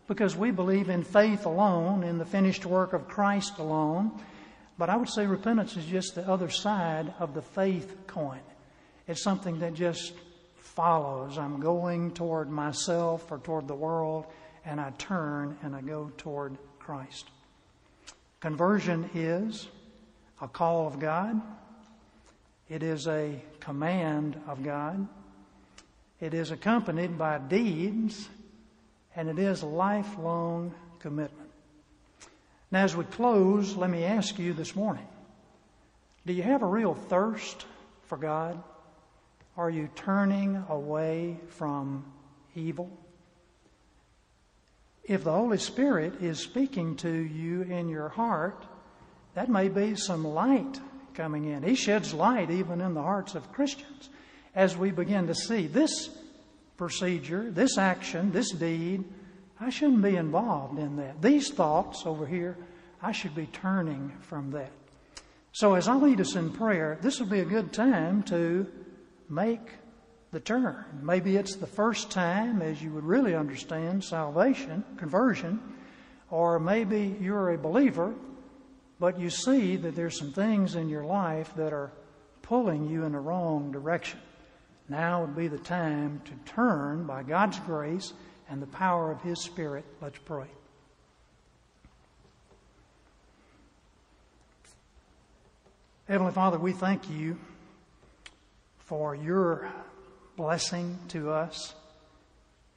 because 0.08 0.34
we 0.34 0.50
believe 0.50 0.88
in 0.88 1.04
faith 1.04 1.44
alone, 1.44 2.02
in 2.02 2.16
the 2.16 2.24
finished 2.24 2.64
work 2.64 2.94
of 2.94 3.08
Christ 3.08 3.58
alone. 3.58 4.10
But 4.78 4.88
I 4.88 4.96
would 4.96 5.10
say 5.10 5.26
repentance 5.26 5.76
is 5.76 5.84
just 5.84 6.14
the 6.14 6.26
other 6.26 6.48
side 6.48 7.12
of 7.18 7.34
the 7.34 7.42
faith 7.42 7.94
coin. 8.06 8.40
It's 9.06 9.22
something 9.22 9.58
that 9.58 9.74
just 9.74 10.14
follows. 10.74 11.38
I'm 11.38 11.60
going 11.60 12.12
toward 12.12 12.50
myself 12.50 13.30
or 13.30 13.38
toward 13.38 13.68
the 13.68 13.74
world, 13.74 14.26
and 14.64 14.80
I 14.80 14.90
turn 14.98 15.56
and 15.62 15.74
I 15.74 15.80
go 15.80 16.10
toward 16.16 16.56
Christ. 16.78 17.26
Conversion 18.40 19.08
is 19.14 19.68
a 20.40 20.48
call 20.48 20.86
of 20.86 20.98
God, 20.98 21.40
it 22.68 22.82
is 22.82 23.06
a 23.06 23.40
command 23.60 24.40
of 24.46 24.62
God, 24.62 25.06
it 26.20 26.34
is 26.34 26.50
accompanied 26.50 27.16
by 27.16 27.38
deeds, 27.38 28.28
and 29.16 29.28
it 29.28 29.38
is 29.38 29.62
lifelong 29.62 30.74
commitment. 30.98 31.50
Now, 32.70 32.82
as 32.82 32.96
we 32.96 33.04
close, 33.04 33.76
let 33.76 33.88
me 33.88 34.04
ask 34.04 34.38
you 34.38 34.52
this 34.52 34.74
morning 34.74 35.06
do 36.26 36.32
you 36.32 36.42
have 36.42 36.62
a 36.62 36.66
real 36.66 36.94
thirst 36.94 37.66
for 38.06 38.16
God? 38.16 38.62
Are 39.56 39.70
you 39.70 39.88
turning 39.94 40.64
away 40.68 41.38
from 41.48 42.04
evil? 42.56 42.90
If 45.04 45.22
the 45.22 45.32
Holy 45.32 45.58
Spirit 45.58 46.22
is 46.22 46.40
speaking 46.40 46.96
to 46.96 47.10
you 47.10 47.62
in 47.62 47.88
your 47.88 48.08
heart, 48.08 48.64
that 49.34 49.48
may 49.48 49.68
be 49.68 49.94
some 49.94 50.24
light 50.24 50.80
coming 51.14 51.44
in. 51.44 51.62
He 51.62 51.76
sheds 51.76 52.12
light 52.12 52.50
even 52.50 52.80
in 52.80 52.94
the 52.94 53.02
hearts 53.02 53.34
of 53.36 53.52
Christians 53.52 54.10
as 54.54 54.76
we 54.76 54.90
begin 54.90 55.26
to 55.28 55.34
see 55.34 55.66
this 55.66 56.10
procedure, 56.76 57.50
this 57.50 57.78
action, 57.78 58.32
this 58.32 58.50
deed. 58.50 59.04
I 59.60 59.70
shouldn't 59.70 60.02
be 60.02 60.16
involved 60.16 60.78
in 60.78 60.96
that. 60.96 61.22
These 61.22 61.50
thoughts 61.50 62.02
over 62.06 62.26
here, 62.26 62.56
I 63.00 63.12
should 63.12 63.34
be 63.34 63.46
turning 63.46 64.12
from 64.20 64.50
that. 64.50 64.72
So, 65.52 65.74
as 65.74 65.86
I 65.86 65.94
lead 65.94 66.20
us 66.20 66.34
in 66.34 66.50
prayer, 66.50 66.98
this 67.00 67.20
will 67.20 67.28
be 67.28 67.38
a 67.38 67.44
good 67.44 67.72
time 67.72 68.24
to 68.24 68.66
make 69.28 69.60
the 70.30 70.40
turn. 70.40 70.84
Maybe 71.02 71.36
it's 71.36 71.56
the 71.56 71.66
first 71.66 72.10
time 72.10 72.60
as 72.60 72.82
you 72.82 72.90
would 72.92 73.04
really 73.04 73.34
understand 73.34 74.02
salvation, 74.02 74.84
conversion, 74.96 75.60
or 76.30 76.58
maybe 76.58 77.16
you're 77.20 77.50
a 77.50 77.58
believer, 77.58 78.14
but 78.98 79.18
you 79.18 79.30
see 79.30 79.76
that 79.76 79.94
there's 79.94 80.18
some 80.18 80.32
things 80.32 80.74
in 80.74 80.88
your 80.88 81.04
life 81.04 81.54
that 81.54 81.72
are 81.72 81.92
pulling 82.42 82.88
you 82.88 83.04
in 83.04 83.12
the 83.12 83.20
wrong 83.20 83.70
direction. 83.70 84.18
Now 84.88 85.22
would 85.22 85.36
be 85.36 85.48
the 85.48 85.58
time 85.58 86.20
to 86.24 86.52
turn 86.52 87.04
by 87.06 87.22
God's 87.22 87.58
grace 87.60 88.12
and 88.50 88.60
the 88.60 88.66
power 88.66 89.10
of 89.10 89.22
His 89.22 89.40
Spirit. 89.40 89.84
Let's 90.02 90.18
pray. 90.18 90.46
Heavenly 96.06 96.32
Father, 96.32 96.58
we 96.58 96.72
thank 96.72 97.08
you 97.08 97.38
for 98.84 99.14
your 99.14 99.68
blessing 100.36 100.98
to 101.08 101.30
us 101.30 101.74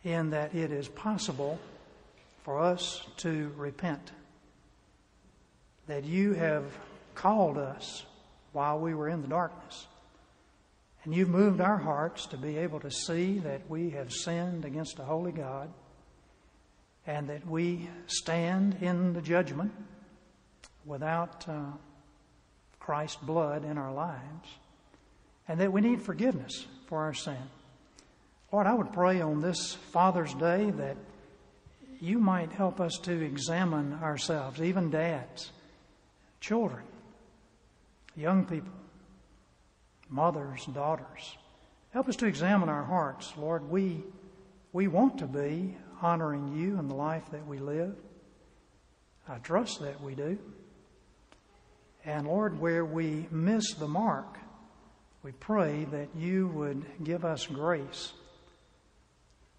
in 0.04 0.30
that 0.30 0.56
it 0.56 0.72
is 0.72 0.88
possible 0.88 1.60
for 2.44 2.60
us 2.60 3.06
to 3.18 3.52
repent. 3.58 4.12
That 5.88 6.06
you 6.06 6.34
have 6.34 6.64
called 7.16 7.58
us 7.58 8.06
while 8.54 8.80
we 8.80 8.94
were 8.94 9.10
in 9.10 9.22
the 9.22 9.28
darkness. 9.28 9.88
And 11.04 11.14
you've 11.14 11.30
moved 11.30 11.62
our 11.62 11.78
hearts 11.78 12.26
to 12.28 12.38
be 12.38 12.58
able 12.58 12.80
to 12.82 12.92
see 12.92 13.40
that 13.40 13.70
we 13.70 13.90
have 13.92 14.12
sinned 14.12 14.66
against 14.66 15.00
a 15.00 15.04
holy 15.04 15.32
God 15.32 15.70
and 17.06 17.30
that 17.30 17.48
we 17.48 17.90
stand 18.08 18.78
in 18.82 19.14
the 19.14 19.22
judgment 19.22 19.72
without 20.86 21.48
uh, 21.48 21.64
Christ's 22.80 23.18
blood 23.18 23.64
in 23.64 23.78
our 23.78 23.94
lives 23.94 24.50
and 25.48 25.60
that 25.60 25.72
we 25.72 25.82
need 25.82 26.02
forgiveness 26.02 26.66
for 26.88 27.00
our 27.00 27.14
sin. 27.14 27.38
Lord, 28.52 28.68
I 28.68 28.74
would 28.74 28.94
pray 28.94 29.22
on 29.22 29.42
this 29.42 29.74
Father's 29.92 30.34
Day 30.34 30.72
that 30.72 30.98
you 32.00 32.20
might 32.20 32.52
help 32.52 32.80
us 32.80 32.98
to 33.04 33.12
examine 33.12 33.94
ourselves, 34.02 34.62
even 34.62 34.90
dads, 34.90 35.52
children, 36.40 36.84
young 38.16 38.46
people, 38.46 38.74
mothers, 40.10 40.66
daughters. 40.74 41.38
Help 41.92 42.08
us 42.08 42.16
to 42.18 42.28
examine 42.28 42.70
our 42.70 42.84
hearts. 42.84 43.34
Lord, 43.38 43.70
we, 43.70 44.04
we 44.74 44.88
want 44.88 45.18
to 45.20 45.28
be 45.28 45.76
honoring 46.02 46.56
you 46.56 46.78
in 46.78 46.88
the 46.88 46.96
life 46.96 47.30
that 47.32 47.46
we 47.48 47.60
live. 47.60 47.96
I 49.28 49.40
trust 49.40 49.82
that 49.82 50.02
we 50.02 50.16
do. 50.16 50.38
And 52.06 52.28
Lord, 52.28 52.60
where 52.60 52.86
we 52.86 53.28
miss 53.32 53.74
the 53.74 53.88
mark, 53.88 54.38
we 55.28 55.34
pray 55.34 55.86
that 55.92 56.08
you 56.16 56.48
would 56.48 56.86
give 57.04 57.26
us 57.26 57.48
grace 57.48 58.14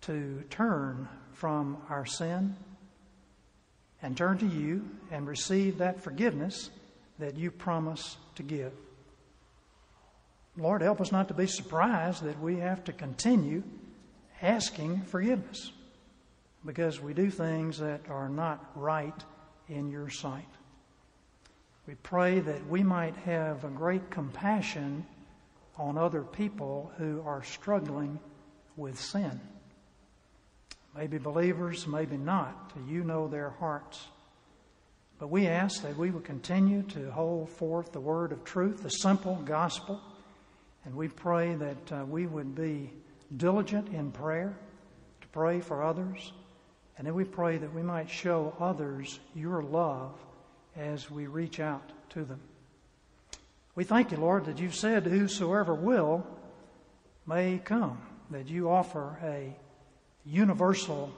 to 0.00 0.42
turn 0.48 1.06
from 1.34 1.76
our 1.90 2.06
sin 2.06 2.56
and 4.00 4.16
turn 4.16 4.38
to 4.38 4.46
you 4.46 4.88
and 5.10 5.28
receive 5.28 5.76
that 5.76 6.00
forgiveness 6.02 6.70
that 7.18 7.36
you 7.36 7.50
promise 7.50 8.16
to 8.34 8.42
give. 8.42 8.72
Lord, 10.56 10.80
help 10.80 11.02
us 11.02 11.12
not 11.12 11.28
to 11.28 11.34
be 11.34 11.46
surprised 11.46 12.22
that 12.22 12.40
we 12.40 12.56
have 12.56 12.82
to 12.84 12.92
continue 12.94 13.62
asking 14.40 15.02
forgiveness 15.02 15.70
because 16.64 16.98
we 16.98 17.12
do 17.12 17.28
things 17.28 17.76
that 17.76 18.08
are 18.08 18.30
not 18.30 18.70
right 18.74 19.22
in 19.68 19.90
your 19.90 20.08
sight. 20.08 20.48
We 21.86 21.94
pray 21.96 22.40
that 22.40 22.66
we 22.68 22.82
might 22.82 23.16
have 23.16 23.64
a 23.64 23.68
great 23.68 24.08
compassion 24.08 25.04
on 25.78 25.96
other 25.96 26.22
people 26.22 26.92
who 26.98 27.22
are 27.24 27.42
struggling 27.42 28.18
with 28.76 28.98
sin. 28.98 29.40
Maybe 30.96 31.18
believers, 31.18 31.86
maybe 31.86 32.16
not. 32.16 32.72
You 32.88 33.04
know 33.04 33.28
their 33.28 33.50
hearts. 33.50 34.06
But 35.18 35.30
we 35.30 35.46
ask 35.46 35.82
that 35.82 35.96
we 35.96 36.10
would 36.10 36.24
continue 36.24 36.82
to 36.82 37.10
hold 37.10 37.50
forth 37.50 37.92
the 37.92 38.00
word 38.00 38.32
of 38.32 38.44
truth, 38.44 38.82
the 38.82 38.88
simple 38.88 39.36
gospel, 39.44 40.00
and 40.84 40.94
we 40.94 41.08
pray 41.08 41.54
that 41.54 41.92
uh, 41.92 42.04
we 42.04 42.26
would 42.26 42.54
be 42.54 42.90
diligent 43.36 43.88
in 43.88 44.10
prayer 44.10 44.56
to 45.20 45.28
pray 45.28 45.60
for 45.60 45.82
others, 45.82 46.32
and 46.96 47.06
then 47.06 47.14
we 47.14 47.24
pray 47.24 47.58
that 47.58 47.74
we 47.74 47.82
might 47.82 48.08
show 48.08 48.54
others 48.58 49.18
your 49.34 49.62
love 49.62 50.12
as 50.76 51.10
we 51.10 51.26
reach 51.26 51.60
out 51.60 51.92
to 52.10 52.24
them. 52.24 52.40
We 53.78 53.84
thank 53.84 54.10
you, 54.10 54.16
Lord, 54.16 54.46
that 54.46 54.58
you've 54.58 54.74
said, 54.74 55.06
Whosoever 55.06 55.72
will 55.72 56.26
may 57.28 57.60
come, 57.64 58.02
that 58.32 58.48
you 58.48 58.68
offer 58.68 59.16
a 59.22 59.56
universal 60.24 61.12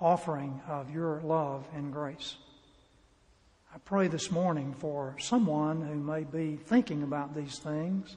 offering 0.00 0.60
of 0.66 0.90
your 0.90 1.20
love 1.20 1.68
and 1.72 1.92
grace. 1.92 2.34
I 3.72 3.78
pray 3.78 4.08
this 4.08 4.32
morning 4.32 4.74
for 4.74 5.14
someone 5.20 5.80
who 5.82 5.94
may 5.94 6.24
be 6.24 6.56
thinking 6.56 7.04
about 7.04 7.36
these 7.36 7.60
things, 7.60 8.16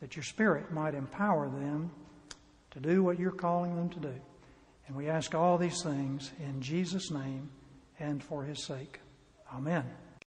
that 0.00 0.16
your 0.16 0.24
Spirit 0.24 0.72
might 0.72 0.94
empower 0.94 1.48
them 1.48 1.92
to 2.72 2.80
do 2.80 3.04
what 3.04 3.20
you're 3.20 3.30
calling 3.30 3.76
them 3.76 3.90
to 3.90 4.00
do. 4.00 4.14
And 4.88 4.96
we 4.96 5.08
ask 5.08 5.32
all 5.32 5.58
these 5.58 5.80
things 5.80 6.32
in 6.40 6.60
Jesus' 6.60 7.12
name 7.12 7.50
and 8.00 8.20
for 8.20 8.42
his 8.42 8.64
sake. 8.64 8.98
Amen. 9.54 9.84